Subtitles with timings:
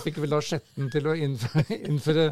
[0.00, 2.26] han fikk vel da Skjetten til å innføre, innføre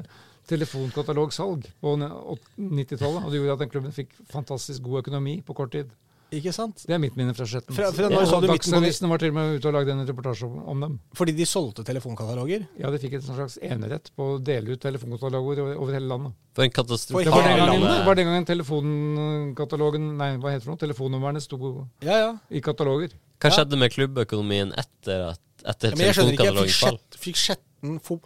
[0.48, 3.24] telefonkatalogsalg på 90-tallet.
[3.24, 5.90] Og det gjorde at den klubben fikk fantastisk god økonomi på kort tid.
[6.28, 6.82] Ikke sant?
[6.84, 7.72] Det er mitt minne fra Skjetten.
[7.72, 9.72] Fra- fra Og når så du midten på- Dagsavisen var til og med ute og
[9.78, 10.98] lagde en reportasje om, om dem.
[11.16, 12.66] Fordi de solgte telefonkataloger.
[12.76, 16.34] Ja, de fikk en slags enerett på å dele ut telefonkataloger over, over hele landet.
[16.52, 17.24] For en katastrofe.
[17.24, 20.78] Det var den gangen, var den gangen telefonkatalogen Nei, hva heter det?
[20.84, 21.58] Telefonnumrene sto
[22.04, 22.30] Ja, ja.
[22.50, 23.16] i kataloger.
[23.40, 23.56] Hva Ja.
[23.62, 26.44] skjedde med klubbøkonomien etter, at, etter ja men jeg skjønner ikke.
[26.44, 26.98] Fikk, telefonkatalogens fall?
[26.98, 28.22] Skjett, fikk Skjetten, fot,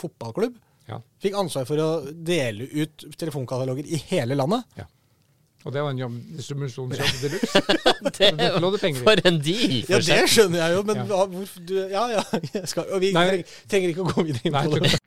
[0.00, 0.56] fotballklubb
[0.88, 0.98] Ja.
[1.22, 4.64] fikk ansvar for å dele ut telefonkataloger i hele landet.
[5.62, 7.60] Og det var en jobb, distribusjonsjobb de luxe.
[9.06, 9.76] For en deal!
[9.86, 11.20] Ja, For det skjønner jeg jo, men Ja.
[11.36, 12.22] hvorfor du Ja, ja.
[12.56, 13.44] Jeg skal, og vi Nei.
[13.70, 14.90] trenger, ikke å gå videre inn på det.
[14.90, 14.98] ikke.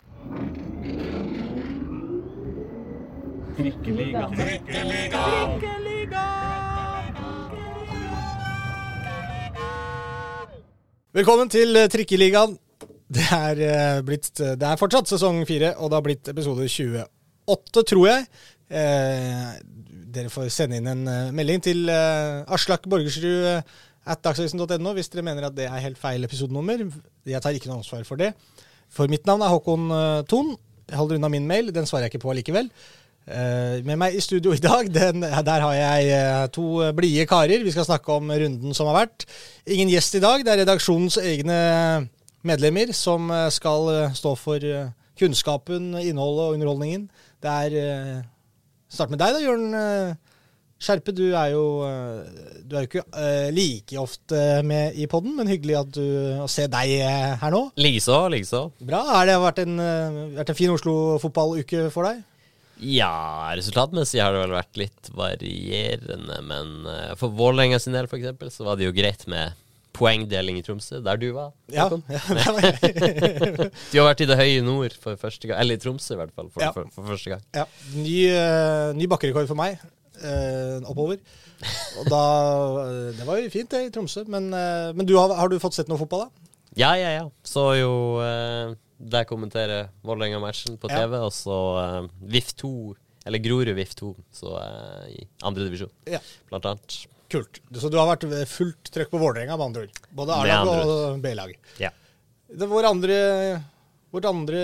[11.16, 12.58] Velkommen til eh, Trikkeligaen.
[13.16, 17.84] Det er, eh, blitt, det er fortsatt sesong fire, og det har blitt episode 28,
[17.88, 18.26] tror jeg.
[18.68, 19.54] Eh,
[20.12, 23.78] dere får sende inn en eh, melding til eh, Aslak Borgersrud eh,
[24.12, 26.84] at dagsavisen.no hvis dere mener at det er helt feil episodenummer.
[27.24, 28.34] Jeg tar ikke noe ansvar for det.
[28.92, 30.52] For mitt navn er Håkon eh, Thon.
[30.92, 32.68] Jeg holder unna min mail, den svarer jeg ikke på likevel.
[33.26, 37.64] Eh, med meg i studio i dag, den, der har jeg eh, to blide karer.
[37.66, 39.26] Vi skal snakke om runden som har vært.
[39.66, 40.44] Ingen gjest i dag.
[40.46, 41.58] Det er redaksjonens egne
[42.46, 44.68] medlemmer som eh, skal stå for
[45.18, 47.10] kunnskapen, innholdet og underholdningen.
[47.42, 48.24] Det er
[48.96, 49.74] Start med deg da, Jørn
[50.80, 51.12] Skjerpe.
[51.16, 51.64] Du er jo,
[52.64, 53.24] du er jo ikke
[53.56, 56.06] like ofte med i podden, men hyggelig at du,
[56.44, 56.94] å se deg
[57.42, 57.64] her nå.
[57.82, 58.62] Likeså, likeså.
[58.86, 59.02] Bra.
[59.10, 59.82] Har det vært en,
[60.38, 62.22] vært en fin Oslo-fotballuke for deg?
[62.84, 68.52] Ja, resultatmessig har det vel vært litt varierende, men eh, for Vålerenga sin del, eksempel,
[68.52, 69.56] så var det jo greit med
[69.96, 71.54] poengdeling i Tromsø, der du var.
[71.72, 73.70] Ja, ja det var jeg.
[73.94, 76.36] Du har vært i det høye nord for første gang, eller i Tromsø i hvert
[76.36, 76.74] fall, for, Ja.
[76.76, 77.46] for, for første gang.
[77.56, 79.80] Ja, ny, uh, ny bakkerekord for meg
[80.16, 81.18] Uh, oppover.
[82.00, 82.20] Og da
[83.18, 84.24] Det var jo fint, det, i Tromsø.
[84.32, 86.52] Men, uh, men du har, har du fått sett noe fotball, da?
[86.80, 87.26] Ja, ja, ja.
[87.44, 87.92] Så jo
[89.12, 91.04] der kommenterer Vålerenga-matchen på Ja.
[91.04, 92.72] TV, og så uh, VIF 2,
[93.26, 96.22] eller Grorud VIF 2, så uh, i andre divisjon, Ja.
[96.50, 96.98] blant annet.
[97.32, 97.60] Kult.
[97.74, 100.02] Så du har vært fullt trøkk på Vålerenga, med andre ord?
[100.14, 101.56] Både A-lag og B-lag.
[101.82, 101.90] Ja.
[102.46, 103.16] Det Vår andre,
[104.14, 104.60] vårt andre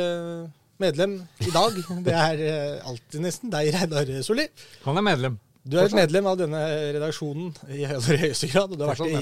[0.82, 4.46] medlem i dag, det er eh, alltid nesten deg, Reidar Solli.
[4.86, 5.40] Han er medlem.
[5.64, 6.60] Du er et medlem av denne
[6.96, 8.72] redaksjonen i aller høyeste grad.
[8.74, 9.22] Og du har vært det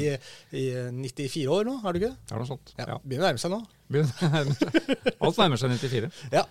[0.56, 2.18] i, i 94 år nå, har du ikke det?
[2.30, 2.74] Det er noe sånt.
[2.80, 2.86] Ja.
[2.94, 2.98] Ja.
[3.04, 3.60] Begynner å nærme seg nå.
[5.20, 6.12] Alt nærmer seg 94.
[6.40, 6.46] Ja.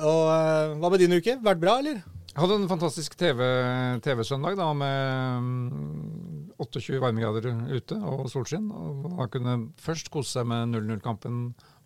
[0.00, 1.38] Og eh, hva med din uke?
[1.44, 2.02] Vært bra, eller?
[2.30, 8.68] Jeg hadde en fantastisk TV- TV-søndag da, med mm, 28 varmegrader ute og solskinn.
[8.70, 11.40] Og Man kunne først kose seg med 0-0-kampen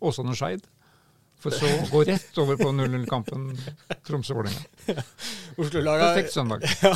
[0.05, 0.67] Åsane-Skeid.
[1.43, 3.49] For så å gå rett over på 0-0-kampen
[4.07, 5.03] Tromsø-Vålerenga.
[5.61, 6.65] Oslo-laga Perfekt søndag.
[6.85, 6.93] Ja.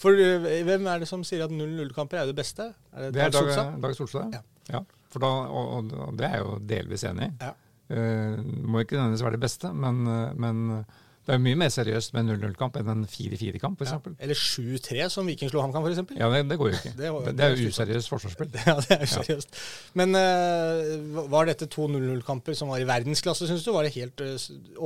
[0.00, 2.70] For eh, hvem er det som sier at 0-0-kamper er det beste?
[2.94, 3.74] Er Det er Dag, Solstad?
[3.82, 4.36] Dag Solstad.
[4.38, 4.42] Ja.
[4.70, 4.84] Ja.
[5.10, 7.34] For da, og, og, og det er jeg jo delvis enig i.
[7.42, 7.52] Ja.
[7.90, 8.38] Uh,
[8.70, 10.84] må ikke nødvendigvis være det beste, men, eh, men
[11.30, 13.92] det er mye mer seriøst med en 0-0-kamp enn en 4-4-kamp, f.eks.
[13.94, 14.12] Ja.
[14.26, 16.14] Eller 7-3, som Viking slo HamKam, f.eks.
[16.18, 16.92] Ja, det, det går jo ikke.
[17.00, 18.50] Det var- Det, det er jo useriøst forsvarsspill.
[18.66, 19.60] Ja, det er jo seriøst.
[20.00, 23.70] Men uh, var dette to 0-0-kamper som var i verdensklasse, syns du?
[23.76, 24.34] Var det helt uh,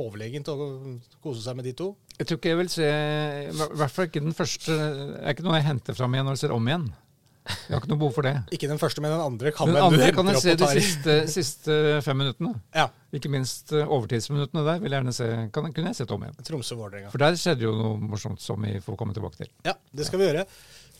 [0.05, 0.57] overlegent å
[1.25, 1.91] kose seg med de to?
[2.19, 5.43] Jeg tror ikke jeg vil se I hvert fall ikke den første Det er ikke
[5.43, 6.85] noe jeg henter fram igjen og ser om igjen.
[7.45, 8.33] Jeg har ikke noe behov for det.
[8.55, 11.75] Ikke den første, men den andre kan Den andre kan jeg se de siste, siste
[12.05, 12.55] fem minuttene.
[12.73, 12.87] Ja.
[13.15, 16.39] Ikke minst eh, overtidsminuttene der vil jeg gjerne se, kan, kunne jeg sett om igjen.
[16.47, 17.11] Tromsø-Vålerenga.
[17.13, 19.51] For der skjedde jo noe morsomt som vi får komme tilbake til.
[19.67, 20.47] Ja, det skal vi gjøre.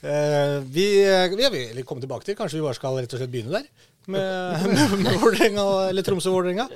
[0.06, 3.34] Uh, vi, vi har vel kommet tilbake til, kanskje vi bare skal rett og slett
[3.34, 3.92] begynne der.
[4.06, 6.70] Med, med, med eller Tromsø-Vålerenga.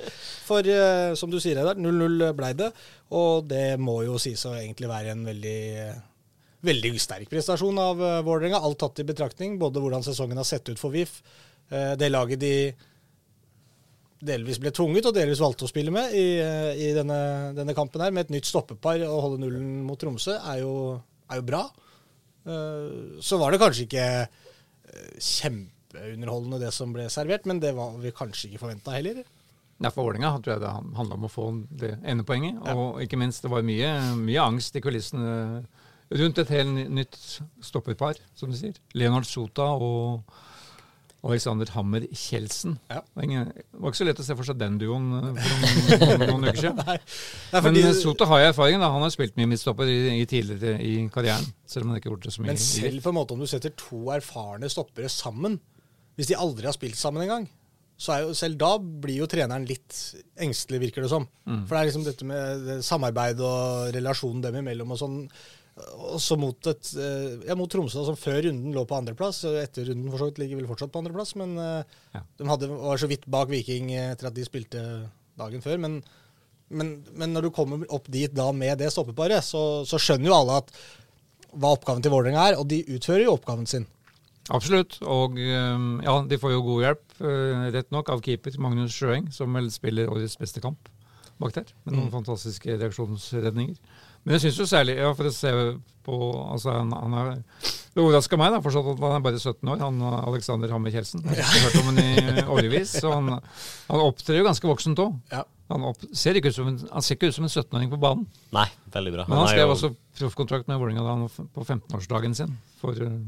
[0.48, 2.72] For uh, som du sier, Reidar, 0-0 blei det.
[3.14, 5.60] Og det må jo sies å egentlig være en veldig
[6.60, 9.56] Veldig sterk prestasjon av uh, Vålerenga, alt tatt i betraktning.
[9.60, 11.20] Både hvordan sesongen har sett ut for VIF,
[11.72, 12.54] uh, det laget de
[14.20, 17.20] delvis ble tvunget og delvis valgte å spille med i, uh, i denne,
[17.56, 20.74] denne kampen her, med et nytt stoppepar og holde nullen mot Tromsø, er jo,
[21.30, 21.64] er jo bra.
[23.20, 24.04] Så var det kanskje ikke
[25.20, 29.20] kjempeunderholdende det som ble servert, men det var vi kanskje ikke forventa heller.
[29.76, 31.46] Ja, For Vålerenga tror jeg det handla om å få
[31.82, 32.56] det ene poenget.
[32.64, 32.72] Ja.
[32.80, 35.36] Og ikke minst, det var mye, mye angst i kulissene
[36.10, 37.18] rundt et helt nytt
[37.64, 38.78] stopperpar, som du sier.
[38.98, 40.24] Leonard Sota og
[41.20, 42.78] Alexander Hammer Kjeldsen.
[42.88, 43.02] Ja.
[43.12, 43.26] Det
[43.76, 46.60] var ikke så lett å se for seg den duoen eh, for noen, noen uker
[46.62, 46.80] siden.
[46.86, 46.96] Nei,
[47.52, 48.80] Men fordi, eh, Sota har jo erfaring.
[48.80, 48.88] da.
[48.94, 51.44] Han har spilt mye midtstopper i, i tidligere i karrieren.
[51.68, 52.54] Selv om han ikke har gjort det så mye.
[52.54, 55.60] men selv på en måte om du setter to erfarne stoppere sammen,
[56.16, 57.46] hvis de aldri har spilt sammen engang,
[58.00, 59.92] så er jo selv da blir jo treneren litt
[60.40, 61.26] engstelig, virker det som.
[61.44, 61.66] Mm.
[61.68, 65.18] For det er liksom dette med samarbeid og relasjonen dem imellom og sånn.
[66.14, 69.42] Også mot, et, eh, ja, mot Tromsø, som før runden lå på andreplass.
[69.44, 71.84] Etter runden for så vidt ligger vel fortsatt på andreplass, men eh,
[72.14, 72.22] Ja.
[72.38, 74.82] de hadde, var så vidt bak Viking etter at de spilte
[75.38, 75.78] dagen før.
[75.78, 76.02] Men,
[76.70, 80.34] men, men når du kommer opp dit da med det stoppeparet, så, så skjønner jo
[80.40, 80.70] alle at
[81.54, 83.86] hva oppgaven til Vålerenga er, og de utfører jo oppgaven sin.
[84.50, 84.96] Absolutt.
[85.06, 87.02] Og ja, de får jo god hjelp,
[87.74, 90.88] rett nok, av keeper Magnus Sjøeng, som vel spiller årets beste kamp
[91.40, 91.70] bak der.
[91.86, 92.14] Med noen Mm.
[92.20, 93.76] fantastiske reaksjonsredninger.
[94.24, 95.50] Men jeg syns jo særlig, ja, for å se
[96.04, 96.16] på
[96.52, 97.30] altså han, han er,
[97.94, 101.24] Det overraska meg da, fortsatt at han er bare 17 år, han Alexander Hammer Kjeldsen.
[101.24, 102.92] Jeg har hørt om ham i årevis.
[103.04, 103.30] Og han,
[103.88, 105.16] han opptrer jo ganske voksent òg.
[105.32, 105.42] Ja.
[105.70, 107.98] Han, opp, ser ikke ut som en, han ser ikke ut som en 17-åring på
[108.02, 108.24] banen.
[108.56, 109.26] Nei, veldig bra.
[109.28, 109.90] Men han han skrev jo- også
[110.20, 113.18] proffkontrakt med Vålerenga da han på 15-årsdagen sin, for, eh,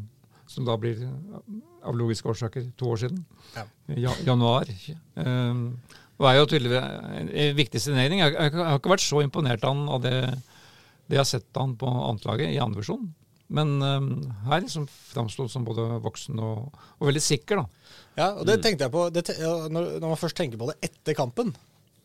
[0.51, 3.21] som da blir eh, av logiske årsaker to år siden.
[3.57, 3.65] Ja.
[4.09, 4.69] Ja, januar.
[5.15, 5.63] Um,
[6.19, 8.21] og er jo tydeligvis en, en viktig signering.
[8.25, 10.17] Jeg, jeg, jeg har ikke vært så imponert av han av det,
[11.13, 13.11] det jeg har sett han på annetlaget i andredivisjon.
[13.53, 14.07] Men um,
[14.49, 17.99] her liksom framsto som både voksen og, og veldig sikker, da.
[18.17, 21.17] Ja, og det tenkte jeg på det, når, når man først tenker på det etter
[21.19, 21.53] kampen.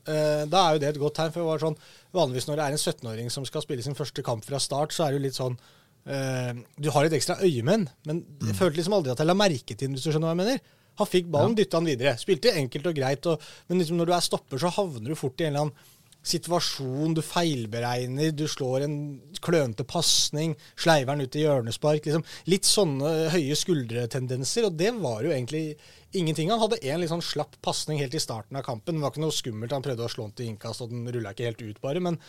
[0.07, 1.31] Uh, da er jo det et godt tegn.
[1.31, 1.80] for det var sånn,
[2.15, 5.06] Vanligvis når det er en 17-åring som skal spille sin første kamp fra start, så
[5.06, 9.00] er det jo litt sånn uh, Du har et ekstra øyemenn, men jeg følte liksom
[9.00, 10.74] aldri at jeg la merke til den, hvis du skjønner hva jeg mener.
[10.98, 12.15] Han fikk ballen, dytta han videre.
[12.19, 15.39] Spilte enkelt og greit, og, men liksom når du er stopper, så havner du fort
[15.39, 15.94] i en eller annen
[16.27, 18.97] situasjon, du feilberegner, du slår en
[19.44, 22.07] klønete pasning, sleiver den ut i hjørnespark.
[22.07, 22.25] Liksom.
[22.51, 25.77] Litt sånne høye skuldretendenser, og det var jo egentlig
[26.15, 26.51] ingenting.
[26.51, 28.97] Han hadde en litt sånn slapp pasning helt i starten av kampen.
[28.97, 31.33] Det var ikke noe skummelt, han prøvde å slå den til innkast, og den rulla
[31.35, 32.03] ikke helt ut, bare.
[32.03, 32.21] Men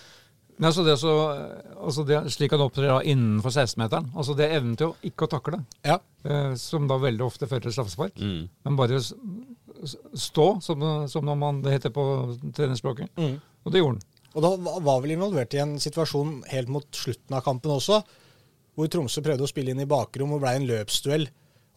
[0.58, 1.12] Men altså det så,
[1.78, 5.30] altså det, slik han opptrer da innenfor 16-meteren, altså det evnen til å ikke å
[5.30, 6.00] takle, ja.
[6.26, 8.18] eh, som da veldig ofte fører til straffespark.
[8.18, 8.48] Mm.
[8.66, 12.02] Men bare stå, som, som når man, det heter på
[12.56, 13.12] trenerspråket.
[13.14, 13.38] Mm.
[13.68, 14.04] Og det gjorde han.
[14.38, 14.50] Og da
[14.84, 18.02] var- vel involvert i en situasjon helt mot slutten av kampen også,
[18.78, 21.28] hvor Tromsø prøvde å spille inn i bakrom og ble en løpsduell.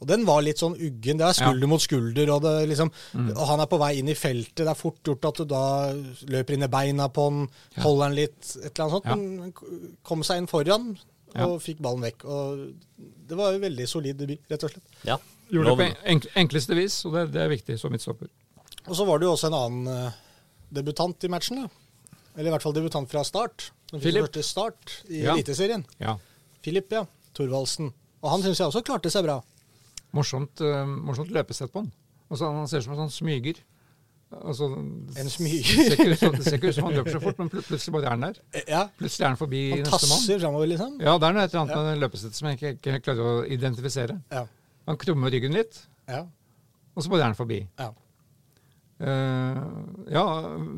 [0.01, 1.17] Og den var litt sånn uggen.
[1.19, 2.89] Det er skulder mot skulder, og, det liksom,
[3.35, 4.63] og han er på vei inn i feltet.
[4.65, 5.63] Det er fort gjort at du da
[6.33, 7.83] løper inn i beina på han, Ja.
[7.83, 9.05] holder han litt, et eller annet sånt.
[9.05, 9.15] Ja.
[9.15, 9.53] Men
[10.03, 10.97] kom seg inn foran
[11.35, 11.45] Ja.
[11.45, 12.25] og fikk ballen vekk.
[12.25, 12.73] Og
[13.27, 14.83] det var jo veldig solid debut, rett og slett.
[15.05, 15.17] Ja.
[15.51, 18.27] Gjorde det på enk, enkleste vis, og det, det er viktig som midtstopper.
[18.87, 20.11] Og så var det jo også en annen eh,
[20.73, 21.69] debutant i matchen, da.
[22.38, 23.72] Eller i hvert fall debutant fra start.
[23.92, 25.33] Den første start i Ja.
[25.36, 25.83] Eliteserien.
[26.00, 26.16] Ja.
[26.63, 27.06] Filip, ja.
[27.36, 27.92] Thorvaldsen.
[28.22, 29.39] Og han syns jeg også klarte seg bra.
[30.16, 31.92] Morsomt, uh, morsomt løpesett på han.
[32.31, 33.60] Altså, han ser ut som en sånn smyger.
[34.31, 34.69] Altså,
[35.19, 35.95] En smyger.
[36.00, 38.22] det ser ikke ut som han løper så fort, men pl plutselig bare er han
[38.24, 38.38] der.
[38.75, 40.19] ja, Plutselig er han forbi han neste mann.
[40.22, 40.94] tasser framover, liksom.
[41.04, 43.28] Ja, det er noe et eller annet med det løpesettet som jeg ikke, ikke klarer
[43.28, 44.16] å identifisere.
[44.31, 44.45] Ja.
[44.88, 46.22] Han krummer ryggen litt, ja.
[46.95, 47.60] og så bare er han forbi.
[47.80, 47.92] ja.
[49.01, 49.62] Eh,
[50.13, 50.24] ja,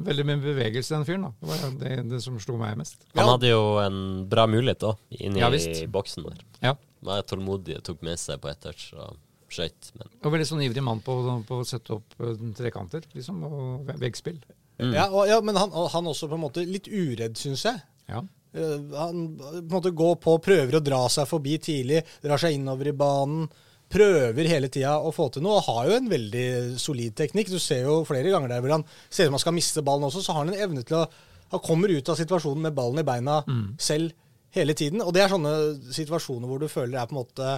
[0.07, 1.25] veldig mye bevegelse, den fyren.
[1.27, 1.33] da.
[1.41, 3.01] Det var det, det som slo meg mest.
[3.15, 3.31] Han Ja.
[3.33, 3.99] hadde jo en
[4.29, 5.49] bra mulighet da, inni Ja,
[5.91, 6.39] boksen der.
[6.61, 6.75] Ja.
[7.03, 9.17] Var tålmodig og tok med seg på ett touch og
[9.49, 9.91] skøyt.
[9.97, 13.91] Men Og veldig sånn ivrig mann på, på å sette opp eh, trekanter, liksom, og
[13.99, 14.39] veggspill.
[14.79, 14.93] Mm.
[14.93, 17.81] ja, og, ja men han, han også på en måte litt uredd, syns jeg.
[18.09, 18.23] Ja.
[18.55, 22.53] Uh, han på en måte går på, prøver å dra seg forbi tidlig, drar seg
[22.55, 23.47] innover i banen.
[23.93, 26.47] Prøver hele tida å få til noe, og har jo en veldig
[26.81, 27.51] solid teknikk.
[27.53, 30.07] Du ser jo flere ganger der hvor han ser ut som han skal miste ballen
[30.09, 31.05] også, så har han en evne til å
[31.53, 33.35] Han kommer ut av situasjonen med ballen i beina
[33.77, 34.15] selv
[34.55, 35.03] hele tiden.
[35.05, 35.51] Og det er sånne
[35.93, 37.49] situasjoner hvor du føler er på en måte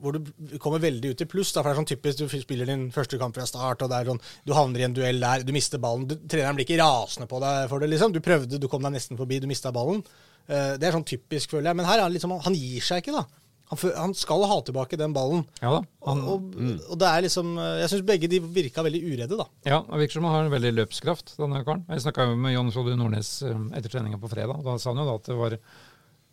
[0.00, 1.52] hvor du kommer veldig ut i pluss.
[1.52, 3.98] Da, for det er sånn typisk, Du spiller din første kamp fra start, og det
[3.98, 6.06] er sånn, du havner i en duell der, du mister ballen.
[6.08, 7.90] Du, treneren blir ikke rasende på deg for det.
[7.90, 8.14] liksom.
[8.14, 10.02] Du prøvde, du kom deg nesten forbi, du mista ballen.
[10.48, 11.80] Uh, det er sånn typisk, føler jeg.
[11.80, 13.26] Men her er han liksom, han gir seg ikke, da.
[13.68, 15.42] Han, han skal ha tilbake den ballen.
[15.60, 15.80] Ja da.
[16.00, 16.54] Og, Han, og,
[16.88, 19.46] og det er liksom eh, Jeg syns begge de virka veldig uredde, da.
[19.68, 21.84] ja, det virker som han har en veldig løpskraft, denne karen.
[21.92, 24.64] Jeg snakka med John Frode Nordnes eh, etter treninga på fredag.
[24.64, 25.58] Da sa han jo da at det var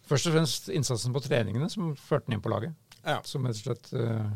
[0.07, 2.75] først og fremst innsatsen på treningene som førte han inn på laget.
[3.05, 3.19] Ja.
[3.27, 4.29] Som rett og slett eh,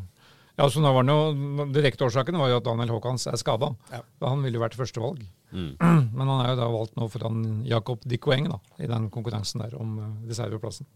[0.59, 3.71] Ja, så nå var det jo, Direkte årsaken var jo at Daniel Haakons er skada.
[3.93, 4.01] Ja.
[4.27, 5.23] Han ville jo vært førstevalg.
[5.55, 5.71] Mm.
[6.19, 9.79] Men han er jo da valgt nå foran Jakob Dikoeng da, i den konkurransen der
[9.79, 9.95] om
[10.27, 10.89] reserveplassen.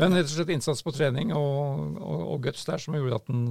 [0.00, 3.28] Men rett og slett innsats på trening og, og, og guts der som gjorde at
[3.30, 3.44] den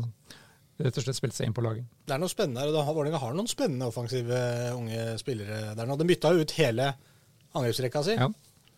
[0.84, 1.86] rett og slett spilte seg inn på laget.
[2.10, 2.74] Det er noe spennende her.
[2.74, 4.40] og Vålerenga har noen spennende offensive
[4.76, 5.96] unge spillere der nå.
[6.02, 6.90] De bytta jo ut hele
[7.54, 8.28] angrepsrekka si Ja.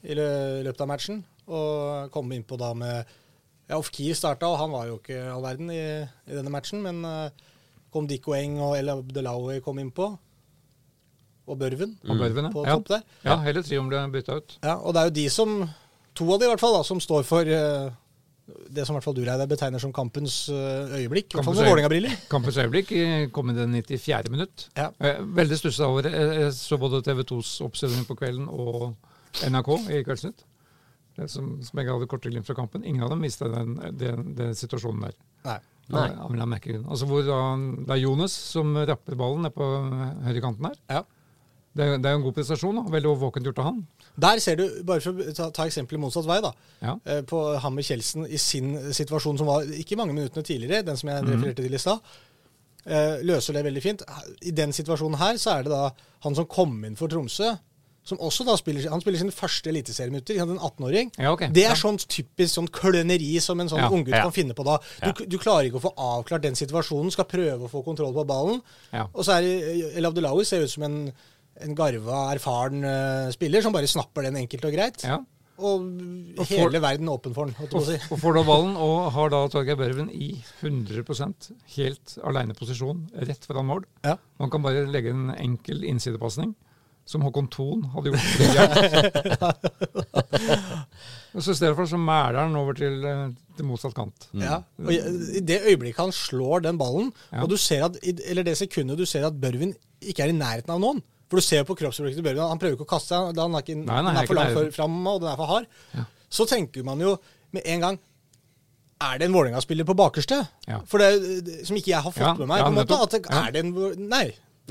[0.03, 1.23] i løpet av matchen.
[1.47, 3.05] Og kom innpå da med
[3.65, 6.83] Ja, Ofkir starta, og han var jo ikke all verden i, i denne matchen.
[6.85, 7.29] Men uh,
[7.89, 10.11] kom Dikoeng og El Abdelawi kom innpå.
[11.49, 13.01] Og Børven Og Børven, på topp der.
[13.25, 14.55] Ja, hele trioen ble bytta ut.
[14.61, 15.55] Ja, og det er jo de som
[16.15, 17.89] To av de i hvert fall da, som står for, eh,
[18.71, 21.33] det som i hvert fall du Reidar, betegner som kampens eh, øyeblikk.
[21.33, 22.17] I hvert fall med Vålerenga-briller.
[22.33, 22.93] Kampens øyeblikk
[23.35, 24.31] kom i det 94.
[24.31, 24.67] minutt.
[24.77, 24.91] Ja.
[24.99, 26.13] Eh, Veldig stussa over det.
[26.15, 28.93] Jeg så både TV 2s oppstilling på kvelden og
[29.43, 30.45] NRK i Kveldsnytt.
[31.15, 32.83] Det Som, som jeg hadde korte glimt fra kampen.
[32.83, 35.15] Ingen av dem visste den, den, den situasjonen der.
[35.47, 35.59] Nei.
[35.93, 36.07] Nei.
[36.17, 36.31] Av.
[36.89, 37.37] Altså hvor da,
[37.85, 39.67] det er Jonas som rapper ballen nede på
[40.25, 40.79] høyrekanten her.
[40.89, 41.03] Ja.
[41.75, 42.75] Det, det er jo en god prestasjon.
[42.79, 42.83] da.
[42.93, 43.81] Veldig våkent gjort av han.
[44.17, 46.53] Der ser du, bare for å ta, ta eksempelet motsatt vei, da.
[46.81, 46.93] Ja.
[47.05, 51.09] eh, På Hammer Kjeldsen i sin situasjon som var ikke mange minuttene tidligere, den som
[51.09, 51.33] jeg Mhm.
[51.35, 51.99] refererte til i stad.
[52.85, 54.01] eh, Løser det veldig fint.
[54.45, 55.89] I den situasjonen her så er det da
[56.23, 57.57] han som kom inn for Tromsø,
[58.05, 61.11] som også da spiller Han spiller sine første eliteserieminutter, en 18-åring.
[61.17, 61.47] Ja, okay.
[61.49, 61.73] Det er Ja.
[61.73, 64.77] sånn typisk sånn kløneri som en sånn Ja, unggutt kan finne på da.
[65.03, 68.23] Du, du klarer ikke å få avklart den situasjonen, skal prøve å få kontroll på
[68.27, 68.61] ballen.
[68.93, 69.07] Ja.
[69.13, 71.11] Og så er El Abdelawi ser ut som en,
[71.63, 75.03] en garva, erfaren uh, spiller som bare snapper den enkelt og greit.
[75.07, 75.21] Ja.
[75.55, 75.85] Og
[76.35, 77.95] Og får- hele verden åpen for den, Og, si.
[78.11, 83.45] og får da ballen, og har da Torgeir Børven i 100% helt aleine posisjon rett
[83.47, 83.85] foran mål.
[84.03, 84.17] Ja.
[84.37, 86.51] Man kan bare legge en enkel innsidepasning,
[87.07, 89.55] som Håkon Thon hadde gjort.
[91.35, 94.27] og så I stedet for så mæler han over til, eh, til motsatt kant.
[94.35, 94.59] Ja.
[94.83, 97.43] Og i det øyeblikket han slår den ballen, Ja.
[97.43, 100.69] og du ser at, eller det sekundet du ser at Børven ikke er i nærheten
[100.75, 102.47] av noen For du ser på kroppsspråket til Børgen.
[102.51, 104.75] han prøver ikke å kaste seg, han er ikke, Nei, nei, den er for langt
[104.75, 105.65] fram, og den er for hard.
[105.95, 106.03] Ja.
[106.29, 107.15] Så tenker man jo
[107.55, 107.99] med en gang
[109.01, 110.37] Er det en Vålerenga-spiller på bakerste?
[110.67, 110.79] Ja.
[110.87, 112.61] For det, som ikke jeg har fått Ja, med meg.
[112.63, 113.73] på en måte, at det, er det en,
[114.09, 114.25] Nei.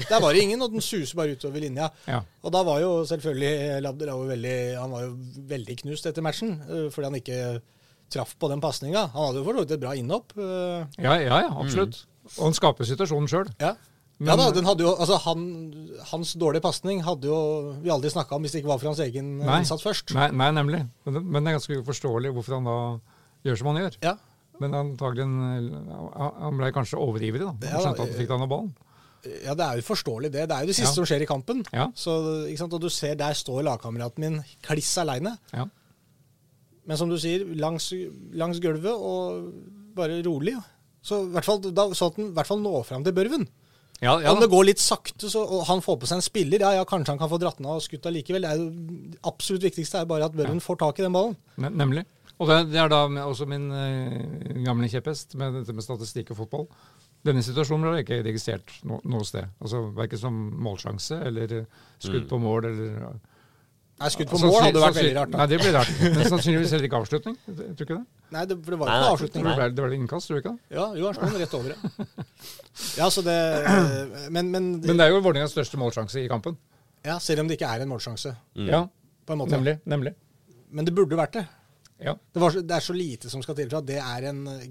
[0.09, 1.91] Der var det ingen, og den suser bare utover linja.
[2.11, 2.23] Ja.
[2.43, 5.13] Og da var jo selvfølgelig Labdelawi veldig Han var jo
[5.53, 7.61] veldig knust etter matchen, øh, fordi han ikke
[8.11, 9.05] traff på den pasninga.
[9.15, 10.35] Han hadde jo for så vidt et bra innhopp.
[10.39, 12.05] øh, Ja, ja, ja absolutt.
[12.39, 13.53] Og han skaper situasjonen sjøl.
[13.61, 13.75] Ja.
[14.19, 15.41] Men- ja da, den hadde jo, altså han,
[16.13, 19.01] Hans dårlige pasning hadde jo vi aldri snakka om hvis det ikke var for hans
[19.03, 19.59] egen Nei.
[19.61, 20.15] innsats først.
[20.15, 20.85] Nei, nei, nemlig.
[21.05, 22.77] Men men det er ganske uforståelig hvorfor han da
[23.45, 23.97] gjør som han gjør.
[24.03, 24.15] Ja,
[24.61, 27.51] Men antagelig Han ble kanskje overivrig, da.
[27.51, 28.75] Han Ja, skjønte at han fikk denne ballen.
[29.45, 30.49] ja, det er jo forståelig, det.
[30.49, 30.95] Det er jo det siste Ja.
[30.95, 31.65] som skjer i kampen.
[31.73, 31.89] Ja.
[31.97, 32.15] Så?
[32.63, 35.37] Og du ser, der står lagkameraten min kliss aleine.
[35.53, 35.67] Ja.
[36.87, 37.91] Men som du sier, langs,
[38.33, 39.53] langs gulvet og
[39.97, 40.55] bare rolig.
[41.03, 43.49] Så i hvert fall, da, så at han i hvert fall når fram til Børven.
[44.03, 46.65] Ja, ja, Om det går litt sakte, så, og han får på seg en spiller,
[46.67, 48.43] ja, ja, kanskje han kan få dratt den av og skutt allikevel.
[48.45, 51.37] Det absolutt viktigste er bare at Børven får tak i den ballen.
[51.63, 52.05] Ne- Nemlig.
[52.43, 56.41] Og det, det er da også min eh, gamle kjepphest med dette med statistikk og
[56.43, 56.67] fotball.
[57.25, 59.47] Denne situasjonen ble ikke registrert no, noe sted.
[59.63, 62.99] Altså Verken som målsjanse eller eh, skudd på mål eller
[63.95, 65.35] Nei, skudd på mål hadde vært veldig rart.
[65.39, 65.91] Nei, det blir rart.
[66.03, 67.37] Men sannsynligvis heller ikke avslutning.
[67.47, 68.07] tror tror ikke det.
[68.35, 69.29] Nei, det, for det var ikke nei.
[69.37, 70.77] Det var ble, det ble innkast, tror du ikke det?
[70.79, 72.17] Ja, jo, han slo den rett over det.
[72.99, 73.37] Ja, så det
[73.71, 76.59] eh, Men, men, Men det er jo Vålerengas største målsjanse i kampen.
[77.07, 78.69] ja, selv om det ikke er en målsjanse, Mm.
[78.73, 78.83] Ja,
[79.27, 79.55] på en måte.
[79.55, 79.79] nemlig.
[79.87, 80.15] nemlig.
[80.75, 81.47] Men det burde vært det.
[82.03, 84.43] Ja, Det, var, det er så lite som skal til for at det er en
[84.51, 84.65] eh,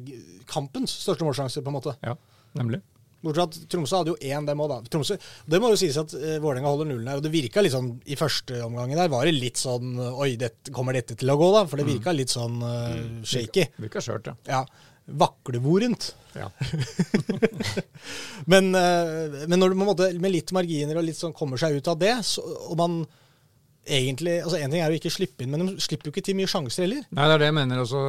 [0.52, 1.96] kampens største målsjanse, på en måte.
[2.04, 2.18] ja,
[2.60, 2.82] nemlig.
[3.24, 4.80] Bortsett fra at Tromsø hadde jo én, dem òg, da.
[4.94, 5.18] Tromsø,
[5.50, 7.22] det må jo sies at uh, Vålerenga holder nullen her.
[7.22, 10.74] Og det virka litt sånn I første omgangen der var det litt sånn Oi, dette,
[10.76, 11.64] kommer dette til å gå, da?
[11.70, 13.70] For det virka litt sånn uh, shaky.
[13.82, 14.60] Virka skjørt, ja.
[14.60, 14.92] Ja.
[15.24, 16.14] Vaklevorent.
[16.38, 16.48] ja.
[18.52, 21.88] Men, uh, men når du måte med litt marginer og litt sånn kommer seg ut
[21.92, 23.04] av det, så, og man
[23.84, 26.38] egentlig altså En ting er jo ikke slippe inn, men de slipper jo ikke til
[26.40, 27.04] mye sjanser heller.
[27.12, 28.02] Nei, det er det jeg mener også.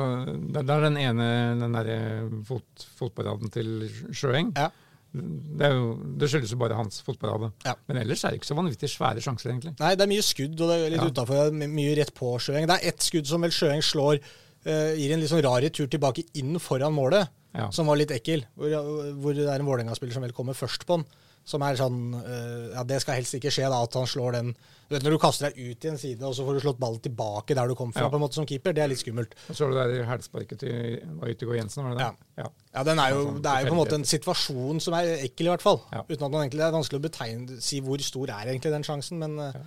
[0.54, 1.28] Det er den ene
[1.60, 1.98] den derre
[2.46, 3.72] fot, fotballraden til
[4.14, 4.52] Sjøeng.
[4.54, 4.70] Ja.
[5.14, 7.52] Det, jo, det skyldes jo bare hans fotballrade.
[7.64, 7.76] Ja.
[7.86, 9.74] Men ellers er det ikke så vanvittig svære sjanser, egentlig.
[9.78, 11.10] Nei, det er mye skudd, og det er litt Ja.
[11.12, 12.66] utenfor, mye rett på Sjøeng.
[12.66, 14.18] Det er ett skudd som vel Sjøeng slår,
[14.64, 17.66] Uh, gir en litt sånn rar retur tilbake inn foran målet, Ja.
[17.70, 18.46] som var litt ekkel.
[18.56, 18.72] Hvor,
[19.20, 21.04] hvor det er en Vålerenga-spiller som vel kommer først på den.
[21.44, 24.54] Som er sånn uh, Ja, det skal helst ikke skje, da, at han slår den
[24.88, 26.78] Du vet når du kaster deg ut i en side, og så får du slått
[26.78, 28.08] ballen tilbake der du kom fra, Ja.
[28.10, 29.32] på en måte som keeper, det er litt skummelt.
[29.48, 32.42] Og så du det der hælsparket til Yttergård Jensen, var det det?
[32.42, 32.48] Ja.
[32.74, 35.16] Ja, den er jo, Sånn Det er jo på en måte en situasjon som er
[35.24, 35.80] ekkel, i hvert fall.
[35.92, 36.02] Ja.
[36.08, 38.82] Uten at man egentlig det er vanskelig å betegne, si hvor stor er egentlig den
[38.84, 39.18] sjansen.
[39.18, 39.60] Men, eh, Ja.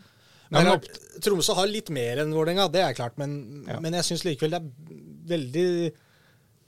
[0.51, 0.79] men men
[1.19, 3.17] Tromsø har litt mer enn Vålerenga, det er klart.
[3.17, 3.79] Men, Ja.
[3.79, 4.69] men jeg syns likevel det er
[5.27, 5.93] veldig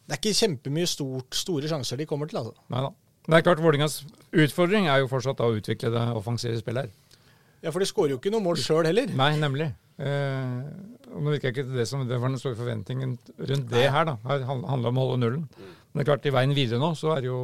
[0.09, 2.39] Det er ikke kjempemye stort, store sjanser de kommer til.
[2.39, 2.53] altså.
[2.71, 2.89] Nei da.
[3.29, 4.03] Det er klart Vålerengas
[4.33, 6.89] utfordring er jo fortsatt å utvikle det offensive spillet her.
[7.63, 9.11] Ja, For de skårer jo ikke noe mål sjøl heller.
[9.19, 9.69] Nei, nemlig.
[9.99, 10.61] Eh,
[11.11, 14.07] og nå virker ikke det som det var den store forventningen rundt det her.
[14.07, 14.15] da.
[14.29, 15.43] Her handla om å holde nullen.
[15.59, 17.41] Men det er klart, i veien videre nå, så er det jo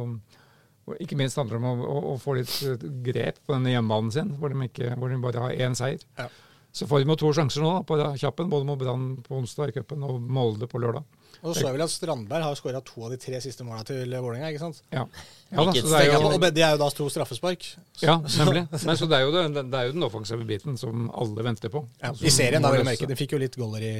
[1.02, 4.12] Ikke minst handler det om å, å, å få litt eh, grep på denne hjemmebanen
[4.14, 6.04] sin, hvor de, ikke, hvor de bare har én seier.
[6.14, 6.28] Ja.
[6.70, 9.72] Så får de jo to sjanser nå da, på kjappen, både mot Brann på onsdag
[9.72, 11.02] i cupen og Molde på lørdag.
[11.42, 13.84] Og så så jeg vel at Strandberg har skåra to av de tre siste måla
[13.86, 14.48] til Vålerenga.
[14.52, 14.80] ikke sant?
[14.92, 15.04] Ja,
[15.52, 17.66] ja da, så det er jo, og det er jo da to straffespark.
[18.02, 18.64] ja nemlig.
[18.72, 21.72] Nei, så det er, jo det, det er jo den offensive biten som alle venter
[21.72, 21.84] på.
[22.02, 23.10] Ja, I serien, da, vil jeg merke.
[23.12, 23.94] De fikk jo litt goller i,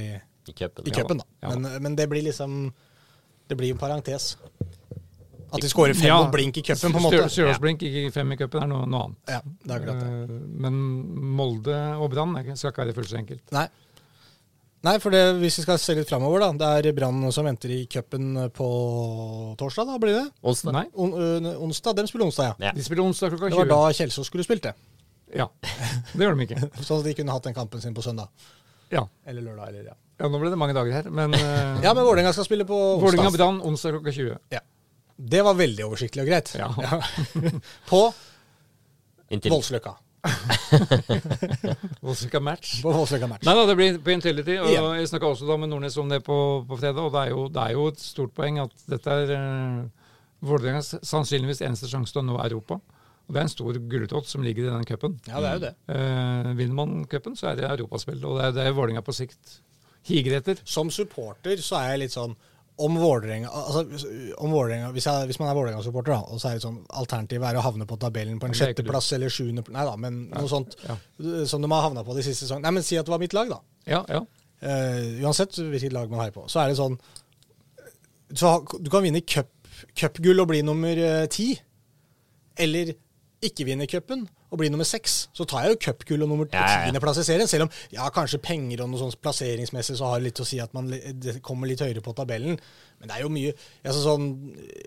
[0.49, 0.87] I cupen.
[0.89, 1.15] i Ja da.
[1.21, 1.29] da.
[1.43, 1.59] Ja da.
[1.59, 2.73] Men, men det blir liksom
[3.49, 4.37] Det blir en parentes.
[5.55, 6.17] At de skårer fem Ja.
[6.19, 7.29] og blink i cupen, på en måte.
[7.31, 9.31] Stjørdalsblink ikke fem i cupen er noe, noe annet.
[9.31, 10.09] Ja, det er klart det.
[10.35, 10.81] Eh, Men
[11.39, 13.45] Molde og Brann skal ikke være fullt så enkelt.
[13.55, 13.69] Nei.
[14.87, 16.51] Nei, for det, hvis vi skal se litt framover, da.
[16.55, 18.67] Det er Brann som venter i cupen på
[19.59, 20.27] torsdag, da blir det?
[20.47, 20.77] Onsdag.
[20.77, 21.17] Nei, On,
[21.67, 21.97] onsdag?
[21.99, 22.69] De spiller onsdag, ja.
[22.69, 22.75] Ja.
[22.77, 23.57] de spiller onsdag klokka 20.
[23.57, 24.77] Det var da Kjelsås skulle spilt det.
[25.35, 25.49] Ja,
[26.13, 26.69] det gjør de ikke.
[26.87, 28.31] Sånn at de kunne hatt den kampen sin på søndag.
[28.95, 29.03] Ja.
[29.27, 29.99] Eller lørdag, eller ja.
[30.23, 32.79] ja, nå ble det mange dager her, men uh, Ja, men Vålerenga skal spille på
[32.79, 33.09] onsdag.
[33.09, 34.39] Vålerenga-Brann onsdag klokka 20.
[34.55, 34.63] Ja.
[35.17, 36.55] Det var veldig oversiktlig og greit.
[36.55, 36.71] Ja.
[37.91, 38.03] på.
[39.51, 39.97] Voldsløkka.
[42.05, 42.73] Voldsløkka match.
[42.85, 43.45] Match.
[43.47, 44.57] Nei da, det blir på Intility.
[44.63, 44.83] Og Ja.
[44.99, 47.47] jeg snakka også da med Nordnes om det på, på fredag, og det er, jo,
[47.53, 49.87] det er jo et stort poeng at dette er uh,
[50.47, 52.81] Vålerengas sannsynligvis eneste sjanse til å nå Europa.
[53.27, 55.17] Og det er en stor gulrot som ligger i den cupen.
[55.27, 55.73] Ja, det er jo det.
[55.91, 59.57] Uh, vinner man cupen, så er det europaspill, og det er det Vålerenga på sikt
[60.07, 60.61] higer etter.
[60.65, 62.37] Som supporter så er jeg litt sånn
[62.77, 67.49] om Vålerenga altså, hvis, hvis man er Vålerenga-supporter, da, og så er det sånn alternativet
[67.49, 70.77] er å havne på tabellen på en sjetteplass eller sjuende Nei da, men noe sånt
[70.85, 70.97] Ja,
[71.49, 72.69] som de har havna på de siste sesongene.
[72.69, 73.63] Nei, men si at det var mitt lag, da.
[73.89, 74.03] ja.
[74.13, 74.25] ja.
[74.57, 76.47] Uh, uansett hvilket lag man heier på.
[76.49, 76.95] Så er det sånn
[78.33, 79.53] så, Du kan vinne cup-
[80.41, 81.51] og bli nummer eh, ti.
[82.57, 82.95] Eller
[83.45, 85.27] ikke vinner cupen og blir nummer seks.
[85.37, 87.25] Så tar jeg jo cupgull og nummer tiendeplass ja, ja.
[87.25, 87.51] i serien.
[87.51, 90.61] Selv om ja, kanskje penger og noe sånt plasseringsmessig så har det litt å si
[90.63, 92.57] at man det kommer litt høyere på tabellen.
[93.01, 93.53] Men det er jo mye
[93.85, 94.31] altså sånn,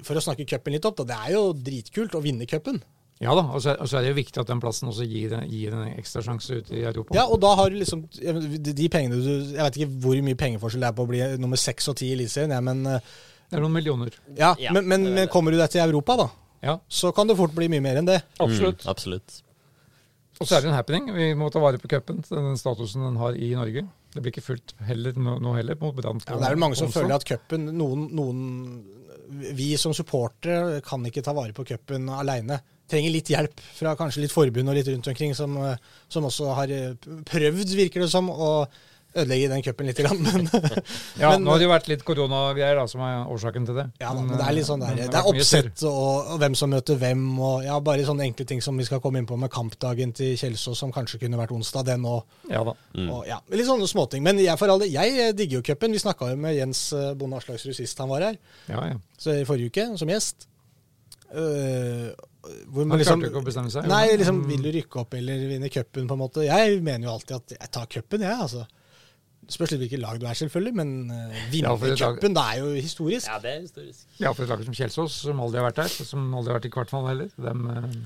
[0.08, 1.12] For å snakke cupen litt opp, da.
[1.12, 2.82] Det er jo dritkult å vinne cupen.
[3.20, 5.36] ja da, og så, og så er det jo viktig at den plassen også gir,
[5.52, 7.14] gir en ekstra sjanse ute i Europa.
[7.18, 10.40] Ja, og da har du liksom de de pengene du Jeg vet ikke hvor mye
[10.40, 13.16] pengeforskjell det er på å bli nummer seks og ti i Eliteserien, ja, men eh,
[13.50, 14.16] Det er noen millioner.
[14.38, 16.30] Ja, Ja, men, men, det men kommer du deg til Europa, da,
[16.66, 18.20] Ja, så kan det fort bli mye mer enn det.
[18.40, 18.84] absolutt.
[18.84, 19.38] Mm, absolutt.
[20.40, 21.10] Og så er det en happening.
[21.12, 23.84] Vi må ta vare på cupen, den statusen den har i Norge.
[24.14, 27.20] Det blir ikke fullt heller nå, heller mot Ja, det er vel mange som føler
[27.20, 28.40] at cupen noen, noen
[29.54, 32.58] Vi som supportere kan ikke ta vare på cupen aleine.
[32.90, 35.60] Trenger litt hjelp fra kanskje litt forbund og litt rundt omkring, som,
[36.10, 38.64] som også har eh, prøvd, virker det som, å
[39.16, 39.98] ødelegge den cupen litt.
[39.98, 40.44] Grann, men,
[41.22, 43.86] Ja, men- nå har det jo vært litt koronagreier som er årsaken til det.
[44.02, 46.56] Ja, da, men det er litt sånn der, det, det er oppsett og, og hvem
[46.60, 49.38] som møter hvem, og ja, bare sånne enkle ting som vi skal komme inn på
[49.42, 52.22] med kampdagen til Kjelsås, som kanskje kunne vært onsdag, den òg.
[52.52, 52.76] Ja da.
[52.94, 53.10] Mm.
[53.10, 54.22] Og, ja, litt sånne småting.
[54.24, 55.96] Men jeg, for all del, jeg eh, digger jo cupen.
[55.98, 58.38] Vi snakka jo med Jens eh, Bonde Aslagsrud sist han var her,
[58.70, 59.02] Ja, ja.
[59.18, 60.46] så i forrige uke, som gjest.
[61.30, 62.10] Uh,
[62.72, 63.86] hvor Han man liksom klarte ikke å bestemme seg.
[63.90, 64.48] Nei, liksom, Mm.
[64.50, 66.46] vil du rykke opp eller vinne cupen, på en måte?
[66.48, 68.64] Jeg mener jo alltid at jeg tar cupen, jeg, altså.
[69.50, 72.20] Det spørs litt hvilket lag du er, selvfølgelig, men uh, vinnercupen Ja, for et lag-
[72.22, 73.28] cupen, det er jo historisk.
[73.32, 74.06] Ja, det er historisk.
[74.22, 76.70] Ja, for et lag som Kjelsås, som aldri har vært der, som aldri har vært
[76.70, 77.36] i kvartfinale heller.
[77.50, 78.00] Dem, eh,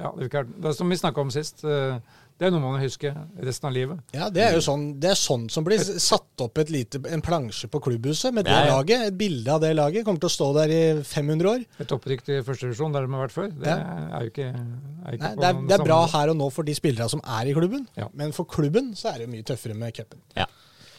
[0.00, 1.98] ja, det, er det er som vi snakka om sist, eh,
[2.40, 3.10] det er noe man må huske
[3.44, 3.98] resten av livet.
[4.16, 7.20] Ja, det er jo sånn, det er sånn som blir satt opp et lite, en
[7.20, 8.76] plansje på klubbhuset med det Ja, ja.
[8.78, 9.02] laget.
[9.10, 10.06] Et bilde av det laget.
[10.06, 11.66] Kommer til å stå der i 500 år.
[11.84, 13.76] Et opprykk til første divisjon, der de har vært før, det Ja.
[14.16, 16.48] er jo ikke, er ikke Nei, på det, er, det er bra her og nå
[16.56, 18.08] for de spillerne som er i klubben, Ja.
[18.14, 20.18] men for klubben så er det jo mye tøffere med cupen.
[20.34, 20.46] Ja.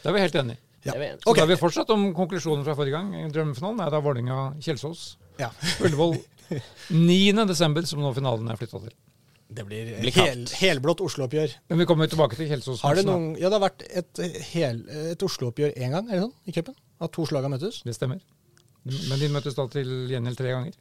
[0.02, 0.62] Det er vi helt enig i.
[0.82, 0.96] Ja.
[0.96, 1.10] Det vi.
[1.22, 3.12] Så da er vi fortsatt om konklusjonen fra forrige gang.
[3.34, 5.04] Drømmefinalen er da Vålerenga-Kjelsås.
[5.40, 5.52] Ja.
[5.86, 6.18] Ullevål
[6.90, 7.46] 9.
[7.48, 8.96] desember, som nå finalen er flytta til.
[9.52, 11.54] Det blir, blir hel, helblått Oslo-oppgjør.
[11.70, 12.82] Men vi kommer tilbake til Kjelsås.
[12.88, 14.22] Har det noen Ja, det har vært et,
[14.54, 16.36] hel, et Oslo-oppgjør én gang, er det sånn?
[16.48, 16.78] I cupen?
[17.04, 17.82] At to slag har møttes?
[17.86, 18.22] Det stemmer.
[18.88, 20.78] Men de møttes da til gjengjeld tre ganger.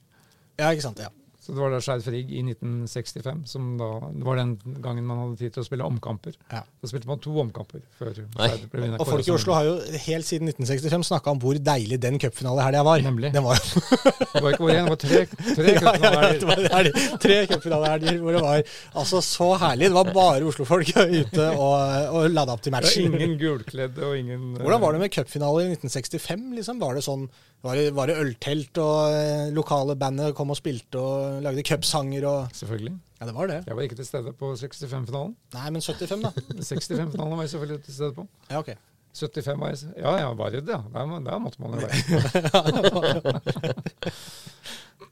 [0.61, 1.03] Ja, ikke sant.
[1.03, 1.11] Ja.
[1.41, 4.51] Så det var da Skeid Frigg i 1965, som da det var den
[4.85, 6.35] gangen man hadde tid til å spille omkamper.
[6.53, 6.61] Ja.
[6.83, 9.01] Da spilte man to omkamper før Skeid ble vinner.
[9.01, 12.83] Og folk i Oslo har jo helt siden 1965 snakka om hvor deilig den cupfinalehelga
[12.85, 13.05] var.
[13.07, 13.33] Nemlig.
[13.33, 13.57] Den var
[14.35, 15.23] Det var ikke bare én, det var tre,
[15.57, 17.01] tre cupfinalehelger.
[17.01, 17.19] ja.
[17.25, 19.89] Tre cupfinalehelger hvor det var altså så herlig.
[19.89, 21.77] Det var bare Oslo-folk ute og,
[22.21, 25.15] og lada opp til Det var ingen gulkledde og ingen eh, Hvordan var det med
[25.17, 26.47] cupfinaler i 1965?
[26.61, 26.85] liksom?
[26.85, 27.27] Var det sånn,
[27.61, 32.55] det, var det øltelt, og eh, lokale bandet kom og spilte og lagde cupsanger og
[32.57, 32.95] Selvfølgelig.
[33.21, 33.59] Ja, det var det.
[33.67, 35.35] Jeg var ikke til stede på 65-finalen.
[35.53, 36.31] Nei, men 75, da.
[36.71, 38.25] 65-finalen var jeg selvfølgelig til stede på.
[38.49, 38.71] Ja, ok.
[39.13, 40.79] 75 var jeg Ja, ja, var det det?
[40.95, 41.95] Der, der måtte man jo være.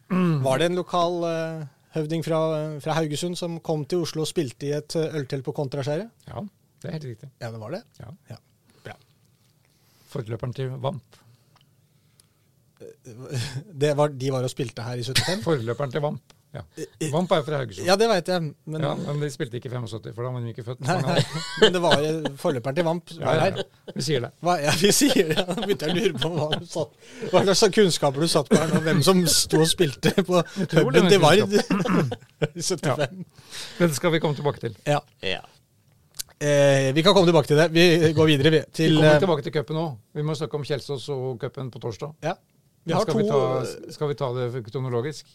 [0.47, 2.39] Var det en lokal uh, høvding fra,
[2.81, 6.09] fra Haugesund som kom til Oslo og spilte i et eh, øltelt på Kontraskjæret?
[6.31, 6.41] Ja,
[6.81, 7.29] det er helt riktig.
[7.43, 7.83] Ja, det var det.
[8.01, 8.13] Ja.
[8.31, 8.39] Ja,
[8.87, 8.97] bra.
[10.09, 11.21] Forløperen til Vamp.
[13.79, 15.43] Det var, de var og spilte her i 75?
[15.47, 16.35] Forløperen til Vamp.
[16.57, 16.63] Ja.
[17.13, 17.85] Vamp er jo fra Haugesund.
[17.85, 18.41] Ja, det veit jeg,
[18.73, 20.81] men, Ja, men de spilte ikke i 75, for da var de ikke født.
[20.87, 23.59] nei, nei, men det var eh, forløperen til Vamp Ja, var ja, her.
[23.61, 23.93] ja.
[23.99, 24.31] Vi sier det.
[24.47, 25.45] Hva, ja, vi sier det.
[25.51, 26.97] Nå begynte jeg å lure på hva, du satt,
[27.35, 30.89] hva slags kunnskaper du satt på her og Hvem som sto og spilte på tror
[30.97, 31.55] det puben var til Vard
[32.57, 33.23] i 75.
[33.83, 34.81] Det skal vi komme tilbake til.
[34.89, 35.03] Ja.
[35.27, 35.45] Ja.
[36.39, 37.69] Eh, vi kan komme tilbake til det.
[37.75, 39.97] Vi går videre vi, Vi kommer eh, tilbake til cupen òg.
[40.17, 42.17] Vi må snakke om Kjelsås og cupen på torsdag.
[42.25, 42.39] Ja.
[42.89, 45.29] Vi har skal, to vi ta, skal vi ta det kronologisk?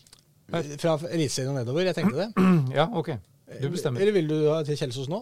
[0.82, 1.86] fra Eliteserien og nedover.
[1.88, 2.28] Jeg tenkte det.
[2.80, 3.14] Ja, ok.
[3.62, 4.02] Du bestemmer.
[4.02, 5.22] Eller vil du ha til Kjelsås nå?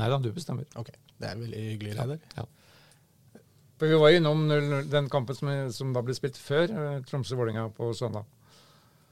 [0.00, 0.64] Nei da, du bestemmer.
[0.80, 0.88] Ok,
[1.20, 1.94] Det er veldig hyggelig.
[1.98, 2.18] Reidar.
[2.38, 2.44] Ja.
[2.46, 3.40] ja.
[3.82, 7.88] Vi var innom 0-0 den kampen som, som da ble spilt før eh, Tromsø-Vålerenga på
[7.98, 8.24] søndag.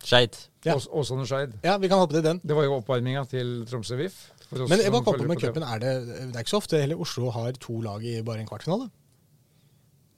[0.07, 0.37] Skeid.
[0.65, 0.77] Ja.
[0.79, 1.57] Ås- Åsane Skeid.
[1.67, 2.39] Ja, vi kan hoppe til den.
[2.47, 4.21] Det var jo oppvarminga til Tromsø VIF.
[4.55, 5.67] Men jeg bare kom på med på cupen.
[5.67, 8.49] Er det, det er ikke så ofte heller Oslo har to lag i bare en
[8.49, 8.89] kvartfinale?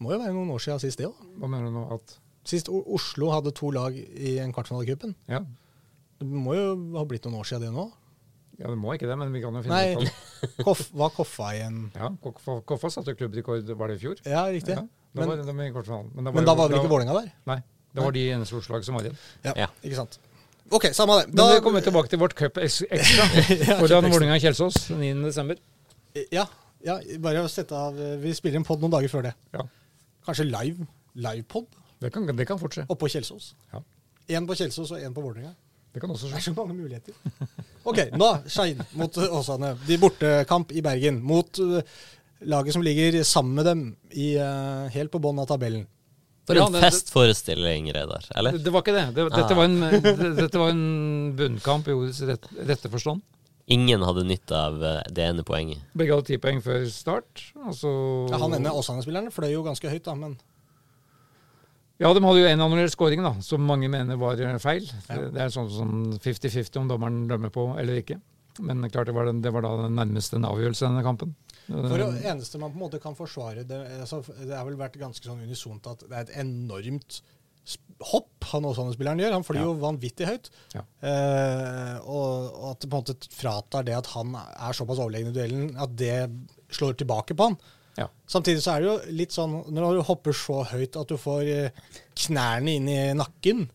[0.02, 1.18] Må jo være noen år siden sist det òg.
[1.38, 1.86] Hva mener du nå?
[1.96, 5.12] At Sist Oslo hadde to lag i en kvartfinale i.
[5.30, 5.38] Ja,
[6.18, 7.84] Det må jo ha blitt noen år siden det nå.
[8.58, 10.64] ja det må ikke det, men vi kan jo finne Nei, ut av det.
[10.66, 14.18] Koff, var Koffa igjen Ja, Koffa, Koffa satte klubbrekord, var det i fjor?
[14.26, 14.74] Ja, riktig.
[14.74, 14.82] Ja,
[15.14, 16.10] da Men- var med i kvartfinalen.
[16.18, 17.30] Men, Men da var vel ikke Vålerenga der?
[17.46, 17.56] Nei,
[17.94, 19.16] det var de eneste Oslo-lag som var igjen.
[19.46, 19.68] Ja, Ja.
[19.82, 20.18] ikke sant.
[20.72, 21.34] Ok, samme det.
[21.34, 22.98] Men vi kommer tilbake til vårt cup ekstra
[23.82, 24.10] foran.
[24.10, 25.58] Vålerenga-Kjelsås 9.12.
[26.32, 26.46] Ja,
[26.84, 29.34] ja, bare å sette av Vi spiller en pod noen dager før det.
[29.54, 29.62] Ja,
[30.26, 31.66] Kanskje live livepod
[32.02, 32.84] det kan, det kan fort skje.
[32.90, 33.52] oppå Kjelsås.
[33.72, 33.82] Ja,
[34.38, 35.52] Én på Kjelsås og én på Vålerenga.
[35.94, 37.14] det kan også Det er så mange muligheter.
[37.84, 39.72] Ok, nå Skeid mot uh, Åsane.
[39.86, 41.80] De bortekamp i Bergen mot uh,
[42.46, 43.80] laget som ligger sammen med dem
[44.10, 45.88] i, uh, helt på bånn av tabellen.
[46.46, 48.24] For var en festforestilling, Reidar.
[48.34, 48.52] Eller?
[48.56, 49.04] Det, det var ikke det.
[49.14, 49.58] det dette, Ah.
[49.58, 53.22] var en, det- dette var en bunnkamp i ordets rette forstand.
[53.70, 55.82] Ingen hadde nytte av eh, det ene poenget.
[55.94, 57.44] Begge hadde ti poeng før start.
[57.62, 57.86] Altså...
[57.86, 57.92] så,
[58.32, 60.34] Ja, han ene Åsane-spilleren fløy jo ganske høyt, da, men
[62.02, 64.88] Ja, de hadde jo en annullert scoring, da, som mange mener var eh, feil.
[65.06, 65.20] Ja.
[65.20, 68.18] Det, det er sånn som 50-50 om dommeren dømmer på eller ikke.
[68.60, 71.36] Men klart det var, den, det var da den nærmeste en avgjørelse i denne kampen.
[71.70, 74.98] for det eneste man på en måte kan forsvare det, altså, det har vel vært
[75.00, 77.22] ganske sånn unisont at det er et enormt
[78.10, 79.32] hopp han Åsane-spilleren gjør.
[79.36, 79.66] Han flyr Ja.
[79.68, 80.50] jo vanvittig høyt.
[80.74, 80.82] Ja.
[81.02, 85.30] Eh, og, og at det på en måte fratar det at han er såpass overlegen
[85.32, 86.16] i duellen, at det
[86.72, 87.58] slår tilbake på han.
[87.98, 88.06] Ja.
[88.26, 91.42] Samtidig så er det jo litt sånn når du hopper så høyt at du får
[91.52, 91.70] eh,
[92.26, 93.66] knærne inn i nakken,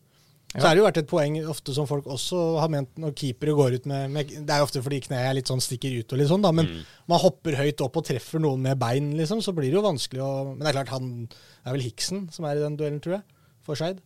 [0.48, 3.52] så er det jo vært et poeng ofte som folk også har ment når keepere
[3.54, 6.18] går ut med, med Det er jo ofte fordi kneet litt sånn stikker ut og
[6.22, 6.78] litt sånn, da, men Mm.
[7.12, 10.22] man hopper høyt opp og treffer noen med bein, liksom, så blir det jo vanskelig
[10.24, 12.98] å Men det er klart, han det er vel Hiksen som er i den duellen,
[13.04, 13.22] tror jeg,
[13.62, 14.00] for Skeid.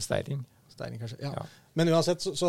[0.00, 0.40] Steiring.
[0.72, 1.18] Steiring, kanskje.
[1.20, 1.32] Ja.
[1.36, 1.44] Ja.
[1.76, 2.48] Men uansett, så, så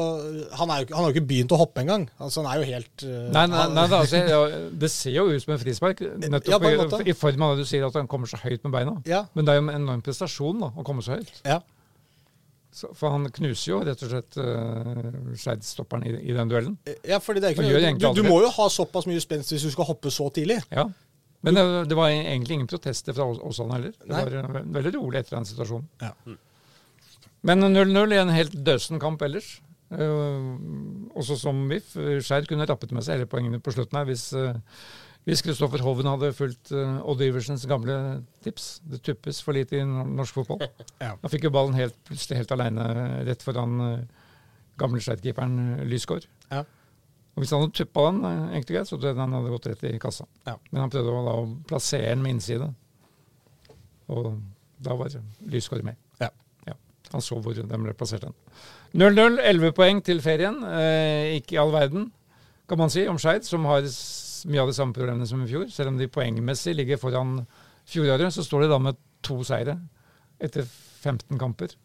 [0.60, 2.06] han, er jo, han har jo ikke begynt å hoppe engang.
[2.17, 4.39] Altså, han er jo helt uh, Nei, nei, nei da, altså, ja,
[4.84, 7.69] det ser jo ut som en frispark, nettopp ja, en i, form av det du
[7.69, 8.97] sier at han kommer så høyt med beina.
[9.08, 11.39] Ja, Men det er jo en enorm prestasjon da, å komme så høyt.
[11.47, 11.62] ja.
[12.73, 16.79] Så, for han knuser jo rett og slett uh, Skeid-stopperen i, i den duellen.
[17.06, 19.67] ja, fordi det er ikke noe, du, du må jo ha såpass mye spenst hvis
[19.67, 20.58] du skal hoppe så tidlig.
[20.73, 20.88] Ja.
[21.45, 23.93] Men det, det var egentlig ingen protester fra oss han heller.
[23.99, 24.23] Det Nei.
[24.25, 25.86] var eh, veldig rolig etter den situasjonen.
[26.01, 26.13] Ja.
[27.43, 29.58] Men 0-0 i en helt døsen kamp ellers.
[29.93, 30.56] Uh,
[31.19, 31.93] også som VIF.
[32.25, 34.56] Skeid kunne rappet med seg hele poengene på slutten her hvis uh,
[35.23, 37.95] hvis Kristoffer Hoven hadde fulgt uh, Odd Iversens gamle
[38.43, 38.82] tips.
[38.84, 40.63] Det tuppes for lite i norsk fotball.
[41.03, 41.13] Ja.
[41.19, 42.86] Da fikk jo ballen helt, plutselig helt aleine
[43.27, 43.75] rett foran
[44.79, 46.27] gamle Skeid-keeperen Lysgård.
[46.49, 46.63] Ja.
[47.34, 48.21] Og Hvis han hadde tuppa den,
[48.53, 50.27] egentlig greit, så tror jeg han hadde gått rett i kassa.
[50.47, 50.56] Ja.
[50.71, 52.69] Men han prøvde å, da, å plassere den med innside.
[54.13, 54.36] Og
[54.84, 55.15] da var
[55.49, 55.99] Lysgård med.
[57.13, 57.19] Ja.
[57.19, 57.19] Ja.
[57.19, 58.36] Han så hvor de ble plassert hen.
[58.97, 60.60] 0-0, 11 poeng til ferien.
[60.65, 62.12] Eh, ikke i all verden,
[62.69, 63.86] kan man si, om Skeid, som har
[64.49, 65.67] mye av de samme problemene som i fjor.
[65.73, 67.41] Selv om de poengmessig ligger foran
[67.89, 69.78] fjoråret, så står de da med to seire
[70.43, 71.76] etter 15 kamper.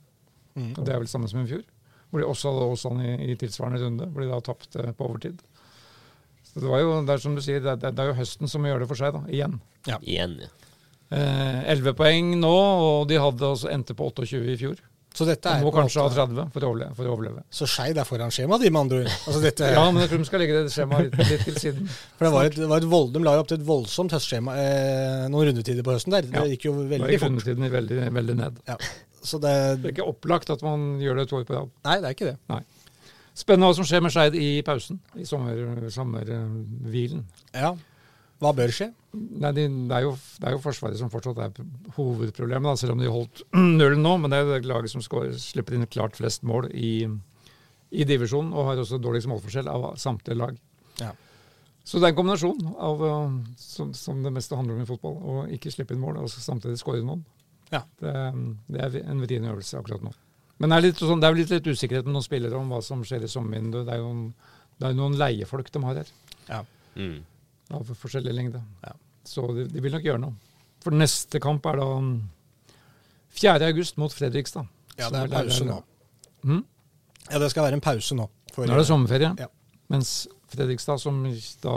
[0.56, 0.72] Mm.
[0.74, 1.64] Og det er vel samme som i fjor.
[2.08, 5.42] Hvor de også hadde Åsane i, i tilsvarende runde, hvor de da tapte på overtid.
[6.48, 8.48] Så det var jo, det er som du sier, det er, det er jo høsten
[8.48, 9.58] som gjør det for seg, da, igjen.
[10.00, 10.54] Igjen, ja.
[11.12, 12.54] Eh, 11 poeng nå,
[12.88, 14.80] og de hadde også endte på 28 i fjor.
[15.18, 16.94] Så dette De er må kanskje ha 30 for å overleve.
[16.94, 17.40] For å overleve.
[17.50, 19.08] Så Skeid er foran skjemaet, de med andre ord.
[19.26, 21.88] Altså, dette, Ja, men jeg tror de skal legge det skjemaet litt, litt til siden.
[22.20, 24.54] For det var et, var et vold, De la jo opp til et voldsomt høstskjema
[24.62, 26.14] eh, noen rundetider på høsten.
[26.14, 26.28] der.
[26.28, 26.46] Det Ja.
[26.54, 27.32] gikk jo veldig gikk fort.
[27.34, 28.62] rundetiden veldig, veldig ned.
[28.70, 28.76] Ja.
[29.18, 31.70] Så det Det er ikke opplagt at man gjør det to år på rad.
[31.88, 32.62] Nei, det er ikke det.
[33.38, 35.90] Spennende hva som skjer med Skeid i pausen, i sommerhvilen.
[35.94, 37.24] Sommer.
[37.54, 37.74] Ja.
[38.38, 38.92] Hva bør skje?
[39.18, 41.56] Nei, de, det, er jo, det er jo Forsvaret som fortsatt er
[41.96, 43.42] hovedproblemet, da, selv om de holdt
[43.80, 44.12] nullen nå.
[44.22, 46.92] Men det er det laget som skår, slipper inn klart flest mål i,
[47.90, 50.60] i divisjonen, og har også dårligst målforskjell av samtlige lag.
[51.02, 51.10] Ja.
[51.88, 55.18] Så det er en kombinasjon av, uh, som, som det meste handler om i fotball,
[55.18, 57.24] å ikke slippe inn mål og samtidig skåre noen.
[57.72, 57.82] Ja.
[58.00, 58.12] Det,
[58.68, 60.12] det er en vrien øvelse akkurat nå.
[60.58, 62.80] Men det er, litt, sånn, det er litt, litt usikkerhet med noen spillere om hva
[62.84, 63.86] som skjer i sommervinduet.
[63.86, 66.14] Det er jo noen, det er noen leiefolk de har her
[66.48, 66.62] Ja.
[66.98, 67.18] Mm.
[67.74, 68.62] Av forskjellig lengde.
[68.84, 68.94] Ja.
[69.28, 70.36] Så de, de vil nok gjøre noe.
[70.84, 72.12] For neste kamp er da um,
[73.38, 73.58] 4.
[73.68, 74.66] august mot Fredrikstad.
[74.98, 75.78] ja, det er pause nå.
[76.48, 76.64] Mm?
[77.28, 78.28] Ja, det skal være en pause nå.
[78.56, 79.34] Nå er det sommerferie.
[79.38, 79.48] Ja.
[79.92, 81.20] Mens Fredrikstad, som
[81.62, 81.76] da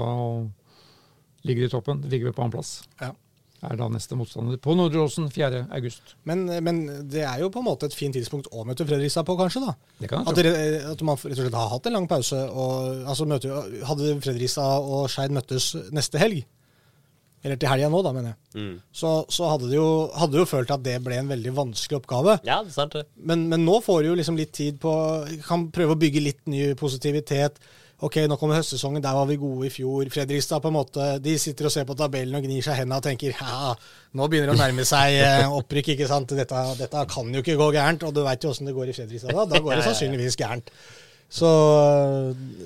[1.47, 2.81] ligger i toppen, ligger vi på annenplass.
[3.01, 3.11] Ja.
[3.61, 5.65] Er da neste motstander på Nordre Åsen 4.
[5.77, 6.15] august.
[6.25, 6.79] Men, men
[7.11, 9.61] det er jo på en måte et fint tidspunkt å møte Fredrikstad på, kanskje?
[9.67, 9.75] da?
[10.01, 10.53] Det kan At, jeg tro.
[10.55, 12.39] dere, at man rett og slett har hatt en lang pause.
[12.49, 16.41] og altså møter, Hadde Fredrikstad og Skeid møttes neste helg,
[17.43, 18.73] eller til helga nå, da, mener jeg, Mm.
[18.93, 22.35] så, så hadde du jo, hadde jo følt at det ble en veldig vanskelig oppgave.
[22.45, 23.05] Ja, det er sant det.
[23.17, 24.91] Men, men nå får du jo liksom litt tid på
[25.47, 27.57] Kan prøve å bygge litt ny positivitet.
[28.01, 30.07] Ok, nå kommer høstsesongen, der var vi gode i fjor.
[30.09, 33.05] Fredrikstad på en måte, de sitter og ser på tabellen og gnir seg hendene og
[33.05, 33.75] tenker ja,
[34.17, 36.33] nå begynner det å nærme seg eh, opprykk, ikke sant.
[36.37, 38.07] Dette, dette kan jo ikke gå gærent.
[38.07, 39.45] Og du veit jo åssen det går i Fredrikstad da.
[39.53, 40.73] Da går det sannsynligvis gærent.
[41.31, 41.47] Så,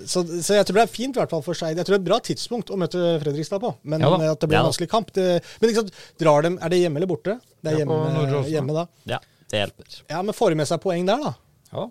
[0.09, 1.75] så, så jeg tror det er fint i hvert fall for seg.
[1.75, 3.73] Jeg tror det er et bra tidspunkt å møte Fredrikstad på.
[3.83, 5.27] Men Ja at det blir Ja en vanskelig kamp det,
[5.59, 7.35] Men liksom, drar dem, er det hjemme eller borte?
[7.59, 8.87] Det er hjemme, hjemme da.
[9.11, 9.19] Ja,
[9.51, 9.99] det hjelper.
[10.15, 11.35] Ja, men får de med seg poeng der, da?
[11.75, 11.85] Ja.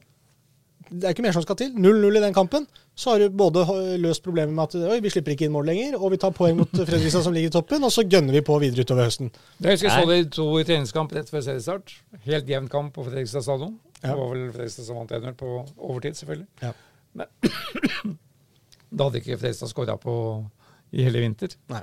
[0.91, 1.71] Det er ikke mer som skal til.
[1.81, 2.67] 0-0 i den kampen.
[2.95, 3.65] Så har du både
[3.99, 6.59] løst problemet med at oi, vi slipper ikke inn mål lenger, og vi tar poeng
[6.61, 9.33] mot Fredrikstad som ligger i toppen, og så gønner vi på videre utover høsten.
[9.59, 11.97] Det jeg husker jeg så det de to i treningskamp rett før seriestart.
[12.29, 13.79] Helt jevn kamp på Fredrikstad stadion.
[14.03, 14.13] Ja.
[14.13, 16.47] Det var vel Fredrikstad som vant 1-0 på overtid, selvfølgelig.
[16.63, 16.71] Ja.
[17.19, 18.15] Men
[18.97, 20.15] da hadde ikke Fredrikstad skåra på
[20.95, 21.59] i hele vinter.
[21.73, 21.83] Nei.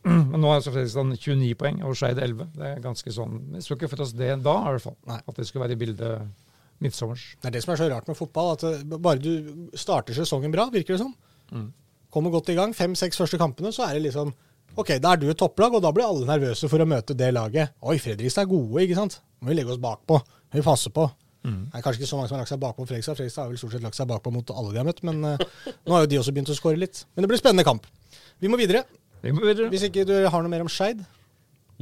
[0.32, 2.54] Men nå er altså Fredrikstad 29 poeng og Skeid 11.
[2.56, 4.96] Det er ganske sånn Vi skulle ikke for oss det da, i hvert fall.
[5.10, 5.20] Nei.
[5.20, 6.48] At det skulle være i bildet
[6.80, 7.24] midtsommers.
[7.40, 10.68] Det er det som er så rart med fotball, at bare du starter sesongen bra,
[10.72, 11.12] virker det som.
[11.52, 11.68] Mm.
[12.10, 14.32] Kommer godt i gang, fem-seks første kampene, så er det liksom
[14.78, 17.32] Ok, da er du et topplag, og da blir alle nervøse for å møte det
[17.34, 17.72] laget.
[17.82, 19.16] Oi, Fredrikstad er gode, ikke sant?
[19.42, 20.20] Må vi legge oss bakpå.
[20.22, 21.08] Må vi passe på.
[21.42, 21.64] Mm.
[21.72, 23.18] Det er kanskje ikke så mange som har lagt seg bakpå Fredrikstad.
[23.18, 25.42] Fredrikstad har vel stort sett lagt seg bakpå mot alle de har møtt, men uh,
[25.88, 27.02] nå har jo de også begynt å skåre litt.
[27.16, 27.90] Men det blir spennende kamp.
[28.38, 28.84] Vi må videre.
[29.24, 29.66] Vi må videre.
[29.74, 31.02] Hvis ikke du har noe mer om Skeid.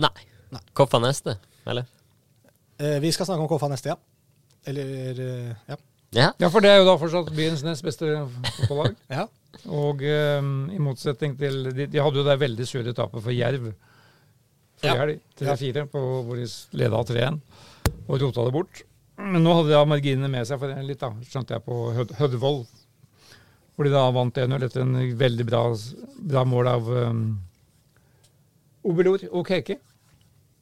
[0.01, 0.15] Nei.
[0.55, 0.65] Nei.
[0.79, 1.37] Koffa neste,
[1.69, 1.85] eller?
[2.81, 4.01] Uh, vi skal snakke om Koffa neste, ja.
[4.69, 5.79] Eller eh, ja.
[6.17, 6.31] Ja.
[6.41, 8.07] Ja, for det er jo da fortsatt byens nest beste
[8.63, 8.97] fotballag.
[9.19, 9.27] ja.
[9.69, 13.73] Og um, i motsetning til De, de hadde jo det veldig sure tapet for Jerv
[14.79, 16.47] forrige helg, 3-4, hvor de
[16.79, 17.41] leda 3-1
[18.09, 18.83] og rota det bort.
[19.19, 21.79] Men nå hadde de da marginene med seg for det litt, da, skjønte jeg, på
[21.97, 22.61] Hød Hødvold.
[23.75, 25.63] Hvor de da vant 1-0 etter en veldig bra,
[26.31, 27.23] bra mål av um,
[28.87, 29.79] Obelor og Keke.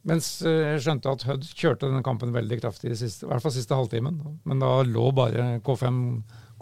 [0.06, 3.42] Mens eh, jeg skjønte at Hødd kjørte denne kampen veldig kraftig, i siste, i hvert
[3.42, 4.20] fall siste halvtimen.
[4.46, 5.96] Men da lå bare K5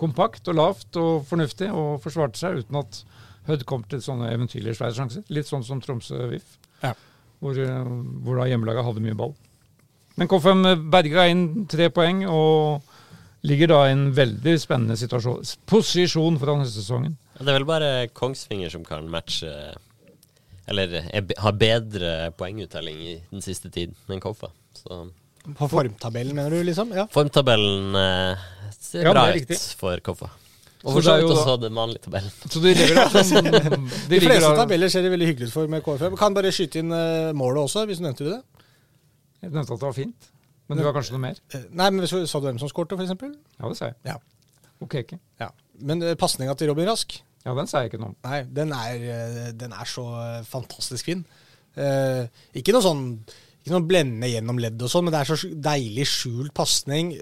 [0.01, 3.03] kompakt og lavt og fornuftig og forsvarte seg uten at
[3.45, 5.25] Hødd kom til sånne eventyrlige svære sjanser.
[5.29, 6.95] Litt sånn som Tromsø-VIF, Ja.
[7.45, 7.91] hvor, eh,
[8.25, 9.35] hvor da hjemmelaget hadde mye ball.
[10.17, 12.83] Men K5 berga inn tre poeng og
[13.45, 17.17] ligger da i en veldig spennende situasjon, posisjon foran høstsesongen.
[17.37, 19.51] Det er vel bare Kongsvinger som kan matche
[20.69, 24.49] Eller jeg har bedre poenguttelling i den siste tiden enn Koffa.
[24.79, 25.03] Så
[25.59, 26.95] På formtabellen, mener du, liksom?
[26.97, 27.05] Ja.
[27.13, 28.47] formtabellen eh,
[28.81, 30.31] ser Ja, bra ut for Koffa.
[30.85, 32.33] Og for så vidt også den vanlige tabellen.
[32.53, 33.61] Så de ligger da sånn, de
[34.13, 36.17] De fleste da- tabeller ser det veldig hyggelig ut for med KFM.
[36.21, 38.41] Kan bare skyte inn uh, målet også, hvis du nevnte det.
[39.45, 40.29] Jeg nevnte at det var fint,
[40.69, 41.41] men det var kanskje noe mer?
[41.57, 43.17] Eh, nei, men så- Sa du hvem som skårte, f.eks.?
[43.61, 43.97] Ja, det sa jeg.
[44.09, 44.19] Ja.
[44.85, 45.19] Ok, ikke.
[45.41, 45.49] ja.
[45.81, 48.19] Men uh, pasninga til Robin Rask, Ja, den sa jeg ikke noe om.
[48.25, 50.05] nei, den er, eh, den er så
[50.49, 51.25] fantastisk fin.
[51.77, 52.25] Eh,
[52.57, 53.03] ikke noe sånn
[53.65, 57.15] ikke noe blendende gjennom ledd og sånn, men det er så deilig skjult pasning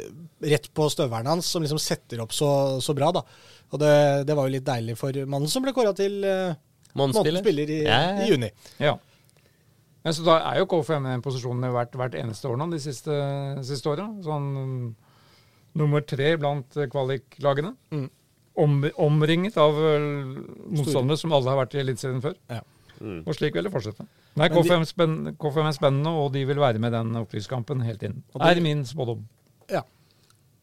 [0.42, 2.48] rett på støvelen hans, som liksom setter opp så,
[2.82, 3.22] så bra, da.
[3.70, 3.92] Og det,
[4.26, 6.56] det var jo litt deilig for mannen som ble kåra til eh,
[6.98, 7.46] Månedsspiller.
[7.62, 8.50] i, Ja, ja, i juni.
[8.82, 8.96] Ja.
[10.02, 12.82] Men så da er jo KFM i den posisjonen hvert, hvert eneste år nå de
[12.82, 13.14] siste,
[13.62, 14.08] siste åra.
[14.26, 14.90] Sånn mm,
[15.78, 17.76] nummer tre blant kvaliklagene.
[17.94, 18.08] Mm.
[18.52, 20.02] Om, omringet av eh,
[20.76, 22.34] motstandere som alle har vært i Eliteserien før.
[22.52, 22.60] Ja.
[23.02, 23.22] Mm.
[23.24, 24.04] Og slik vil det fortsette.
[24.38, 27.82] Nei, de- KFM, spenn, KFM er spennende, og de vil være med i den opprykkskampen
[27.86, 28.20] helt inn.
[28.34, 29.24] Det er min spådom.
[29.72, 29.82] Ja.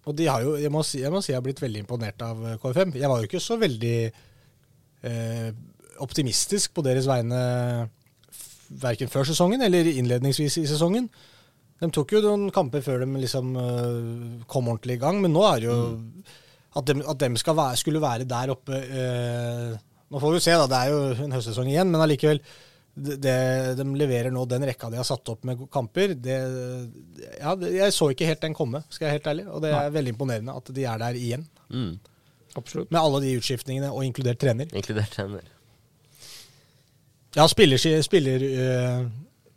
[0.08, 2.22] Og de har jo, jeg må, si, jeg må si jeg har blitt veldig imponert
[2.26, 2.94] av eh, KFM.
[2.98, 3.96] Jeg var jo ikke så veldig
[5.10, 5.50] eh,
[6.06, 7.42] optimistisk på deres vegne
[8.70, 11.10] verken før sesongen eller innledningsvis i sesongen.
[11.80, 15.44] De tok jo noen kamper før de liksom eh, kom ordentlig i gang, men nå
[15.50, 15.80] er det jo
[16.78, 19.78] at de, at dem skal være, skulle være der oppe eh,
[20.10, 20.66] Nå får vi se, da.
[20.66, 22.40] Det er jo en høstsesong igjen, men allikevel.
[23.00, 23.34] Det, det,
[23.78, 26.16] de leverer nå den rekka de har satt opp med kamper.
[26.18, 26.38] Det,
[27.38, 29.46] ja, jeg så ikke helt den komme, skal jeg være helt ærlig.
[29.54, 31.46] Og det er veldig imponerende at de er der igjen.
[31.70, 31.94] Mm.
[32.58, 32.90] Absolutt.
[32.90, 34.74] Med alle de utskiftningene, og inkludert trener.
[34.74, 35.46] Inkludert trener.
[37.38, 39.06] Ja, spiller, spiller, øh,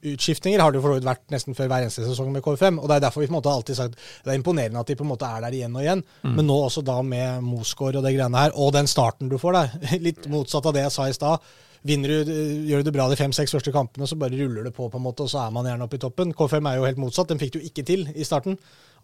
[0.03, 2.79] utskiftninger har det jo for så vidt vært nesten før hver eneste sesong med KFM.
[2.83, 4.97] Og det er derfor vi på en måte alltid sagt det er imponerende at de
[4.99, 6.05] på en måte er der igjen og igjen.
[6.27, 9.59] Men nå også da med Mosgaard og det greiene her, og den starten du får
[9.59, 9.77] der.
[10.07, 11.53] Litt motsatt av det jeg sa i stad.
[11.87, 12.31] Vinner du,
[12.69, 15.07] Gjør du det bra de fem-seks første kampene, så bare ruller det på, på en
[15.07, 16.35] måte, og så er man gjerne oppe i toppen.
[16.39, 17.33] KFM er jo helt motsatt.
[17.33, 18.59] Den fikk du ikke til i starten.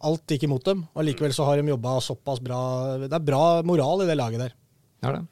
[0.07, 0.85] Alt gikk imot dem.
[0.93, 2.61] og Likevel så har de jobba såpass bra.
[3.03, 4.55] Det er bra moral i det laget der.
[5.03, 5.25] Er det.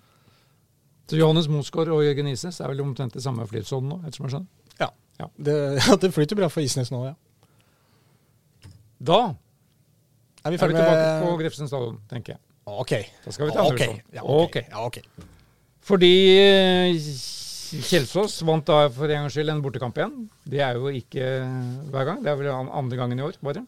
[1.08, 4.36] Så Johannes Mosgaard og Jørgen Ises er vel omtrent i samme flytsonen nå, ettersom jeg
[4.36, 4.67] skjønner.
[5.20, 5.30] Ja.
[5.38, 5.56] Det,
[6.04, 7.16] det flyter bra for Isnes nå, ja.
[8.98, 9.20] Da
[10.46, 12.42] Er vi er vi tilbake på Grefsen stadion, tenker jeg.
[12.68, 12.94] Ok.
[13.26, 14.04] Da skal vi til andre Ok.
[14.14, 14.46] Ja, okay.
[14.46, 14.70] Ok.
[14.72, 15.26] Ja, ok.
[15.88, 16.98] Fordi eh,
[17.68, 20.28] Kjelsås vant da for en gangs skyld en bortekamp igjen.
[20.48, 21.26] Det er jo ikke
[21.92, 22.22] hver gang.
[22.24, 23.64] Det er vel an- andre gangen i år, bare.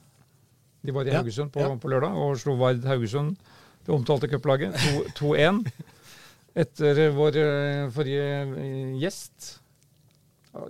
[0.85, 1.73] De var i Haugesund på, ja.
[1.75, 3.35] på lørdag og slo Vard Haugesund,
[3.83, 4.75] det omtalte cuplaget,
[5.19, 5.65] 2-1.
[6.63, 8.29] Etter vår eh, forrige
[8.63, 9.58] eh, gjest,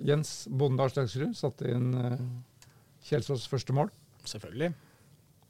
[0.04, 2.22] Jens Bondal Slagsrud, satte inn eh,
[3.10, 3.92] Kjelsås første mål.
[4.28, 4.74] Selvfølgelig.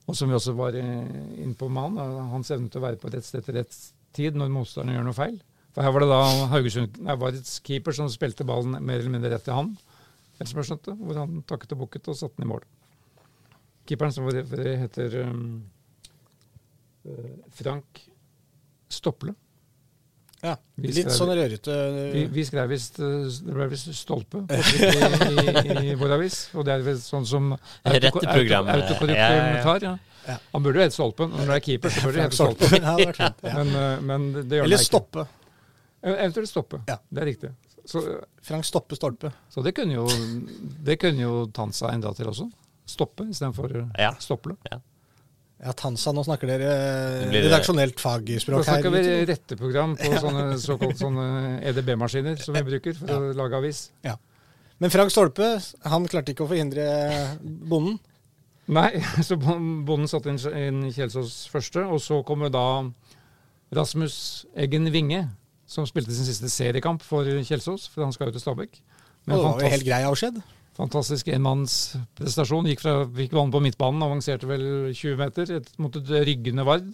[0.09, 2.85] Og som vi også var eh, inne på med han, eh, hans evne til å
[2.85, 3.79] være på rett sted til rett
[4.17, 5.39] tid når motstanderen gjør noe feil.
[5.73, 6.21] For her var det da
[6.53, 9.73] Haugesund Varets keeper som spilte ballen mer eller mindre rett til han,
[10.37, 12.63] eller som jeg skjønte, hvor han takket og bukket og satte den i mål.
[13.89, 14.39] Keeperen som var-
[14.81, 15.61] heter um,
[17.57, 18.01] Frank
[18.89, 19.35] Stople.
[20.43, 20.53] Ja.
[20.79, 21.73] Vi Litt skrev- sånn rørete
[22.13, 24.59] Vi, vi skrev visst eh, Det ble visst stolpe i,
[25.67, 26.37] i, i vår avis.
[26.55, 27.49] Og det er vel sånn som
[27.83, 29.97] Retteprogram, auto- ja,
[30.29, 30.37] ja.
[30.53, 31.31] Han burde jo hete Stolpen.
[31.33, 32.67] Når du er keeper, så bør du Frank hete Stolpen.
[32.69, 32.83] Stolpe.
[32.85, 33.53] Ja, det.
[33.57, 35.25] Men, eh, men det gjør Eller stoppe.
[36.03, 36.81] Eh, Eventuelt stoppe.
[36.87, 36.97] Ja.
[37.09, 37.51] Det er riktig.
[37.89, 38.03] Så,
[38.45, 39.31] Frank Stoppe Stolpe.
[39.49, 40.05] så det kunne jo
[40.85, 42.45] det kunne jo Tansa enda til også.
[42.89, 44.11] Stoppe istedenfor Ja.
[44.71, 44.79] Ja,
[45.75, 46.67] Tansa, nå snakker dere
[47.27, 48.61] blir- redaksjonelt fagspråk her.
[48.61, 51.25] Nå snakker vi retteprogram på sånne såkalt sånne
[51.67, 53.81] EDB-maskiner som vi bruker for å lage avis.
[54.79, 55.49] Men Frank Stolpe,
[55.83, 56.85] han klarte ikke å forhindre
[57.43, 57.97] bonden.
[58.71, 62.63] Nei, så bonden satte inn, Kjelsås første, og så kommer da
[63.75, 65.25] Rasmus Eggen Winge,
[65.69, 68.79] som spilte sin siste seriekamp for Kjelsås, for han skal jo til Stabæk.
[69.27, 70.39] Og det var jo helt grei avskjed.
[70.79, 72.67] Fantastisk enmannsprestasjon.
[72.71, 74.63] Gikk fra, fikk vann på midtbanen, avanserte vel
[74.95, 76.93] 20 meter et, mot et ryggende Vard.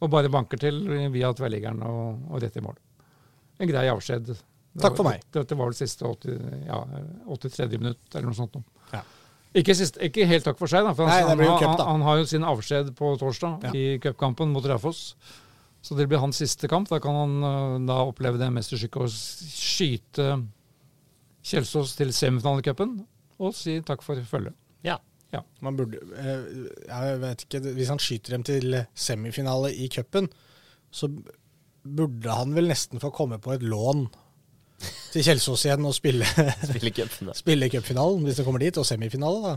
[0.00, 0.78] Og bare banker til
[1.12, 2.78] via tverrliggeren og, og rett i mål.
[3.60, 4.32] En grei avskjed.
[4.80, 5.24] Takk for meg.
[5.34, 6.78] Dette var vel siste 80, ja,
[7.28, 7.66] 83.
[7.76, 8.56] minutt, eller noe sånt.
[8.94, 9.02] Ja.
[9.60, 10.94] Ikke, sist, ikke helt takk for seg, da.
[10.96, 13.74] For Nei, han, det han, cup, han, har jo sin avskjed på torsdag Ja.
[13.74, 15.12] i cupkampen mot Raufoss.
[15.84, 16.88] Så det blir hans siste kamp.
[16.88, 20.30] Da kan han øh, da oppleve det mesterstykket å skyte
[21.50, 22.98] Kjelsås til semifinale i cupen
[23.40, 24.54] og si takk for følget.
[25.30, 25.44] Ja.
[25.62, 26.46] Man burde, eh,
[26.88, 30.26] jeg vet ikke, Hvis han skyter dem til semifinale i cupen,
[30.90, 31.06] så
[31.86, 34.08] burde han vel nesten få komme på et lån
[35.12, 36.26] til Kjelsås igjen og spille,
[36.66, 37.06] Spille
[37.38, 39.52] spille cupfinalen, hvis det kommer dit, og semifinale.
[39.52, 39.56] da.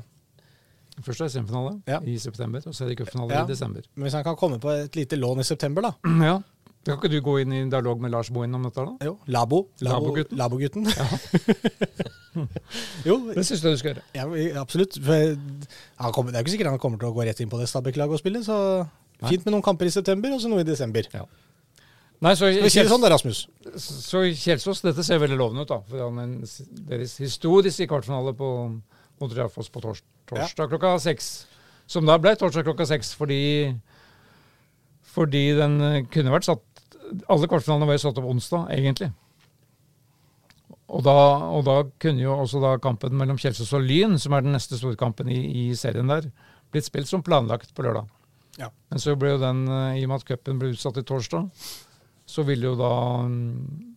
[1.02, 2.00] Først er det semifinale Ja.
[2.06, 3.44] i september, og så er det cupfinale Ja.
[3.44, 3.82] i desember.
[3.96, 5.92] Men hvis han kan komme på et lite lån i september, da.
[6.22, 6.38] Ja.
[6.84, 8.84] Kan ikke du gå inn i dialog med Lars Bohin om dette?
[8.84, 9.08] da?
[9.08, 9.62] Jo, Labo.
[9.80, 10.38] Labo Labogutten.
[10.38, 10.88] Labogutten.
[13.08, 14.04] jo, Det syns jeg du skal gjøre.
[14.18, 14.26] ja,
[14.60, 14.98] absolutt.
[15.00, 17.70] Kommer, det er jo ikke sikkert han kommer til å gå rett inn på det
[17.72, 19.32] Stabæk-laget og spille, så Nei.
[19.32, 21.08] fint med noen kamper i september, og så noe i desember.
[22.24, 23.46] Nei, så, si det sånn da, Rasmus?
[23.84, 25.80] så Kjelsås, dette ser veldig lovende ut, da.
[25.88, 26.36] For han en,
[26.90, 28.52] deres historiske kvartfinale på,
[29.24, 31.32] mot Raufoss på tors, torsdag klokka seks.
[31.88, 33.42] Som da ble torsdag klokka seks fordi,
[35.16, 36.64] fordi den eh, kunne vært satt
[37.32, 39.12] Alle kvartfinalene var jo satt opp onsdag, egentlig.
[40.94, 41.16] Og da,
[41.56, 44.78] og da kunne jo også da kampen mellom Kjelsås og Lyn, som er den neste
[44.78, 46.28] storkampen i, i serien der,
[46.74, 48.10] blitt spilt som planlagt på lørdag.
[48.62, 48.70] Ja.
[48.92, 51.48] Men så ble jo den, eh, i og med at cupen ble utsatt til torsdag,
[52.30, 52.94] så ville jo da
[53.26, 53.90] mm,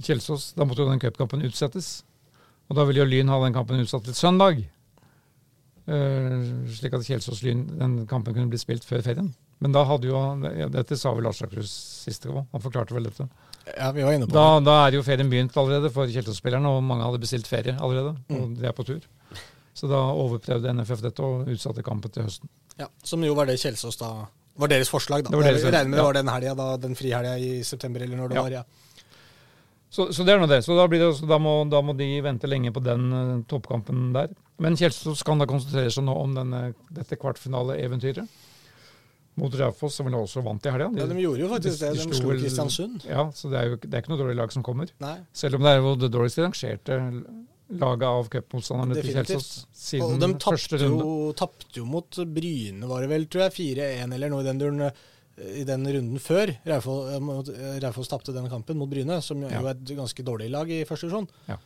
[0.00, 2.04] Kjelsås Da måtte jo den cupkampen utsettes.
[2.70, 4.62] Og da ville jo Lyn ha den kampen utsatt til søndag.
[5.90, 9.32] Uh, slik at Kjelsås-Lyn, den kampen kunne bli spilt før ferien.
[9.60, 10.20] Men da hadde jo
[10.72, 11.72] Dette sa vel Lars Akershus
[12.06, 13.26] sist gang, han forklarte vel dette.
[13.76, 16.82] Ja, vi var inne på Da, da er jo ferien begynt allerede for Kjelsås-spillerne, og
[16.82, 18.14] mange hadde bestilt ferie allerede.
[18.32, 19.04] Og de er på tur.
[19.76, 22.48] Så da overprøvde NFF dette og utsatte kampen til høsten.
[22.80, 24.10] Ja, som jo var det Kjelsås da
[24.60, 25.30] var deres forslag, da.
[25.30, 28.02] Det var deres, jeg regner med det var den helga, da, den frihelga i september,
[28.04, 28.42] eller når det Ja.
[28.42, 28.50] var.
[28.50, 28.64] ja.
[29.90, 30.60] Så, så det er nå det.
[30.64, 33.42] Så da, blir det, også- da, må, da må de vente lenge på den uh,
[33.50, 34.28] toppkampen der.
[34.58, 38.28] Men Kjelsås kan da konsentrere seg nå om denne, dette kvartfinaleeventyret.
[39.40, 40.90] Mot Raufoss, som vel også vant i helga.
[41.00, 41.92] Ja, De gjorde jo faktisk det.
[41.96, 43.04] de De slo Kristiansund.
[43.08, 44.90] Ja, så det er jo det er ikke noe dårlig lag som kommer.
[45.00, 45.16] Nei.
[45.32, 46.98] Selv om det er jo det dårligst rangerte
[47.70, 49.12] laget av cupmotstanderne til.
[49.14, 51.04] Kjelsås siden de første runde.
[51.04, 51.30] runde.
[51.30, 53.76] De tapte jo mot Bryne, var det vel, tror jeg.
[53.78, 54.80] 4-1 eller noe i den duren.
[54.90, 59.40] eh, I den runden før Raufoss eh, eh, Raufoss tapte den kampen mot Bryne, som
[59.40, 59.60] jo Ja.
[59.62, 61.28] er et ganske dårlig lag i første divisjon.
[61.48, 61.56] Ja.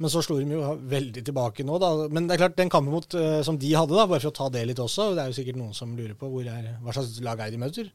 [0.00, 1.92] Men så slo de jo veldig tilbake nå, da.
[2.12, 4.38] Men det er klart, den kampen mot, eh, som de hadde, da, bare for å
[4.38, 7.20] ta det litt også, det er jo sikkert noen som lurer på er, hva slags
[7.24, 7.92] lag er de møter.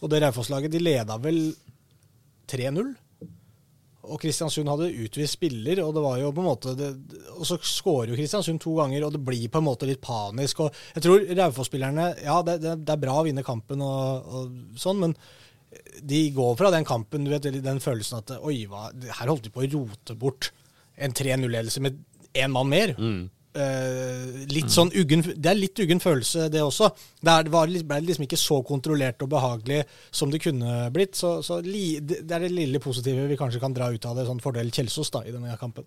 [0.00, 1.40] Og det Raufoss-laget, de leda vel
[2.50, 2.94] 3-0.
[4.04, 6.90] Og Kristiansund hadde utvist spiller, og det var jo på en måte det,
[7.38, 10.60] Og så skårer jo Kristiansund to ganger, og det blir på en måte litt panisk.
[10.60, 14.76] og Jeg tror Raufoss-spillerne Ja, det, det, det er bra å vinne kampen og, og
[14.80, 15.16] sånn, men
[16.04, 19.54] de går fra den kampen, du vet, den følelsen at Oi, hva, her holdt de
[19.54, 20.52] på å rote bort
[20.96, 22.02] en 3-0-ledelse med
[22.34, 22.94] én mann mer.
[22.98, 23.22] Mm.
[23.54, 26.88] Uh, litt sånn uggen, Det er litt uggen følelse, det også.
[27.20, 31.14] Det, er, det var, ble liksom ikke så kontrollert og behagelig som det kunne blitt.
[31.14, 34.18] Så, så li, det det er det lille positive vi kanskje kan dra ut av
[34.18, 35.86] det, sånn fordel Kjelsås da, i denne kampen.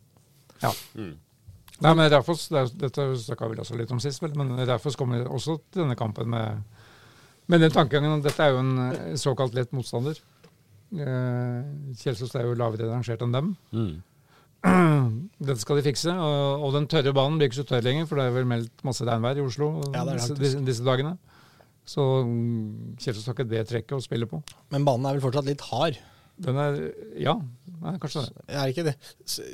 [0.64, 0.72] Ja.
[0.96, 1.18] Mm.
[1.84, 4.96] Nei, men derfor, det er- dette snakka vi også litt om sist, vel, men Raufoss
[4.98, 6.64] kommer også til denne kampen med,
[7.48, 8.18] med den tankegangen.
[8.18, 10.18] at Dette er jo en eh, såkalt lett motstander.
[10.88, 11.68] Uh,
[12.00, 13.56] Kjelsås er jo lavere rangert enn dem.
[13.76, 13.98] Mm.
[15.48, 16.12] Dette skal de fikse.
[16.12, 18.86] Og, og den tørre banen blir ikke så tørr lenger, for det er vel meldt
[18.88, 21.16] masse regnvær i Oslo Ja, disse, disse, dagene.
[21.88, 24.42] Så mm, Kjelsås har ikke det trekket å spille på.
[24.74, 26.00] Men banen er vel fortsatt litt hard.
[26.44, 26.82] Den er
[27.18, 27.38] Ja,
[27.82, 28.44] nei, kanskje det.
[28.50, 28.98] Er ikke det.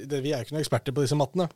[0.10, 1.48] Vi er jo ikke noen eksperter på disse mattene.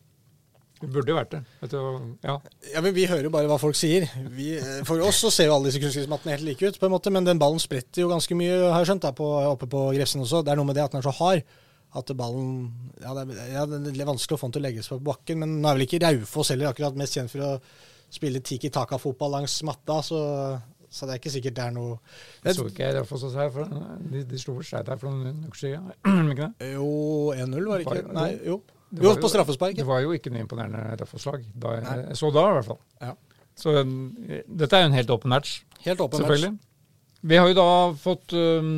[0.78, 1.40] Det burde jo vært det.
[1.72, 1.78] Du,
[2.22, 2.36] ja.
[2.70, 4.06] Ja, men Vi hører jo bare hva folk sier.
[4.30, 6.94] Vi, eh, for oss så ser jo alle disse kunstgressmattene helt like ut, på en
[6.94, 9.26] måte, men den ballen spretter jo ganske mye, har jeg skjønt, da, på,
[9.56, 10.44] oppe på Grefsen også.
[10.46, 11.42] Det er noe med det at den er så hard
[11.98, 12.52] at ballen
[13.02, 15.08] ja, det, er, ja, det er vanskelig å få den til å legge seg på
[15.12, 15.42] bakken.
[15.44, 17.52] Men nå er vel ikke Raufoss heller akkurat mest kjent for å
[18.14, 20.20] spille tiki taka-fotball langs matta, så,
[20.88, 21.98] så det er ikke sikkert det er noe
[22.46, 23.76] Jeg så ikke Raufoss også her, for
[24.14, 25.92] de, de slo vel Skeid her for noen uker siden.
[26.32, 26.72] Ikke det?
[26.78, 26.88] Jo,
[27.36, 28.14] 1-0, var det ikke?
[28.16, 28.62] Nei, jo.
[28.88, 29.76] Det Jo, på straffespark.
[29.76, 31.42] Det var jo ikke noe imponerende Raufoss-lag.
[31.44, 32.06] jeg-.
[32.08, 32.80] Jeg så da, i hvert fall.
[33.04, 33.12] Ja.
[33.58, 36.24] Så eh, dette er jo en helt åpen match, Helt åpen match.
[36.24, 36.60] selvfølgelig.
[37.28, 37.70] Vi har jo da
[38.00, 38.72] fått um,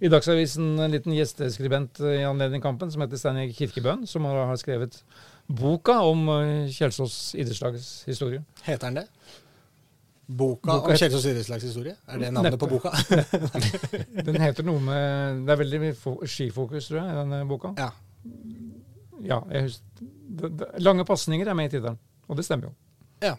[0.00, 4.54] i Dagsavisen en liten gjesteskribent eh, i anledning kampen, som heter Steinar Kirkebøen, som har,
[4.60, 5.00] skrevet
[5.48, 8.44] boka om uh, Kjelsås idrettslags historie.
[8.66, 9.06] Heter den det?
[10.28, 11.96] Boka, Boka om Kjelsås idrettslags historie?
[12.06, 12.66] Er det navnet Neppe.
[12.66, 12.92] på boka?
[14.28, 17.72] Den heter noe med Det er veldig mye skifokus, tror jeg, i denne boka.
[17.80, 17.90] ja.
[19.24, 21.96] Ja, jeg husker, Lange pasninger er med i tittelen,
[22.28, 22.74] og det stemmer jo.
[23.24, 23.32] Ja.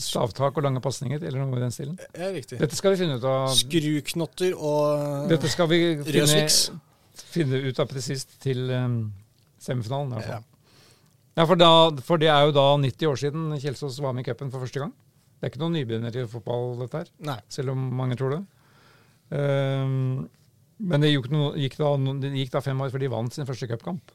[0.00, 1.98] Stavtak og lange pasninger, eller noe i den stilen.
[2.14, 2.58] ja, riktig.
[2.60, 6.42] Dette skal vi finne ut av Skruknotter og Dette skal vi finne,
[7.34, 8.98] finne ut av presist til um,
[9.62, 10.18] semifinalen.
[10.24, 10.40] Ja.
[11.34, 11.70] Ja, for, da,
[12.06, 14.84] for det er jo da 90 år siden Kjelsås var med i cupen for første
[14.84, 14.92] gang.
[15.34, 17.40] Det er ikke noen nybegynner i fotball, dette her, Nei.
[17.52, 18.42] selv om mange tror det.
[19.34, 20.28] Um,
[20.84, 21.90] men det gikk, noe, gikk, da,
[22.22, 24.14] det gikk da fem år før de vant sin første cupkamp.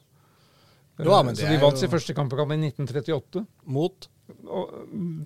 [1.04, 3.46] Det så de vant jo- sin første kampekamp i 1938.
[3.66, 4.08] Mot
[4.46, 4.70] Og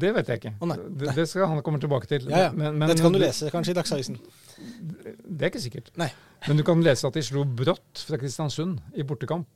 [0.01, 0.55] det vet jeg ikke.
[0.61, 0.77] Oh, nei.
[0.97, 2.25] det, det skal han komme tilbake til.
[2.31, 2.51] Ja, ja.
[2.53, 4.17] Men, men- Dette kan du lese kanskje i Dagsavisen.
[4.59, 5.91] Det er ikke sikkert.
[6.01, 6.09] Nei.
[6.49, 9.47] Men du kan lese at de slo brått fra Kristiansund i bortekamp.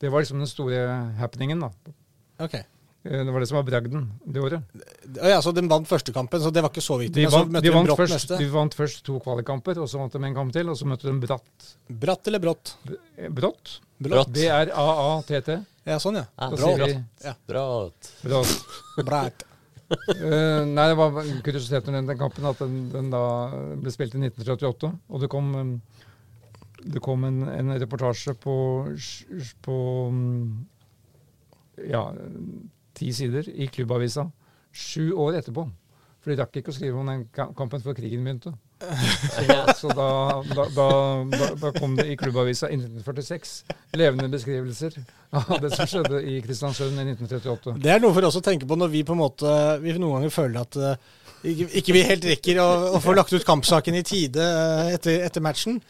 [0.00, 0.80] Det var liksom den store
[1.18, 1.60] happeningen.
[1.60, 1.70] da.
[2.40, 2.54] Ok.
[2.54, 2.64] Eh,
[3.24, 4.62] Det var det som var bragden det året.
[5.22, 7.14] Ja, så De vant første kampen, så det var ikke så viktig.
[7.14, 10.34] De vant, de, vant først, de vant først to kvalikkamper, og så vant de en
[10.34, 11.76] kamp til, og så møtte de bratt.
[11.88, 12.74] Bratt eller brått?
[13.30, 13.80] Brått?
[13.98, 14.30] Brått.
[14.34, 15.58] B-r-a-a-t-t.
[15.88, 16.24] Ja, sånn ja.
[16.36, 16.58] Ja, brått.
[16.60, 17.66] bra, sier vi Bra.
[18.22, 18.58] brått.
[19.08, 19.44] Bratt.
[19.88, 23.22] Eh, nei, det var en kuriositet med den, kampen at den, den da
[23.80, 24.90] ble spilt i 1938.
[25.08, 25.70] Og det kom, um,
[26.84, 28.56] det kom en, en reportasje på,
[29.64, 29.78] på
[30.12, 30.66] um,
[31.88, 32.04] ja,
[32.98, 34.28] ti sider i klubbavisa
[34.76, 35.64] sju år etterpå.
[36.20, 38.52] For de rakk ikke å skrive om den kampen før krigen begynte.
[38.78, 40.08] Så, da, så da,
[40.70, 43.54] da, da, kom det i klubbavisa i 1946
[43.98, 44.94] levende beskrivelser
[45.34, 47.74] av det som skjedde i Kristiansund i 1938.
[47.82, 50.20] Det er noe for oss å tenke på når vi på en måte Vi noen
[50.20, 51.08] ganger føler at eh,
[51.50, 55.24] ikke, ikke vi helt rekker å, å få lagt ut kampsaken i tide eh, etter,
[55.26, 55.80] etter matchen.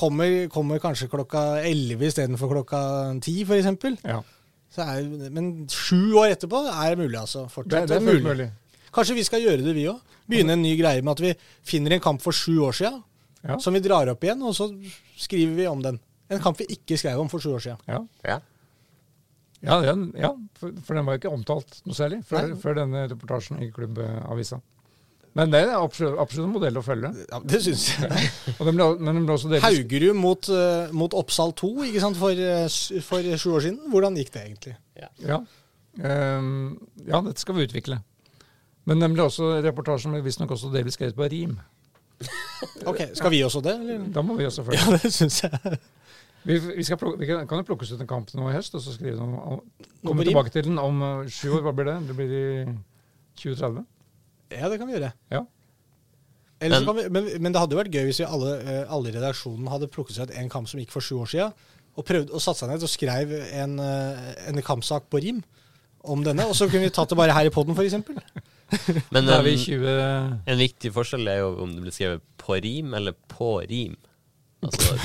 [0.00, 2.80] Kommer, kommer kanskje klokka 11 istedenfor klokka
[3.20, 4.00] 10, f.eks.
[4.08, 4.22] Ja,
[4.80, 7.44] er, men sju år etterpå er det mulig, altså.
[7.44, 8.48] det, Fortsatt det er fullt mulig.
[8.94, 10.00] Kanskje vi skal gjøre det, vi òg.
[10.30, 11.32] Begynne en ny greie med at vi
[11.66, 12.92] finner en kamp for sju år sia,
[13.42, 13.56] Ja.
[13.58, 14.68] som vi drar opp igjen, og så
[15.16, 15.98] skriver vi om den.
[16.30, 17.76] En kamp vi ikke skrev om for sju år sia.
[17.88, 18.02] Ja.
[18.26, 18.40] Ja.
[19.60, 23.06] Ja, den, ja for, for den var jo ikke omtalt noe særlig før, før denne
[23.10, 24.60] reportasjen i klubbavisa.
[25.38, 27.10] Men det er absolutt, absolutt en modell å følge.
[27.30, 28.30] Ja, det syns jeg.
[28.58, 32.34] Og den ble, men den ble Haugerud mot, uh, mot Oppsal 2 ikke sant, for,
[32.34, 32.66] eh,
[33.06, 33.78] for sju år siden.
[33.92, 34.76] Hvordan gikk det egentlig?
[35.22, 35.40] ja.
[36.06, 37.96] Ehm, ja, dette skal vi utvikle.
[38.88, 41.58] Men den ble også, reportasjen ble visstnok også delvis skrevet på rim.
[42.90, 43.72] Ok, Skal vi også det?
[43.80, 44.02] Eller?
[44.12, 44.80] Da må vi også følge.
[44.84, 45.78] Ja, det syns jeg.
[46.40, 48.72] Vi, vi, skal plukke, vi kan, kan jo plukke ut en kamp nå i høst,
[48.72, 49.58] og så skrive noe om,
[50.08, 51.66] komme tilbake til den om eh, sju år.
[51.66, 51.96] Hva blir det?
[52.08, 52.44] Det blir i
[53.42, 53.82] 2030.
[54.56, 55.10] Ja, det kan vi gjøre.
[55.28, 55.42] Ja.
[56.64, 59.12] Men- kan vi, men, men det hadde jo vært gøy hvis vi alle, eh, alle
[59.12, 61.52] i redaksjonen hadde plukket seg ut en kamp som gikk for sju år siden,
[62.00, 65.44] og prøvd å satse seg ned og skrev en, eh, en kampsak på rim
[66.08, 68.00] om denne, og så kunne vi tatt det bare her i poden, f.eks.
[69.14, 69.96] Men en, 20...
[70.46, 73.96] en viktig forskjell er jo om det blir skrevet på rim eller på rim.
[74.60, 74.96] Altså,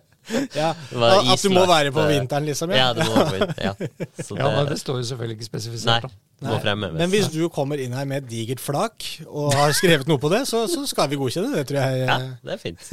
[0.54, 2.70] Ja, Det at du må være på eh, vinteren, liksom.
[2.76, 3.64] ja, det må være på vinteren.
[3.66, 3.72] Ja.
[4.26, 6.06] Så Ja, men det, det står jo selvfølgelig ikke spesifisert.
[6.06, 6.60] Nei, det Nei.
[6.62, 6.98] fremheves.
[7.00, 10.30] Men hvis du kommer inn her med et digert flak og har skrevet noe på
[10.32, 12.04] det, så, så skal vi godkjenne det, tror jeg.
[12.06, 12.84] Ja, det er fint.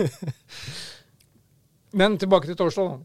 [1.98, 2.98] Men tilbake til torsdag.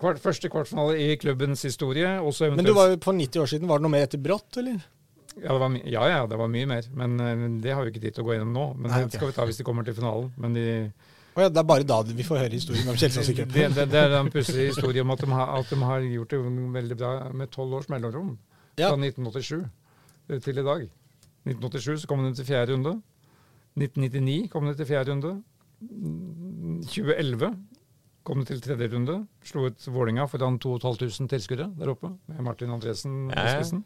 [0.00, 2.16] Kvart, første kvartfinale i klubbens historie.
[2.24, 3.68] Også Men du var jo på 90 år siden.
[3.68, 4.80] Var det noe mer etter brått, eller?
[5.42, 6.86] Ja, var, ja, ja, det var mye mer.
[6.96, 8.66] Men eh, det har vi ikke tid til å gå gjennom nå.
[8.80, 10.32] Men Nei, det skal vi ta hvis de kommer til finalen.
[10.40, 10.66] Men de,
[11.36, 13.82] Oh, ja, det er bare da vi får høre historien om Kjelsås i det, det,
[13.92, 16.38] det er en pussig historie om at de, har, at de har gjort det
[16.78, 18.30] veldig bra med tolv års mellomrom.
[18.78, 19.66] Fra 1987
[20.46, 20.86] til i dag.
[21.44, 22.94] 1987 så kom de til fjerde runde.
[23.76, 25.34] 1999 kom de til fjerde runde.
[26.88, 27.52] 2011
[28.26, 29.18] kom de til tredje runde.
[29.44, 33.82] Slo ut Vålinga foran 2500 tilskuere der oppe, med Martin Andresen i Ja, ja.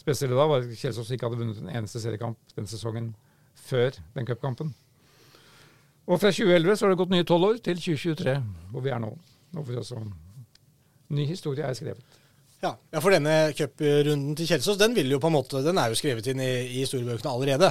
[0.00, 3.10] Spesielt da var Kjelsås ikke hadde vunnet en eneste seriekamp den sesongen
[3.68, 4.70] før den cupkampen.
[6.10, 8.32] Og fra 2011 så har det gått nye tolv år til 2023,
[8.72, 9.10] hvor vi er nå.
[9.52, 10.00] Nå får vi også
[11.10, 12.16] ny historie er skrevet.
[12.62, 15.92] Ja, ja, for denne cuprunden til Kjelsås, den vil jo på en måte, den er
[15.92, 17.70] jo skrevet inn i, i historiebøkene allerede.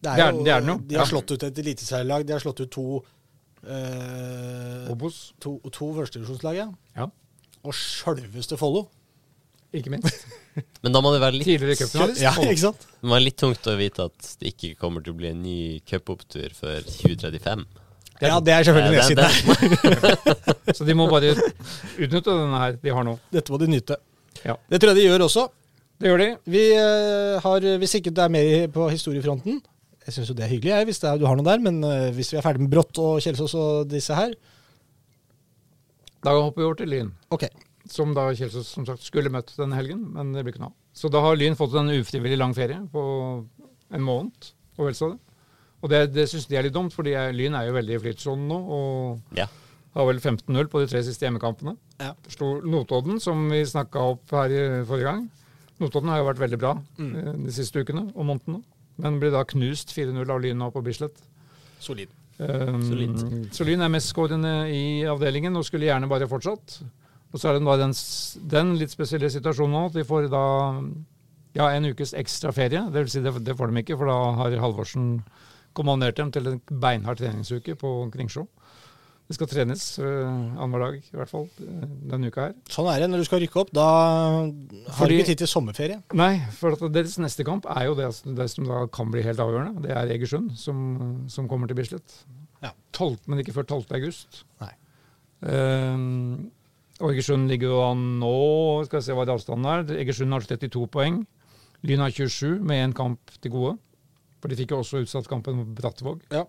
[0.00, 2.60] Det er- jo- det er jo, De har slått ut et eliteserielag, de har slått
[2.60, 2.84] ut to
[3.66, 6.68] eh, Obos, to, to førstedivisjonslag, ja.
[6.96, 7.08] ja.
[7.64, 8.86] Og sjølveste Follo.
[9.76, 10.22] Ikke minst.
[10.82, 12.22] Men da må det være litt, Tidligere cupfinalist.
[12.24, 12.86] Ja, ikke sant?
[12.88, 15.42] det må være litt tungt å vite at det ikke kommer til å bli en
[15.44, 15.58] ny
[15.88, 17.66] cupopptur før 2035.
[18.24, 20.74] Ja, det er selvfølgelig det- nedsiden.
[20.78, 23.14] Så de må bare utnytte denne her de har nå.
[23.30, 23.98] Dette må de nyte.
[24.42, 24.56] Ja.
[24.70, 25.44] Det tror jeg de gjør også.
[25.98, 26.26] Det gjør de.
[26.50, 29.56] Vi eh, har, Hvis ikke det er mer på historiefronten
[30.06, 31.62] Jeg syns jo det er hyggelig, jeg, hvis det er, du har noe der.
[31.62, 34.34] Men eh, hvis vi er ferdig med Brått og Kjelsås og disse her
[36.22, 37.46] Da hopper vi over til Lyn, Ok.
[37.94, 40.76] Som da Kjelsås som sagt skulle møtt denne helgen, men det blir ikke noe av.
[40.98, 43.02] Så da har Lyn fått en ufrivillig lang ferie på
[43.94, 45.18] en måned, og vel så det.
[45.78, 48.02] Og det, det syns de er litt dumt, fordi jeg- Lyn er jo veldig i
[48.02, 49.46] flytsonen nå, og Ja.
[49.94, 51.76] har vel 15-0 på de tre siste hjemmekampene.
[52.00, 52.14] Ja.
[52.28, 55.30] Slo Notodden, som vi snakka opp her i forrige gang.
[55.78, 57.44] Notodden har jo vært veldig bra mm.
[57.44, 58.62] de siste ukene og månedene,
[58.98, 61.14] men ble da knust 4-0 av Lyn nå på Bislett.
[61.78, 62.08] Solid.
[62.40, 63.50] Um, Solid.
[63.54, 66.80] så Lyn er mestskårende i avdelingen og skulle gjerne bare fortsatt.
[67.32, 67.94] Og så er det da den,
[68.54, 70.44] den litt spesielle situasjonen nå at de får da
[71.58, 72.80] ja, en ukes ekstra ferie.
[72.92, 75.18] Det vil si det, det får de ikke, for da har Halvorsen
[75.76, 78.46] kommandert dem til en beinhard treningsuke på Kringsjå.
[79.28, 80.06] Det skal trenes uh,
[80.56, 82.54] annenhver dag, i hvert fall, eh, denne uka her.
[82.72, 83.72] Sånn er det når du skal rykke opp.
[83.76, 85.98] Da har Fordi- du ikke tid til sommerferie.
[86.16, 89.42] Nei, for at deres neste kamp er jo det, det som da kan bli helt
[89.44, 89.84] avgjørende.
[89.84, 92.22] Det er Egersund som, som kommer til Bislett.
[92.64, 92.72] Ja.
[92.96, 93.92] 12, men ikke før 12.
[94.00, 94.46] august.
[94.64, 94.72] Nei.
[95.44, 96.48] Ehm,
[97.00, 98.30] og Egersund ligger jo an nå
[98.88, 99.84] Skal vi se hva det avstanden er.
[100.02, 101.20] Egersund har 32 poeng.
[101.86, 103.76] Lyn har 27 med én kamp til gode.
[104.42, 106.20] For de fikk jo også utsatt kampen mot Brattvåg.
[106.34, 106.44] Ja.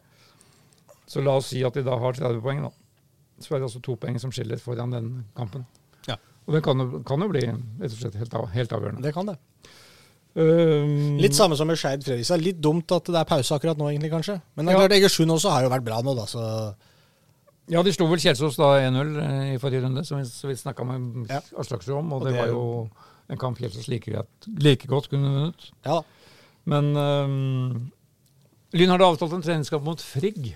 [1.10, 2.70] Så la oss si at de da har 30 poeng, da.
[3.42, 5.66] Så er det altså to poeng som skiller foran den kampen.
[6.10, 6.18] Ja.
[6.46, 9.02] Og den kan kan jo bli rett og slett helt, av, helt avgjørende.
[9.06, 9.38] Det kan det.
[10.38, 12.42] Um, Litt samme som med Skeid Fredrikstad.
[12.46, 14.38] Litt dumt at det er pause akkurat nå, egentlig, kanskje.
[14.56, 14.86] Men det er Ja.
[14.88, 16.26] klart Egersund også har jo vært bra nå, da.
[16.30, 16.44] Så
[17.70, 20.62] Ja, de slo vel Kjelsås da 1-0 eh, i forrige runde, som vi så vidt
[20.64, 21.42] snakka med Ja.
[21.62, 22.14] Aslaksrud om.
[22.16, 22.64] Og, Og det, det var jo
[23.30, 24.24] en kamp Kjelsås like,
[24.58, 25.70] like godt kunne vunnet.
[25.86, 26.00] ja.
[26.70, 27.92] Men um,
[28.78, 30.52] Lyn hadde avtalt en treningskamp mot Frigg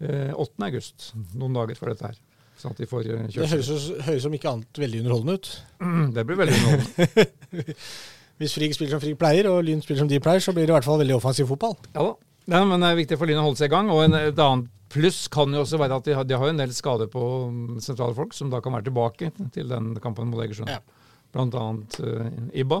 [0.00, 0.54] eh, 8.
[0.64, 2.20] august, noen dager før dette her.
[2.58, 3.68] Sånn at de får eh, Det høres,
[4.06, 5.50] høres som ikke annet veldig underholdende ut.
[5.82, 7.76] Mm, Det blir veldig underholdende.
[8.38, 10.72] Hvis Frigg spiller som Frigg pleier, og Lyn spiller som de pleier, så blir det
[10.72, 11.74] i hvert fall veldig offensiv fotball.
[11.96, 12.14] Ja da.
[12.48, 13.90] Ja, men det er viktig for Lyn å holde seg i gang.
[13.92, 16.60] Og en, et annet pluss kan jo også være at de har, de har en
[16.60, 17.22] del skader på
[17.84, 20.70] sentrale folk, som da kan være tilbake til den kampen mot Egersund.
[20.72, 20.80] Ja.
[21.34, 22.80] Blant annet uh, Ibba.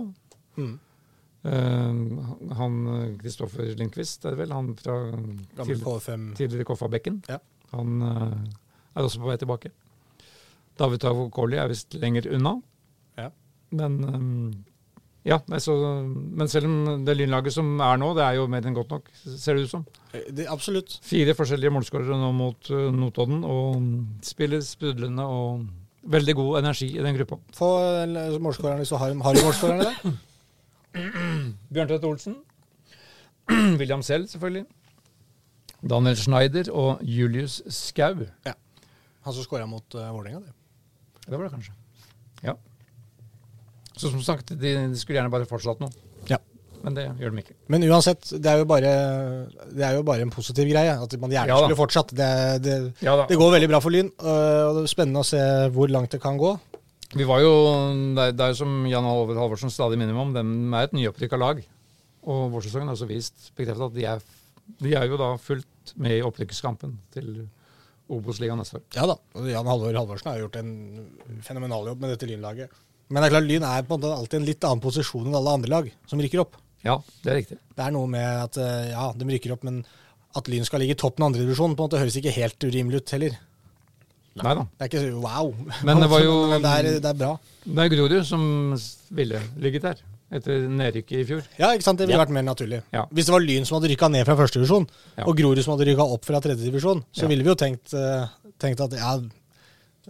[0.56, 0.76] Mm.
[1.48, 2.78] Uh, han
[3.20, 4.54] Kristoffer Lindqvist, er det vel?
[4.56, 4.96] Han fra
[5.60, 5.84] til,
[6.38, 7.20] tidligere Koffa-bekken.
[7.28, 7.38] Ja.
[7.74, 8.32] Han uh,
[8.94, 9.74] er også på vei tilbake.
[10.78, 12.56] David Tavokoli er visst lenger unna.
[13.18, 13.30] Ja.
[13.74, 14.00] Men
[15.28, 15.74] ja, nei, så,
[16.08, 19.10] men selv om det lynlaget som er nå, det er jo mer enn godt nok,
[19.24, 19.84] ser det ut som.
[20.12, 20.96] Eh, Det, absolutt.
[21.04, 25.66] Fire forskjellige målskårere nå mot uh, Notodden, og spiller sprudlende og
[26.08, 27.40] veldig god energi i den gruppa.
[27.56, 27.70] Få
[28.06, 30.18] eh, målskårerne hvis du har, har du målskårerne der.
[31.74, 32.38] Bjørntvedt Olsen.
[33.80, 34.64] William selv, selvfølgelig.
[35.88, 38.24] Daniel Schneider og Julius Skau.
[38.48, 40.40] Han som skåra mot uh, Vålerenga.
[40.40, 40.54] det.
[41.28, 41.76] Det var det kanskje.
[42.42, 42.56] Ja.
[43.98, 45.90] Så som sagt, de, de skulle gjerne bare fortsatt nå.
[46.30, 46.38] Ja.
[46.84, 47.56] Men det gjør de ikke.
[47.74, 48.90] Men uansett, det er jo bare,
[49.74, 50.94] det er jo bare en positiv greie.
[50.94, 52.14] At man gjerne Ja skulle fortsatt.
[52.16, 52.28] Det,
[52.64, 55.42] det, Ja det går veldig bra for Lyn, og det er spennende å se
[55.74, 56.54] hvor langt det kan gå.
[57.16, 57.52] Vi var jo,
[58.14, 61.62] det er, jo som Jan Halvor Halvorsen stadig minner om, de er et nyopprykka lag.
[62.28, 64.26] Og vårsesongen har også vist, bekreftet at de er,
[64.84, 67.46] de er jo da fullt med i opprykkskampen til
[68.12, 68.84] Obos-ligaen neste år.
[68.96, 69.16] Ja da.
[69.48, 70.70] Jan Halvor Halvorsen har gjort en
[71.44, 72.76] fenomenal jobb med dette Lynlaget.
[73.08, 75.34] Men det er klart, Lyn er på en måte alltid en litt annen posisjon enn
[75.38, 76.56] alle andre lag som rykker opp.
[76.84, 77.56] Ja, det er riktig.
[77.74, 79.80] Det er noe med at øh, ja, de rykker opp, men
[80.36, 83.38] at Lyn skal ligge i toppen av andredivisjon, høres ikke helt urimelig ut heller.
[84.38, 84.62] Nei da.
[84.78, 85.48] Det er ikke så wow.
[85.88, 87.32] Men det var jo- Men det er, det er bra.
[87.64, 88.44] Det er Grorud som
[89.10, 90.04] ville ligget der
[90.38, 91.42] etter nedrykket i fjor.
[91.56, 91.98] Ja, ikke sant?
[91.98, 92.24] Det ville Ja.
[92.26, 92.82] vært mer naturlig.
[92.92, 93.06] Ja.
[93.10, 94.86] Hvis det var Lyn som hadde rykka ned fra førstedivisjon,
[95.16, 95.24] Ja.
[95.24, 97.28] og Grorud som hadde rykka opp fra tredjedivisjon, så Ja.
[97.32, 98.28] ville vi jo tenkt, eh,
[98.60, 99.16] tenkt at ja,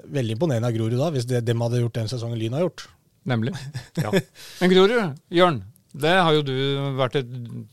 [0.05, 2.87] veldig imponerende av Grorud da, hvis det dem hadde gjort den sesongen Lyn har gjort.
[3.29, 3.55] Nemlig.
[4.05, 4.13] Ja.
[4.61, 5.63] Men Grorud, Jørn,
[5.99, 6.55] det har jo du
[6.99, 7.31] vært et,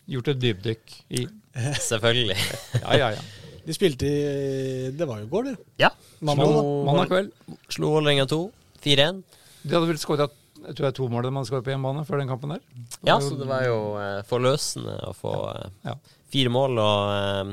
[0.09, 1.25] gjort et dypdykk i.
[1.89, 2.37] Selvfølgelig.
[2.81, 3.25] Ja, ja, ja.
[3.65, 5.55] De spilte i Det var jo i går, det.
[5.81, 5.89] Ja.
[6.25, 6.63] Mandag, da.
[6.85, 7.31] Mandag kveld.
[7.73, 8.41] Slo Vålerenga 2.
[8.85, 9.21] 4-1.
[9.65, 10.27] De hadde vel skåra
[10.65, 12.61] jeg tror det er to mål de hadde skåret på hjemmebane før den kampen der.
[13.05, 15.93] Ja, så det var jo eh, forløsende å få eh, Ja.
[16.33, 16.79] fire mål.
[16.81, 17.51] Og eh,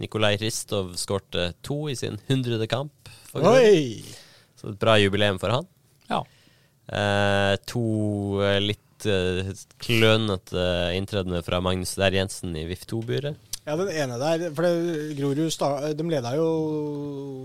[0.00, 3.03] Nikolai Ristov skårte to i sin hundrede kamp.
[3.34, 4.04] For Oi!
[4.60, 5.66] Så et bra jubileum for han.
[6.10, 6.22] Ja.
[6.94, 7.82] Eh, to
[8.44, 9.50] eh, litt eh,
[9.82, 10.64] klønete
[10.96, 13.36] inntredende fra Magnus Der Jensen i VIF2-buret.
[13.64, 16.48] Ja, den ene der For det, Grorud sta- de leda jo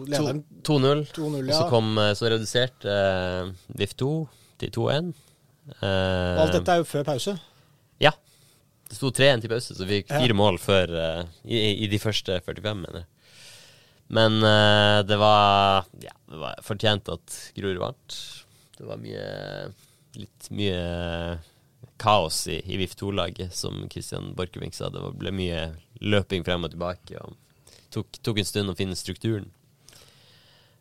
[0.09, 0.41] 2-0.
[0.67, 1.05] 2-0,
[1.47, 4.09] Og så kom eh, så reduserte eh, VIF2
[4.59, 5.13] til 2-1.
[5.69, 7.35] Og Alt dette er jo før pause.
[8.01, 8.11] Ja.
[8.89, 10.33] Det sto 3-1 til pause, så vi fikk Ja.
[10.35, 13.07] mål før eh, i, i de første 45, mener jeg.
[14.09, 18.17] Men uh, det var Ja, det var fortjent at Grorud vant.
[18.79, 19.25] Det var mye
[20.17, 21.37] Litt mye
[22.01, 24.89] kaos i, i VIF2-laget, som Kristian Borchgrevink sa.
[24.89, 25.59] Det ble mye
[26.01, 27.35] løping frem og tilbake, og
[27.93, 29.51] tok, tok en stund å finne strukturen.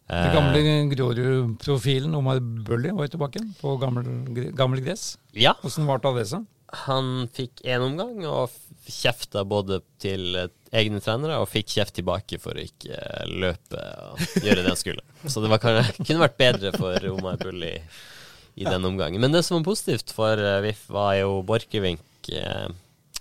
[0.08, 0.62] Den Eh, gamle
[0.94, 5.18] Grorud-profilen Omar Bøhli var tilbake på gammel, gress.
[5.36, 6.46] ja, Hvordan varte det seg?
[6.86, 8.48] Han fikk én omgang og
[8.88, 13.80] kjefta både til eh, egne trenere og fikk kjeft tilbake for å ikke eh, løpe
[14.10, 15.04] og gjøre det han skulle.
[15.24, 19.20] Så det kanskje- kunne vært bedre for Omar Bull i den omgangen.
[19.22, 22.68] Men det som var positivt for eh, VIF, var jo Borchgrevink eh,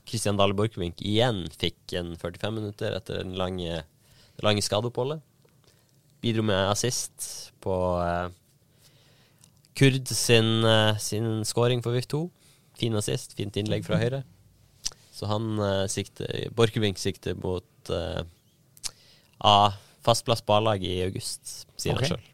[0.07, 5.21] Kristian Dale Borchgrevink igjen fikk en 45 minutter etter den lange, det lange skadeoppholdet.
[6.23, 8.27] Bidro med assist på eh,
[9.77, 12.23] Kurd sin, eh, sin scoring for VIF 2.
[12.81, 14.23] Fin assist, fint innlegg fra høyre.
[15.17, 18.21] Så han uh, sikter Borchgrevink sikter mot uh,
[19.37, 19.71] A,
[20.05, 22.11] fast plass på A-laget i august, sier okay.
[22.11, 22.27] han sjøl.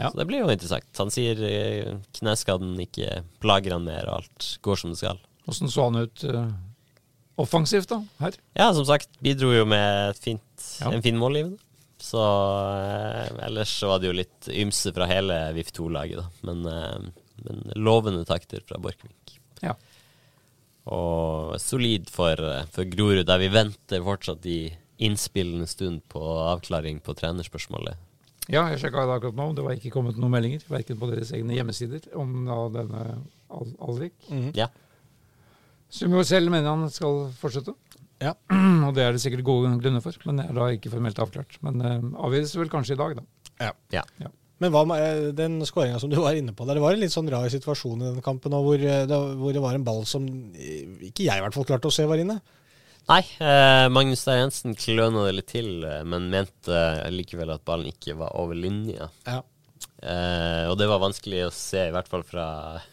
[0.00, 0.08] Ja.
[0.10, 0.88] Så det blir jo interessant.
[0.96, 5.20] Han sier eh, kneskaden ikke plager han mer, og alt går som det skal.
[5.50, 6.46] Åssen så han ut uh,
[7.40, 7.98] offensivt, da?
[8.22, 8.38] Her?
[8.56, 10.46] Ja, som sagt, bidro jo med fint,
[10.80, 10.92] Ja.
[10.92, 11.60] en fin målgivende.
[12.00, 16.48] Så uh, ellers så var det jo litt ymse fra hele VIF 2-laget, da.
[16.48, 19.36] Men, uh, men lovende takter fra Borchgrevink.
[19.60, 19.76] Ja.
[20.90, 22.40] Og solid for,
[22.74, 24.60] for Grorud, der vi venter fortsatt i
[25.00, 27.98] innspillende stund på avklaring på trenerspørsmålet.
[28.50, 29.46] Ja, jeg sjekka det akkurat nå.
[29.54, 33.04] Det var ikke kommet noen meldinger, verken på deres egne hjemmesider, om da denne
[33.50, 34.14] Al Alrik.
[34.28, 34.50] -hmm.
[34.56, 34.66] Ja.
[35.88, 37.74] Som jo selv mener han skal fortsette.
[38.20, 38.34] Ja.
[38.86, 41.58] Og det er det sikkert gode grunner for, men det er da ikke formelt avklart.
[41.62, 43.22] Men uh, avgjøres vel kanskje i dag, da.
[43.60, 44.30] Ja, ja.
[44.60, 46.76] Men hva eh, den skåringa som du var inne på der?
[46.76, 49.62] Det var en litt sånn rar situasjon i den kampen hvor, eh, det, hvor det
[49.64, 52.40] var en ball som eh, ikke jeg i hvert fall klarte å se var inne.
[53.08, 55.70] Nei, eh, Magnus Stein Jensen kløna det litt til,
[56.06, 59.08] men mente likevel at ballen ikke var over linja.
[59.26, 59.40] Ja.
[60.00, 62.46] Eh, og det var vanskelig å se, i hvert fall fra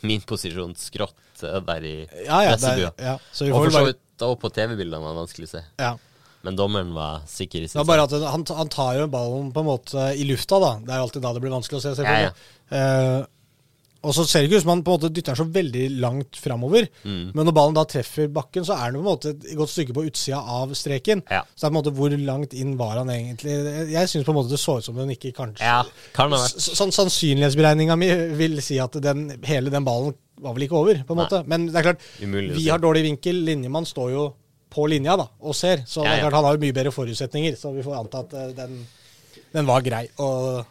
[0.08, 1.96] min posisjon, skrått der i
[2.26, 2.56] Ja, ja,
[2.98, 3.16] ja.
[3.32, 5.66] Så vi Og for så vidt òg på TV-bildene var det vanskelig å se.
[5.84, 5.96] ja.
[6.46, 8.12] Men dommeren var sikker i sin sak.
[8.28, 10.76] han, han tar jo ballen på en måte i lufta, da.
[10.84, 12.54] Det er jo alltid da det blir vanskelig å se, selvfølgelig.
[12.78, 13.26] Eh,
[14.08, 16.38] og så ser det ikke ut som han på en måte dytter så veldig langt
[16.40, 16.86] framover.
[17.02, 17.34] Mm.
[17.36, 19.96] Men når ballen da treffer bakken, så er den på en måte et godt stykke
[19.98, 21.24] på utsida av streken.
[21.34, 21.42] Ja.
[21.50, 23.58] Så det er på en måte hvor langt inn var han egentlig?
[23.92, 25.82] Jeg syns på en måte det så ut som den ikke kanskje Ja,
[26.16, 31.00] kan Sånn Sannsynlighetsberegninga mi vil si at den, hele den ballen var vel ikke over,
[31.02, 31.26] på en Nei.
[31.26, 31.42] måte.
[31.50, 33.42] Men det er klart, Umulig vi har dårlig vinkel.
[33.48, 34.28] Linjemann står jo
[34.70, 35.84] på linja da, og ser.
[35.88, 38.24] Så det Ja, er klart han har jo mye bedre forutsetninger, så vi får anta
[38.26, 38.82] at eh, den,
[39.54, 40.06] den var grei.
[40.20, 40.66] Og,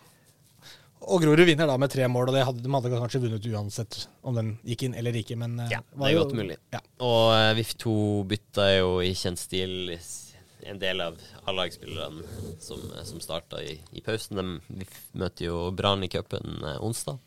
[1.07, 4.03] og Grorud vinner da med tre mål, og det hadde, de hadde kanskje vunnet uansett
[4.27, 6.57] om den gikk inn eller ikke, men eh, Ja, det er jo- godt mulig.
[6.75, 6.81] Ja.
[7.07, 7.97] Og uh, VIF2
[8.35, 9.95] bytta jo i kjent stil
[10.67, 11.15] en del av
[11.47, 12.25] A-lagsspillerne
[12.59, 14.41] som, eh, som starta i, i pausen.
[14.67, 17.21] De møter jo Brann i cupen eh, onsdag,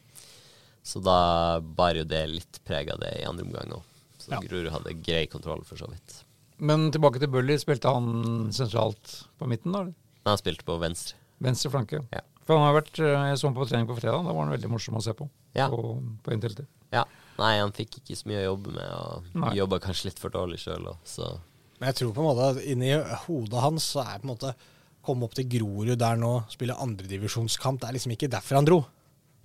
[0.84, 3.86] så da bar jo det litt preg av det i andre omgang òg.
[4.20, 4.36] Så.
[4.43, 6.20] Grorud hadde grei kontroll, for så vidt.
[6.60, 7.55] Men tilbake til Bully.
[7.62, 9.86] Spilte han sentralt på midten, da?
[9.89, 11.18] Nei, han spilte på venstre.
[11.43, 12.01] Venstre flanke.
[12.12, 12.24] Ja.
[12.43, 14.26] For han har vært, eh, Jeg så ham på trening på fredag.
[14.26, 15.30] Da var han veldig morsom å se på.
[15.55, 15.70] Ja.
[15.70, 17.05] På, på inntil Ja.
[17.39, 20.60] Nei, han fikk ikke så mye å jobbe med, og jobba kanskje litt for dårlig
[20.60, 21.39] sjøl òg, så
[21.80, 22.89] Men jeg tror på en måte at inni
[23.24, 24.53] hodet hans så er på en måte
[25.01, 27.80] komme opp til Grorud der nå, spille andredivisjonskamp.
[27.80, 28.80] Det er liksom ikke derfor han dro.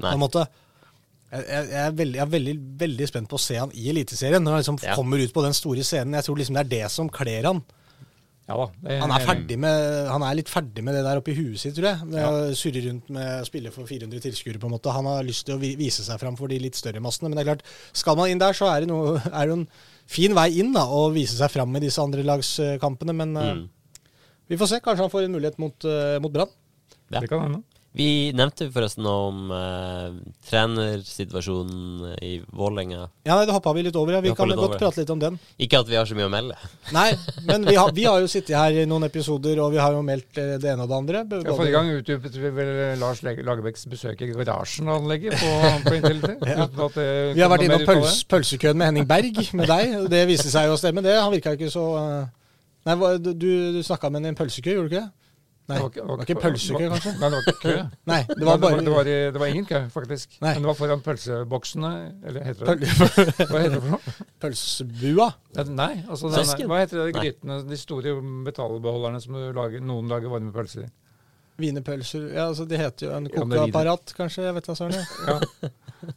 [0.02, 0.10] Nei.
[0.10, 0.48] På en måte.
[1.32, 4.44] Jeg, jeg, er, veldig, jeg er veldig, veldig spent på å se han i Eliteserien.
[4.44, 4.94] Når han liksom Ja.
[4.98, 6.14] kommer ut på den store scenen.
[6.14, 7.64] Jeg tror liksom det er det som kler han.
[8.44, 8.66] Ja da.
[8.84, 11.88] det Han er, med, han er litt ferdig med det der oppi huet sitt, tror
[11.88, 12.08] jeg.
[12.10, 12.28] Med Ja.
[12.28, 14.92] å surre rundt med å spille for 400 tilskuere, på en måte.
[14.92, 17.30] Han har lyst til å vise seg fram for de litt større massene.
[17.30, 17.64] Men det er klart,
[17.96, 19.68] skal man inn der, så er det, noe, er det en
[20.06, 23.16] fin vei inn da, å vise seg fram i disse andrelagskampene.
[23.16, 23.64] Men mm.
[23.64, 24.02] uh,
[24.52, 24.80] vi får se.
[24.84, 26.52] Kanskje han får en mulighet mot, uh, mot Brann.
[27.08, 27.20] Ja.
[27.24, 27.64] Det kan hende.
[27.94, 30.14] Vi nevnte forresten om eh,
[30.50, 33.04] trenersituasjonen i Vålerenga.
[33.22, 34.16] Ja, nei, det hoppa vi litt over.
[34.16, 34.20] Ja.
[34.24, 34.78] Vi Vi kan godt over.
[34.80, 35.36] prate litt om den.
[35.62, 36.56] Ikke at vi har så mye å melde.
[36.96, 37.12] Nei,
[37.46, 40.02] men vi har, vi har jo sittet her i noen episoder, og vi har jo
[40.02, 41.22] meldt eh, det ene og det andre.
[41.46, 45.52] Ja, forrige gang utdypet vi vel Lars Leg- Lagerbäcks besøk i garasjen-anlegget på,
[45.88, 46.34] på Intility.
[46.54, 46.68] Ja.
[47.34, 49.94] Vi har vært noe innom pøls, pølsekøen med Henning Berg med deg.
[50.12, 51.14] Det viste seg jo å stemme, det.
[51.18, 52.24] Han virka ikke så eh,
[52.84, 53.32] Nei, hva- du,
[53.78, 55.12] du snakka med ham i en pølsekø, gjorde du ikke det?
[55.64, 57.12] Nei, Det det var ikke pølsekø, kanskje?
[57.20, 57.74] Nei, det var ikke kø.
[58.10, 60.34] Nei, det var bare det, var, i- det var ingen kø, faktisk.
[60.44, 60.50] Nei.
[60.58, 61.92] Men det var foran pølseboksene,
[62.28, 64.16] eller heter det pøl Hva heter det for noe?
[64.44, 65.28] pølsebua.
[65.70, 70.12] Nei, altså denne, hva heter det de grytene, de store metallbeholderne som du lager, noen
[70.12, 70.90] lager varme pølser i?
[71.62, 74.44] Wienerpølser Ja, altså de heter jo en det kokeapparat, kanskje?
[74.48, 75.00] Jeg vet hva søren.
[75.00, 75.70] er Ja.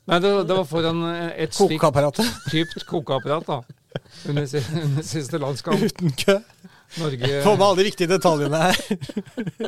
[0.10, 3.62] Nei, det, det var foran eh, et stikk Kokeapparatet typt kokeapparat da.
[4.28, 4.44] Under,
[4.84, 5.80] under siste landskamp.
[5.88, 6.36] uten kø.
[6.98, 8.78] Norge Få med alle de viktige detaljene her.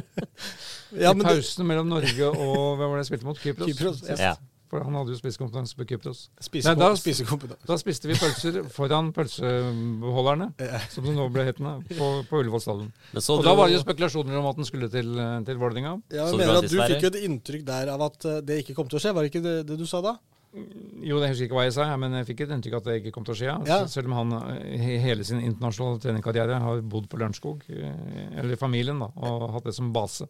[1.04, 3.42] ja, I men det, pausen mellom Norge og hvem var det jeg spilte mot?
[3.44, 3.74] Kypros.
[3.74, 4.36] Kypros, ja.
[4.70, 6.20] For han hadde jo spisekompetanse på Kypros.
[6.54, 7.66] Nei, da- spisekompetanse.
[7.66, 10.78] Da spiste vi pølser foran pølsebeholderne, Ja.
[10.94, 12.92] som det nå ble hetende, på, på Ullevål stadion.
[13.18, 15.10] Og da var det jo spekulasjoner om at den skulle til,
[15.48, 15.96] til Vålerenga.
[16.14, 18.60] Ja, jeg du mener at Du fikk jo et inntrykk der av at eh, det
[18.62, 19.16] ikke kom til å skje.
[19.18, 20.20] Var det ikke det, det du sa da?
[20.50, 23.12] Jo, jeg husker ikke hva jeg sa, men jeg fikk et inntrykk at det ikke
[23.14, 23.52] kom til å skje.
[23.70, 23.78] Ja.
[23.92, 24.34] Selv om han
[24.66, 29.70] i hele sin internasjonale trenerkarriere har bodd på Lørenskog, eh, eller familien, da, og hatt
[29.70, 30.26] det som base.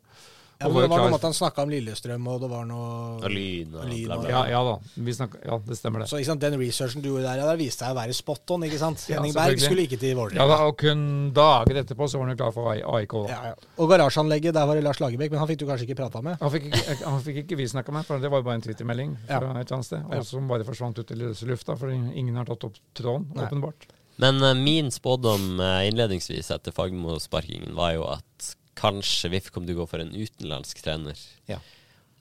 [0.59, 2.87] Ja, det var noe om med at han snakka om Lillestrøm, og det var noe
[3.23, 6.09] Og lyn og Lyn og- Ja, ja da, vi snakket, ja, det stemmer det.
[6.11, 8.51] Så ikke sant, Den researchen du gjorde der, ja, der viste seg å være spot
[8.51, 8.63] on.
[8.67, 9.05] ikke sant?
[9.07, 10.47] Ja, Henning Berg skulle ikke til Ja Vålerenga.
[10.51, 13.07] da, Og kun dager etterpå så var han jo klar for AIK.
[13.07, 13.27] da.
[13.31, 13.53] Ja, ja.
[13.77, 16.37] Og garasjeanlegget, der var det Lars Lagerbäck, men han fikk du kanskje ikke prata med?
[16.41, 18.61] Han fikk ikke, han fikk ikke vi snakka med, for det var jo bare en
[18.61, 19.39] Twitter-melding Ja.
[19.39, 20.17] fra et eller annet sted, Ja.
[20.19, 23.45] og som bare forsvant ut i løse lufta, for ingen har tatt opp tråden, Nei.
[23.47, 23.87] åpenbart.
[24.17, 29.77] Men eh, min spådom eh, innledningsvis etter Fagermo-sparkingen var jo at kanskje VIF kommer til
[29.77, 31.19] å gå for en utenlandsk trener.
[31.51, 31.59] Ja.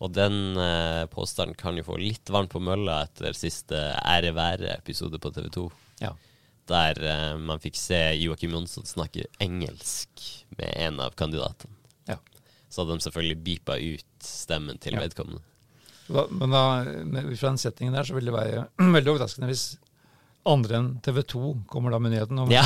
[0.03, 5.19] Og den eh, påstanden kan jo få litt varmt på mølla etter siste Ære være-episode
[5.23, 5.65] på TV 2.
[6.05, 6.13] Ja.
[6.71, 10.23] Der eh, man fikk se Joakim Jonsson snakke engelsk
[10.59, 11.75] med en av kandidatene.
[12.11, 12.19] Ja.
[12.69, 15.03] Så hadde de selvfølgelig beepa ut stemmen til Ja.
[15.07, 15.43] vedkommende.
[16.09, 18.63] Da, men da, ut fra den settingen der så vil det være
[18.97, 19.67] veldig overraskende hvis
[20.53, 22.63] andre enn TV 2 kommer da med nyheten Ja.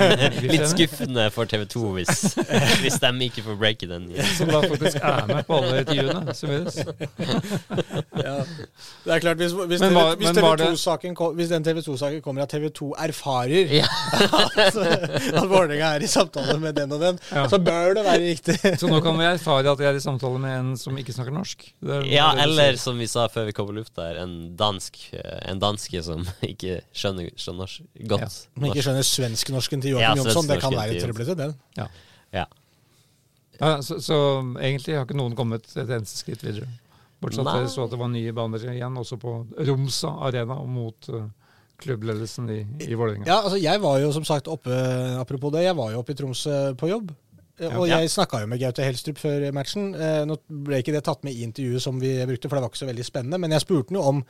[0.42, 2.22] Litt skuffende for TV 2 hvis,
[2.82, 4.08] hvis de ikke får breake den.
[4.36, 6.80] Som da faktisk er med på alle intervjuene som gjøres.
[8.16, 8.40] Ja.
[9.04, 11.64] Det er klart, Hvis, hvis, Men TV, hvis, men var det- TV2-saken kom- hvis den
[11.66, 13.84] TV 2-saken kommer at TV 2 erfarer Ja.
[14.56, 17.44] at, at Vålerenga er i samtale med den og den, Ja.
[17.52, 18.56] så bør det være riktig.
[18.80, 21.34] Så nå kan vi erfare at vi er i samtale med en som ikke snakker
[21.36, 21.66] norsk.
[21.80, 24.56] Det er- Ja, er eller som vi sa før vi kom på lufta her, en
[24.56, 24.96] dansk
[25.46, 28.22] En danske som ikke skjønner, skjønner norsk godt.
[28.22, 28.28] Ja.
[28.60, 30.48] Men ikke skjønner svensk-norsken til Ja, Joakim Jonsson.
[30.50, 31.56] Det kan være trøblete, den.
[31.78, 31.88] Ja.
[32.36, 32.46] Ja.
[33.60, 34.16] Ja, så, så
[34.60, 36.68] egentlig har ikke noen kommet et eneste skritt videre.
[37.22, 41.22] Bortsett fra så at det var nye baner igjen, også på Romsa Arena, mot uh,
[41.80, 43.24] klubbledelsen i, i Vålerenga.
[43.28, 44.76] Ja, altså Jeg var jo som sagt oppe
[45.16, 47.14] apropos det, jeg var jo oppe i Tromsø på jobb.
[47.56, 49.94] Eh, Og jeg snakka jo med Gaute Helstrup før matchen.
[49.96, 50.36] Eh, Nå
[50.68, 52.90] ble ikke det tatt med i intervjuet som vi brukte, for det var ikke så
[52.90, 53.40] veldig spennende.
[53.40, 54.20] Men jeg spurte han jo om,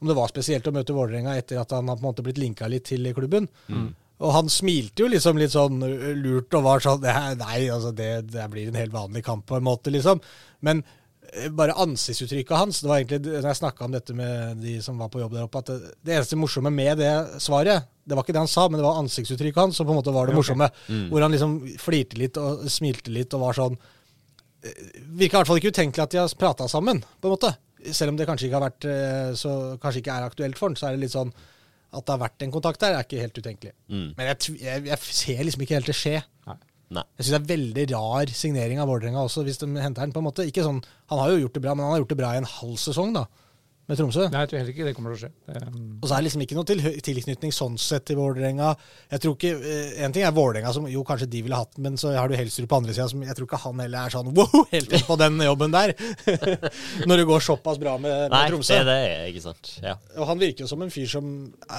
[0.00, 2.38] om det var spesielt å møte Vålerenga etter at han har på en måte blitt
[2.40, 3.48] linka litt til klubben.
[3.68, 3.94] Mm.
[4.24, 5.80] Og han smilte jo liksom litt sånn
[6.22, 9.64] lurt og var sånn "Nei, altså det, det blir en helt vanlig kamp på en
[9.66, 10.20] måte, liksom.
[10.64, 10.80] Men
[11.32, 14.96] eh, bare ansiktsuttrykket hans Det var egentlig når jeg snakka om dette med de som
[14.98, 17.12] var på jobb der oppe, at det, det eneste morsomme med det
[17.44, 20.00] svaret, det var ikke det han sa, men det var ansiktsuttrykket hans som på en
[20.00, 20.54] måte var det Ja, Okay.
[20.54, 20.70] morsomme.
[20.88, 21.10] Mm.
[21.10, 23.76] Hvor han liksom flirte litt og smilte litt og var sånn
[25.16, 27.52] Virka i hvert fall ikke utenkelig at de har prata sammen, på en måte.
[27.92, 29.52] Selv om det kanskje ikke har vært eh, så
[29.82, 31.32] kanskje ikke er aktuelt for den, så er det litt sånn
[31.96, 33.72] at det har vært en kontakt der, er ikke helt utenkelig.
[33.88, 34.08] Mm.
[34.16, 36.16] Men jeg, jeg, jeg ser liksom ikke helt det skje.
[36.46, 37.02] Nei.
[37.18, 40.12] Jeg syns det er veldig rar signering av Vålerenga også, hvis de henter den.
[40.14, 40.46] på en måte.
[40.46, 42.40] Ikke sånn, Han har jo gjort det bra, men han har gjort det bra i
[42.42, 43.24] en halv sesong da,
[43.86, 44.24] med Tromsø.
[44.32, 45.32] Nei, jeg tror heller ikke det kommer til å skje.
[45.46, 48.72] Det, um, Og så er det liksom ikke noe til, tilknytning sånn sett til Vålerenga.
[49.12, 51.94] Jeg tror ikke, eh, En ting er Vålerenga, som jo kanskje de ville hatt, men
[52.00, 54.32] så har du Helsrud på andre sida, som jeg tror ikke han heller er sånn
[54.34, 55.94] wow, helt inn på den jobben der.
[57.08, 58.80] Når det går såpass bra med, med Nei, Tromsø.
[58.88, 59.72] det er ikke sant.
[59.84, 59.94] Ja.
[60.18, 61.30] Og han virker jo som en fyr som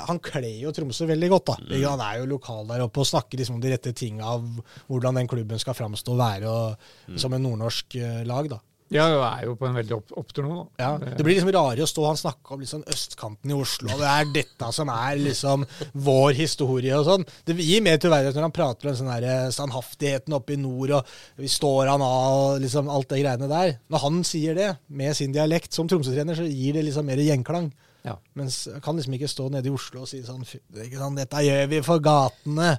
[0.07, 1.57] Han kler jo Tromsø veldig godt, da.
[1.67, 1.75] Mm.
[1.87, 4.47] Han er jo lokal der oppe og snakker liksom om de rette tinga av
[4.87, 7.17] hvordan den klubben skal framstå og være, og, Mm.
[7.19, 8.57] som en nordnorsk eh, lag, da.
[8.93, 10.57] Ja, du er jo på en veldig opp, opptur nå.
[10.57, 10.83] da.
[10.83, 13.99] Ja, det blir liksom rarere å stå og snakke om liksom østkanten i Oslo, og
[13.99, 15.65] det er dette som er liksom
[16.07, 17.25] vår historie og sånn.
[17.47, 20.95] Det gir mer troverdighet når han prater om sånn der eh, standhaftigheten oppe i nord,
[21.01, 23.75] og vi står han av og liksom alt det greiene der.
[23.91, 27.69] Når han sier det, med sin dialekt som Tromsø-trener, så gir det liksom mer gjenklang.
[28.07, 28.15] Ja.
[28.39, 31.17] Mens jeg kan liksom ikke stå nede i Oslo og si sånn, det ikke sånn
[31.17, 32.69] Dette gjør vi for gatene.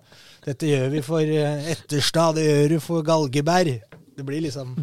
[0.46, 2.38] Dette gjør vi for eh, Etterstad.
[2.38, 3.76] Det gjør du for Galgeberg.
[4.18, 4.74] Det blir liksom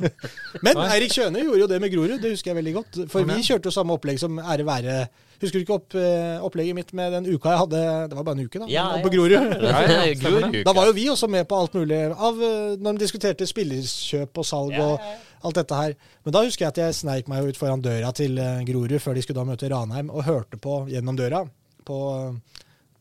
[0.64, 2.98] Men Eirik Kjøne gjorde jo det med Grorud, det husker jeg veldig godt.
[3.12, 4.98] For vi kjørte jo samme opplegg som Ære være
[5.36, 8.38] Husker du ikke opp, eh, opplegget mitt med den uka jeg hadde Det var bare
[8.38, 8.68] en uke, da.
[8.72, 9.02] Ja, ja.
[9.04, 10.64] På Grorud.
[10.64, 14.40] Da var jo vi også med på alt mulig av eh, når de diskuterte spillerkjøp
[14.40, 15.04] og salg og
[15.46, 15.96] alt dette her.
[16.24, 19.18] Men da husker jeg at jeg sneik meg ut foran døra til eh, Grorud før
[19.18, 21.44] de skulle da møte Ranheim, og hørte på gjennom døra
[21.86, 21.98] på,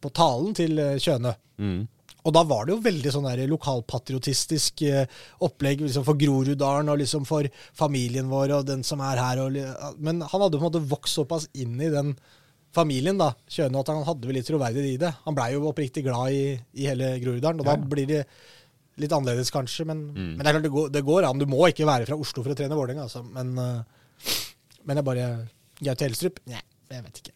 [0.03, 1.37] på talen til Kjøne.
[1.55, 1.85] Mm.
[2.25, 5.05] Og da var det jo veldig sånn der lokalpatriotistisk eh,
[5.45, 7.45] opplegg liksom for Groruddalen og liksom for
[7.77, 9.43] familien vår og den som er her.
[9.45, 9.59] Og,
[10.01, 12.15] men han hadde på en måte vokst såpass inn i den
[12.75, 15.11] familien, da, Kjøne, at han hadde vel litt troverdighet i det.
[15.23, 16.41] Han blei jo oppriktig glad i,
[16.81, 18.23] i hele Groruddalen, og Ja, da blir det
[18.99, 19.85] litt annerledes kanskje.
[19.87, 20.33] Men, Mm.
[20.35, 21.39] men det er klart det går, det går an.
[21.39, 23.21] Du må ikke være fra Oslo for å trene Vålerenga, altså.
[23.23, 24.33] Men, eh,
[24.83, 25.29] men jeg bare
[25.79, 26.39] Gaute Helstrup?
[26.51, 26.61] Nei,
[26.91, 27.34] jeg vet ikke.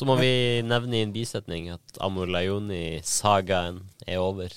[0.00, 4.48] Så må vi nevne i en bisetning at Amor Lajoni-sagaen er over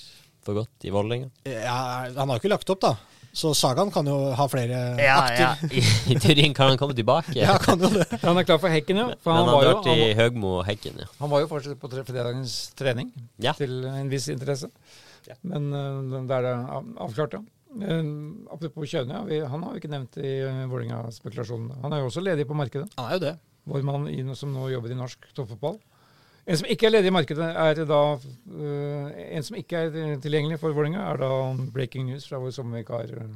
[0.44, 1.28] for godt i Vålerenga.
[1.44, 1.74] Ja,
[2.16, 2.94] han har jo ikke lagt opp, da.
[3.36, 4.78] Så Sagaen kan jo ha flere
[5.10, 5.66] akter.
[5.68, 5.82] I,
[6.14, 7.34] I teorien kan han komme tilbake.
[7.36, 8.06] Ja, kan jo det.
[8.24, 9.06] Han er klar for hekken, ja.
[9.20, 11.12] For Men han, han har vært i Høgmo og Hekken, ja.
[11.20, 13.12] han var jo fortsatt på fredagens trening
[13.44, 13.52] Ja.
[13.58, 14.72] til en viss interesse.
[15.44, 17.44] Men uh, det er avklart, ja.
[17.74, 21.82] Uh, apropos Kjøne, ja, vi, han har jo ikke nevnt i uh, Vålerenga-spekulasjonene.
[21.84, 22.88] Han er jo også ledig på markedet.
[22.96, 23.40] Han er jo det.
[23.70, 25.78] Vår mann i, som nå jobber i norsk toppfotball.
[26.44, 30.58] En som ikke er ledig i markedet, er da uh, En som ikke er tilgjengelig
[30.60, 31.30] for Vålerenga, er da
[31.72, 33.30] breaking news fra vår sommervikar øh,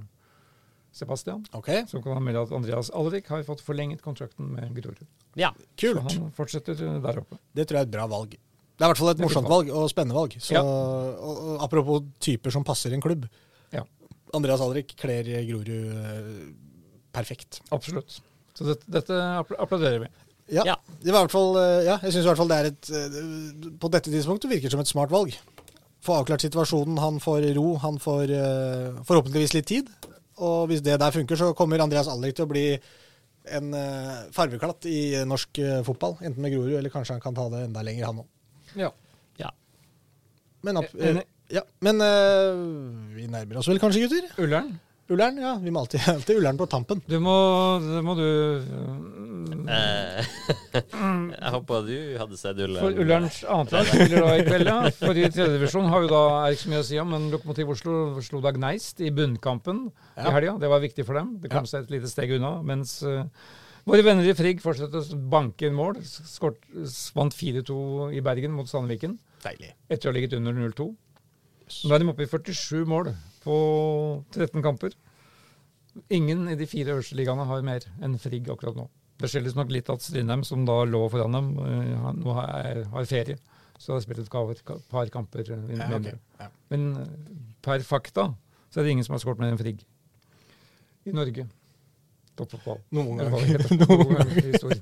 [0.93, 1.47] Sebastian.
[1.57, 1.87] Okay.
[1.89, 5.07] Som kan melde at Andreas Alrik har fått forlenget kontrakten med Grorud.
[5.41, 5.55] ja.
[5.81, 6.03] kult.
[6.12, 7.41] Så han fortsetter der oppe.
[7.57, 8.37] Det tror jeg er et bra valg.
[8.79, 10.37] Det er i hvert fall et morsomt valg, og spennende valg.
[10.39, 10.62] Så, Ja.
[10.62, 13.24] og, og, apropos typer som passer en klubb.
[13.74, 13.83] Ja.
[14.35, 16.53] Andreas Alrik kler Grorud eh,
[17.12, 17.62] perfekt.
[17.74, 18.20] Absolutt.
[18.59, 20.11] Så dette, dette applauderer vi.
[20.50, 20.76] Ja, Ja.
[21.02, 22.90] Det var i hvert fall, eh, ja jeg syns i hvert fall det er et
[22.90, 23.16] eh,
[23.78, 25.34] På dette tidspunktet virker det som et smart valg.
[26.02, 29.90] Få avklart situasjonen, han får ro, han får eh, forhåpentligvis litt tid.
[30.38, 32.64] Og hvis det der funker, så kommer Andreas Alrik til å bli
[33.48, 33.72] en
[34.34, 36.18] farveklatt i norsk fotball.
[36.20, 38.28] Enten med Grorud, eller kanskje han kan ta det enda lenger, han òg.
[38.78, 38.90] Ja.
[39.40, 39.50] ja.
[40.62, 40.92] Men, opp,
[41.50, 42.61] ja, men uh,
[43.16, 44.28] vi nærmer oss vel kanskje, gutter?
[44.44, 44.76] Ullern,
[45.09, 45.54] Ullern, ja.
[45.62, 47.00] Vi må alltid, alltid Ullern på tampen.
[47.09, 47.34] du må,
[47.84, 48.26] det må du
[49.68, 50.24] Eh,
[51.38, 52.80] jeg håper du hadde sett Ullern.
[52.80, 54.76] For Ullerns annetlag spiller da i kveld, ja.
[54.96, 57.72] For i tredjedivisjon har jo da er ikke så mye å si om, men Lokomotiv
[57.74, 59.82] Oslo slo da Gneist i bunnkampen
[60.16, 60.28] Ja.
[60.30, 60.54] i helga.
[60.62, 61.34] Det var viktig for dem.
[61.42, 62.54] Det kom seg et lite steg unna.
[62.64, 63.24] Mens eh,
[63.88, 66.00] våre venner i Frigg fortsetter å banke inn mål.
[66.04, 66.62] Skort,
[67.16, 69.74] vant 4-2 i Bergen mot Sandviken Deilig.
[69.88, 70.88] etter å ha ligget under 0-2.
[71.84, 73.11] Nå er de oppe i 47 mål
[73.49, 73.59] på
[74.36, 74.94] 13 kamper.
[76.14, 78.86] Ingen i de fire øverste ligaene har mer enn Frigg akkurat nå.
[79.18, 83.09] Det skyldes nok litt at Strindheim, som da lå foran dem, eh, nå har, har
[83.11, 83.38] ferie.
[83.78, 84.30] Så har spilt et
[84.90, 86.18] par kamper eh, Ja, okay.
[86.38, 86.51] Ja.
[86.70, 87.14] Men eh,
[87.62, 88.28] per fakta
[88.68, 89.82] så er det ingen som har skåret mer enn Frigg
[91.09, 91.49] i Norge.
[92.38, 92.78] Toppfotball.
[92.94, 93.64] Noen ganger.
[93.82, 94.78] Noen ganger.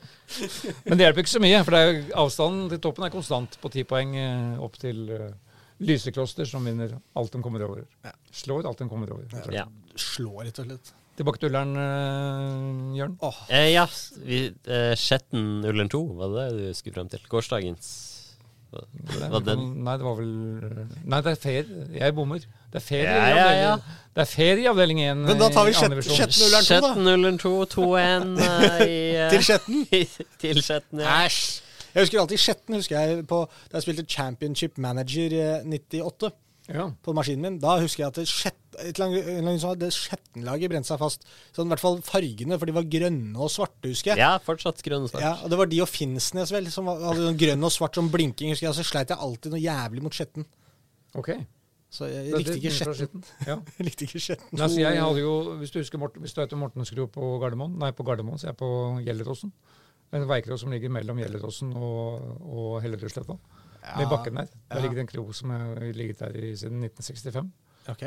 [0.88, 3.84] Men det hjelper ikke så mye, for det avstanden til toppen er konstant på ti
[3.86, 4.16] poeng
[4.62, 5.04] opp til
[5.80, 7.84] Lysekloster, som vinner alt de kommer over.
[8.04, 8.12] Ja.
[8.32, 9.26] Slår alt de kommer over.
[9.54, 9.64] Ja.
[9.96, 10.92] Slår, rett og slett.
[11.20, 13.16] Tilbake til Ullern, uh, Jørn.
[13.24, 13.40] Oh.
[13.52, 13.82] Eh, ja,
[14.24, 17.20] vi, eh, Skjetten Ullern 2, var det det du skulle frem til?
[17.28, 17.90] Gårsdagens
[18.70, 18.86] Var
[19.32, 19.64] var den?
[19.84, 20.30] Nei, det var vel
[21.04, 21.72] Nei, det er fair.
[21.98, 22.44] Jeg bommer.
[22.70, 23.72] Det er ferie, Ja, ja, ja.
[24.14, 26.60] Det er ferie i avdeling 1 Men da tar vi Skjetten- Ullern 2, da.
[26.68, 29.00] Skjetten Ullern 2, 2-1 uh, i
[29.34, 29.82] til Skjetten.
[30.44, 31.18] til Skjetten, ja.
[31.26, 31.40] Æsj!
[31.94, 32.74] Jeg husker alltid Skjetten.
[32.76, 36.32] husker jeg på, Da jeg spilte Championship Manager eh, 98
[36.70, 36.90] Ja.
[37.02, 37.58] på maskinen min.
[37.58, 41.24] Da husker jeg at det sånn- Skjettenlaget brente seg fast.
[41.56, 44.18] Sånn, I hvert fall fargene, for de var grønne og svarte, husker jeg.
[44.22, 45.24] Ja, fortsatt grønne og svarte.
[45.26, 48.08] Ja, og Det var de og Finnsnes vel, som hadde sånn grønn og svart som
[48.10, 48.50] blinking.
[48.54, 50.44] husker jeg, Så sleit jeg alltid noe jævlig mot Skjetten.
[51.14, 51.30] Ok.
[51.90, 53.24] Så jeg Det- likte ikke Skjetten.
[53.46, 53.56] Ja.
[53.78, 54.52] Jeg likte ikke Skjetten.
[54.52, 57.76] Nei, altså jeg hadde jo, Hvis du husker Morten, hvis du heter Mortensgro på Gardermoen,
[57.78, 59.50] nei på Gardermoen, så er jeg på Gjelleråsen.
[60.16, 63.36] En veikro som ligger mellom Gjelleråsen og, og Hellerudsletta.
[63.96, 64.48] Med bakken der.
[64.50, 64.82] Der ja.
[64.82, 67.52] ligger det en kro som har ligget der i, siden 1965.
[67.88, 68.04] Ok.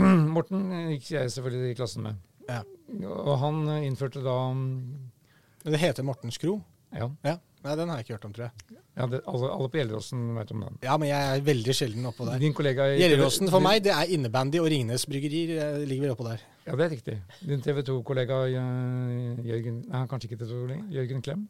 [0.36, 2.18] Morten gikk jeg selvfølgelig i klassen med.
[2.50, 2.60] Ja.
[3.06, 6.58] Og han innførte da Men det heter Mortens Kro.
[6.92, 7.10] Ja.
[7.22, 7.36] Ja.
[7.62, 8.79] Nei, den har jeg ikke hørt om, tror jeg.
[9.00, 10.74] Ja, det, alle, alle på Gjelleråsen vet om den.
[10.84, 12.38] Ja, men jeg er veldig sjelden oppå der.
[12.42, 15.54] Din kollega i- Gjelleråsen for meg, det er innebandy og Ringnes Bryggerier.
[15.80, 16.42] eh, ligger vel oppå der.
[16.66, 17.16] Ja, det er riktig.
[17.48, 20.90] Din TV 2-kollega eh, Jørgen Nei, kanskje ikke TV 2 lenger.
[20.98, 21.48] Jørgen Klem?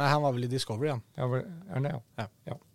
[0.00, 1.02] Nei, han var vel i Discovery, han.
[1.16, 2.26] Ja, vel, er det, ja?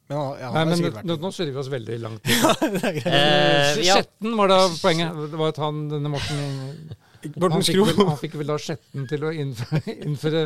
[0.05, 2.21] Men ja, Nei, men nå, nå surrer vi oss veldig langt.
[2.75, 3.07] det er greit.
[3.09, 3.95] Eh, ja.
[3.97, 5.15] Skjetten var da poenget.
[5.31, 6.43] Det var at han, denne Morten
[7.41, 7.85] Morten han fikk, Skro.
[7.89, 10.43] vel, han fikk vel da Skjetten til å innføre, innføre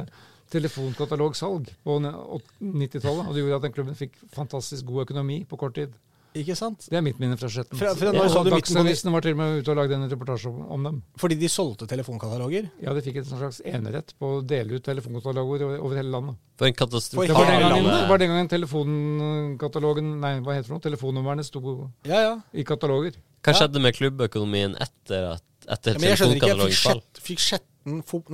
[0.54, 3.26] telefonkatalogsalg på 90-tallet.
[3.28, 5.94] Og det gjorde at den klubben fikk fantastisk god økonomi på kort tid.
[6.38, 6.84] Ikke sant?
[6.86, 7.74] Det er mitt minne fra Skjetten.
[7.80, 11.00] Fra- på- Dagsavisen var til og med ute og lagde en reportasje om, om dem.
[11.18, 12.68] Fordi de solgte telefonkataloger.
[12.86, 16.38] Ja, de fikk en slags enerett på å dele ut telefonkataloger over, over hele landet.
[16.62, 17.26] For en katastrofe.
[17.32, 20.80] Det var den gangen, var den gangen telefonkatalogen Nei, hva heter det nå?
[20.86, 21.64] Telefonnumrene sto
[22.06, 22.36] Ja, ja.
[22.54, 23.18] i kataloger.
[23.42, 23.64] Hva Ja.
[23.64, 26.54] skjedde med klubbøkonomien etter, at, etter ja men jeg skjønner ikke.
[26.86, 28.30] Jeg fikk, Skjetten, fot,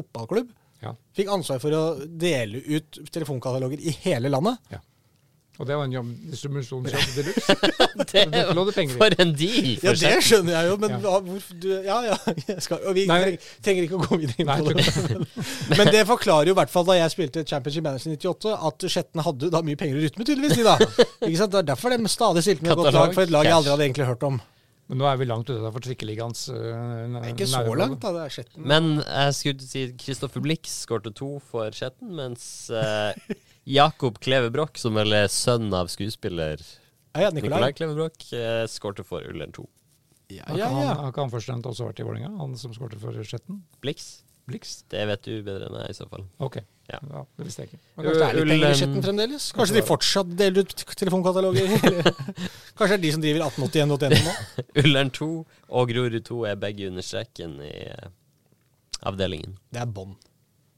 [0.00, 0.50] fotballklubb
[0.84, 0.94] Ja.
[1.16, 4.80] fikk ansvar for å dele ut telefonkataloger i hele landet.
[5.54, 7.54] Og det var en jobb, distribusjonsjobb de luxe.
[8.10, 8.22] Det
[8.82, 8.86] i.
[8.98, 9.68] For en deal!
[9.84, 11.12] Ja, det skjønner jeg jo, men Ja.
[11.22, 12.16] hvorfor du Ja, ja.
[12.48, 13.18] Jeg skal, og vi Nei.
[13.22, 15.28] trenger, trenger ikke å gå videre inn på det.
[15.78, 19.22] Men det forklarer jo i hvert fall da jeg spilte Championship Manager 98, at Skjetten
[19.28, 20.58] hadde da mye penger å rutte med, tydeligvis.
[20.58, 20.74] De, da.
[21.28, 21.54] Ikke sant?
[21.54, 23.74] Det er derfor de stadig stilte med et godt lag, for et lag jeg aldri
[23.76, 24.42] hadde egentlig hørt om.
[24.94, 28.12] Men nå er vi langt ute der for trikkeligaens uh, ikke så langt, da.
[28.14, 28.66] Det er Skjetten.
[28.70, 33.10] Men jeg skulle si Kristoffer Blix skårte to for Skjetten, mens uh,
[33.66, 37.72] Jakob Kleve Broch, som vel er sønn av skuespiller Ja, ja, Nicolai Nikolai.
[37.74, 39.66] Kleve Broch, uh, skårte for Ullern 2.
[40.30, 40.70] Ja, ja, ja.
[40.70, 42.30] han, har ikke han først og også vært i Vålerenga?
[42.38, 43.64] Han som skårte for Skjetten?
[43.82, 44.22] Blix?
[44.46, 44.78] Blix?
[44.94, 46.28] Det vet du bedre enn jeg, i så fall.
[46.38, 46.62] Ok.
[46.90, 46.98] Ja.
[47.00, 47.22] Ja.
[47.38, 47.78] det visste jeg ikke.
[47.96, 49.46] Men Kanskje det er litt penger i Skjetten fremdeles?
[49.56, 51.72] Kanskje de fortsatt deler ut telefonkataloger?
[52.78, 54.34] Kanskje det er de som driver 1881.no nå?
[54.84, 55.30] Ullern 2
[55.80, 58.12] og Grorud 2 er begge under streken i eh,
[59.08, 59.56] avdelingen.
[59.72, 60.14] Det er bånd.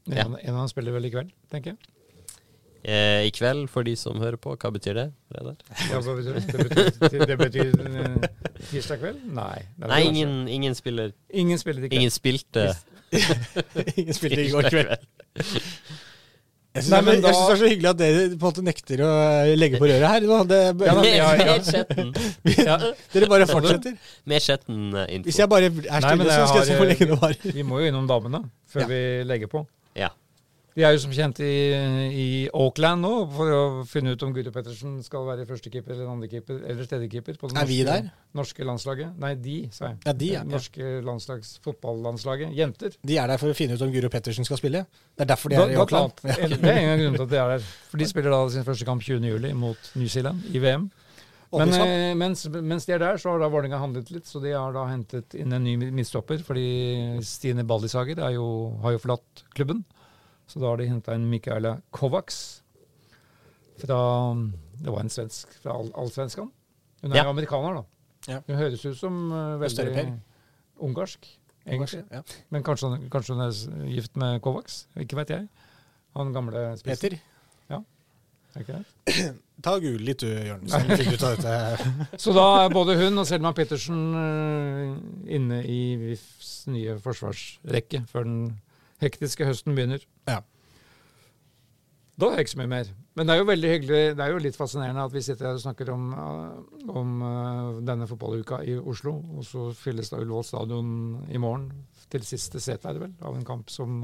[0.07, 0.23] Ja.
[0.29, 1.93] en av dem spiller vel i kveld, tenker jeg.
[2.87, 5.07] Eh, I kveld, for de som hører på, hva betyr det?
[5.35, 5.57] Reidar?
[5.91, 6.69] Ja, hva betyr det?
[7.01, 8.29] Betyr, det betyr eh,
[8.71, 9.25] tirsdag kveld?
[9.35, 9.65] Nei.
[9.83, 11.99] Nei, ingen, ingen spiller ingen spiller i kveld.
[11.99, 12.69] Ingen spilte
[13.97, 14.95] Ingen spilte i går kveld.
[16.77, 18.35] Jeg syns Nei, det, men er- jeg da- det er så hyggelig at dere på
[18.37, 19.11] en måte nekter å
[19.47, 20.27] eh, legge på røret her.
[20.29, 20.41] Nå.
[20.51, 21.45] Det, Ja, da, ja, ja.
[21.47, 22.13] mer Skjetten.
[23.15, 23.97] Dere bare fortsetter.
[24.29, 25.25] Mer Skjetten-info.
[25.31, 27.53] Hvis jeg bare er stille, så skal jeg se hvor lenge det varer.
[27.57, 28.89] Vi må jo innom damene før Ja.
[28.93, 29.01] vi
[29.33, 29.65] legger på.
[29.97, 30.11] Ja.
[30.77, 31.53] De er jo som kjent i,
[32.13, 36.59] i Auckland nå for å finne ut om Guro Pettersen skal være førstekeeper eller andrekeeper
[36.69, 38.11] eller tredjekeeper på det Er vi norske, der?
[38.37, 39.15] norske landslaget.
[39.23, 39.97] Nei, de, sa jeg.
[40.05, 40.43] Ja, de, ja.
[40.45, 42.53] Det Norske landslags fotballandslaget.
[42.59, 42.93] Jenter.
[43.09, 44.85] De er der for å finne ut om Guro Pettersen skal spille.
[45.17, 46.21] Det er derfor de Da- er i Auckland.
[46.29, 46.37] Ja.
[46.53, 47.67] Det er en av grunnene til at de er der.
[47.89, 49.51] For de spiller da sin første kamp 20.07.
[49.57, 50.91] mot New Zealand i VM.
[51.57, 54.29] Men eh, mens, mens de er der, så har da Vålerenga handlet litt.
[54.29, 56.69] Så de har da hentet inn en ny midtstopper, fordi
[57.25, 58.49] Stine Ballisager er jo,
[58.85, 59.87] har jo forlatt klubben.
[60.47, 62.63] Så da har de henta inn Mikaela Kovacs
[63.81, 63.99] fra
[64.81, 66.51] Det var en svensk fra Allsvenskan.
[67.03, 67.29] Hun er Ja.
[67.31, 67.83] amerikaner, da.
[68.33, 68.41] Ja.
[68.47, 70.21] Hun høres ut som uh, veldig
[70.81, 71.27] ungarsk,
[71.67, 72.05] egentlig.
[72.13, 72.23] Ja.
[72.51, 74.87] Men kanskje, kanskje hun er gift med Kovacs?
[75.01, 75.49] Ikke vet jeg.
[76.17, 77.11] Han gamle spissen.
[77.11, 77.19] Peter,
[77.71, 77.81] Ja.
[78.57, 78.83] Okay.
[79.63, 80.63] ta og google litt du, Jørn.
[80.69, 82.17] Så finner du ut dette.
[82.23, 88.25] Så da er både hun og Selma Pettersen eh, inne i VIFs nye forsvarsrekke før
[88.25, 88.39] den
[89.03, 90.05] hektiske høsten begynner.
[90.29, 90.43] Ja.
[92.17, 92.93] Da er det ikke så mye mer.
[93.17, 95.59] Men det er jo veldig hyggelig, det er jo litt fascinerende at vi sitter her
[95.59, 100.45] og snakker om, eh, om eh, denne fotballuka i Oslo, og så fylles da Ullevål
[100.49, 100.91] stadion
[101.29, 101.71] i morgen
[102.13, 104.03] til siste sete, er det vel, av en kamp som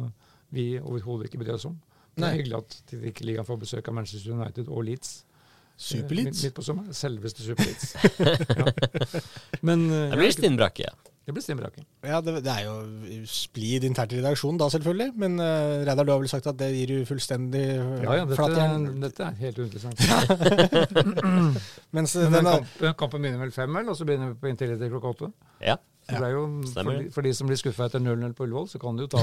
[0.53, 1.76] vi overhodet ikke bryr oss om.
[2.12, 2.30] Det Nei.
[2.30, 5.12] er hyggelig at de ikke Tippeligaen får besøk av Manchester United og Leeds.
[5.82, 6.28] Superlitt.
[6.28, 6.93] Midt, midt på sommeren.
[6.95, 7.95] Selveste Superlids.
[8.61, 9.22] ja.
[9.64, 11.11] Men eh, Det blir ja, Steinbrakke, ja.
[11.23, 11.85] Det blir Stimbraken.
[12.03, 15.12] Ja, det, det er jo splid internt i redaksjonen da, selvfølgelig.
[15.23, 18.25] Men uh, Reidar, du har vel sagt at det gir du fullstendig uh, Ja, ja,
[18.27, 18.66] dette,
[19.05, 20.03] dette er helt uinteressant.
[21.97, 24.41] Mens uh, Men den er, kampen, kampen begynner vel fem, vel, og så begynner vi
[24.43, 25.31] på inntil etter klokka åtte.
[25.62, 25.79] Ja.
[26.11, 26.45] Så det er jo,
[26.75, 29.12] for, de, for de som blir skuffa etter 0-0 på Ullevål, så kan de jo
[29.14, 29.23] ta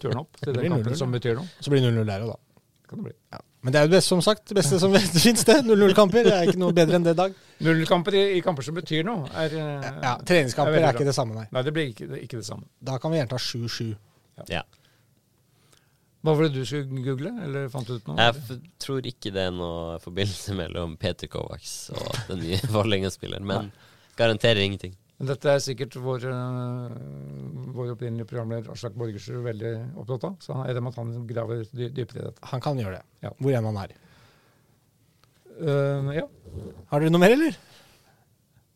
[0.00, 1.50] turen opp til den kampen 0-0, som betyr noe.
[1.60, 2.45] så blir 0-0 der òg, da.
[2.86, 3.14] Kan det bli.
[3.34, 3.40] Ja.
[3.66, 4.44] Men det er jo det beste, som sagt.
[4.46, 4.92] Det beste som
[5.26, 5.56] finnes, det.
[5.66, 6.26] 0-0-kamper.
[6.28, 7.34] Det er ikke noe bedre enn det dag.
[7.66, 11.16] 0-0-kamper i, i kamper som betyr noe, er eh, Ja, Treningskamper er, er ikke det
[11.16, 11.46] samme, nei.
[11.50, 12.68] Nei, det blir ikke, det ikke det samme.
[12.84, 13.94] Da kan vi gjerne ta 7-7.
[14.54, 14.62] ja.
[16.26, 18.16] Hva var det du skulle google, eller fant du ut noe?
[18.18, 18.48] Jeg f
[18.82, 23.68] tror ikke det er noe forbindelse mellom Peter Kovacs og den nye Vålerenga-spilleren, men
[24.18, 24.96] garanterer ingenting.
[25.18, 26.96] Men dette er sikkert vår, øh,
[27.76, 30.34] vår opprinnelige programleder Aslak Borgersrud veldig opptatt av.
[30.44, 32.44] Så han- jeg regner med at han graver dy dypere i dette.
[32.50, 33.02] Han kan gjøre det.
[33.22, 33.30] Ja.
[33.40, 33.94] Hvor enn han er.
[35.56, 36.26] Uh, ja.
[36.90, 37.56] Har dere noe mer, eller?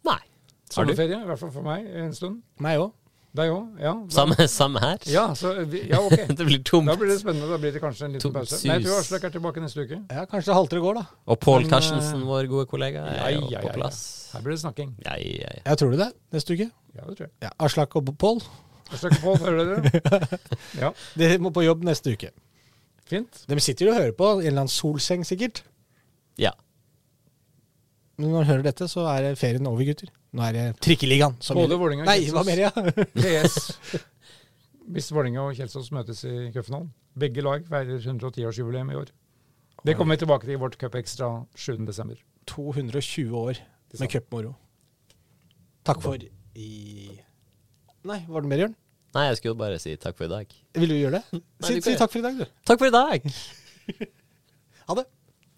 [0.08, 0.16] Nei.
[0.16, 0.94] Har du?
[0.94, 2.40] Sommerferie, i hvert fall for meg, en stund.
[2.58, 2.92] Meg òg.
[3.38, 3.66] Deg òg?
[3.78, 3.92] Ja.
[4.10, 4.96] Samme, samme her.
[5.06, 6.24] ja, så, vi- ja, ok.
[6.38, 6.88] det blir tomt.
[6.90, 7.46] Da blir det spennende.
[7.52, 8.56] Da blir det kanskje en liten pause.
[8.56, 8.64] sus.
[8.66, 9.98] Nei, jeg tror Aslak er tilbake neste uke.
[10.10, 11.04] Ja, Kanskje det halter det går, da.
[11.30, 13.76] Og Pål Men, eh, Karstensen, vår gode kollega, er jo ja, ja, på ja.
[13.78, 14.00] plass.
[14.34, 14.90] Her blir det snakking.
[15.06, 15.62] Ja, ja, ja.
[15.70, 16.66] Jeg tror du det neste uke?
[16.98, 17.32] Ja, det tror jeg.
[17.46, 18.42] Ja, Aslak og Pål,
[18.90, 20.40] Aslak og Pål, hører dere?
[20.82, 20.90] Ja,
[21.22, 22.32] De må på jobb neste uke.
[23.06, 23.44] fint.
[23.46, 25.62] De sitter jo og hører på i en eller annen solseng, sikkert.
[26.38, 26.50] ja.
[28.20, 30.10] Men når de hører dette, så er ferien over, gutter.
[30.32, 31.34] Nå er det Trikkeligaen.
[31.42, 31.76] som Både.
[31.80, 32.34] Vålerenga og Nei, Kjelsås.
[32.36, 32.70] hva mer, ja?
[33.18, 33.54] PS.
[34.90, 36.90] Hvis Vålerenga og Kjelsås møtes i cupfinalen.
[37.18, 39.10] Begge lag feirer 110-årsjubileum i år.
[39.84, 42.14] Det kommer vi tilbake til i vårt Cup Extra 7.12.
[42.46, 43.58] 220 år
[43.98, 44.52] med cupmoro.
[45.88, 46.68] Takk for i
[48.04, 48.74] Nei, var det mer, Jørn?
[49.16, 50.52] Nei, jeg skulle bare si takk for i dag.
[50.78, 51.24] Vil du gjøre det?
[51.64, 52.46] Nei, Si, si takk for i dag, du.
[52.68, 53.18] Takk for i dag!
[54.90, 55.04] Ha det.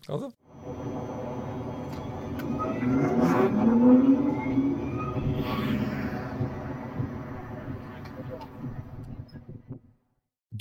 [0.09, 0.33] Ha det.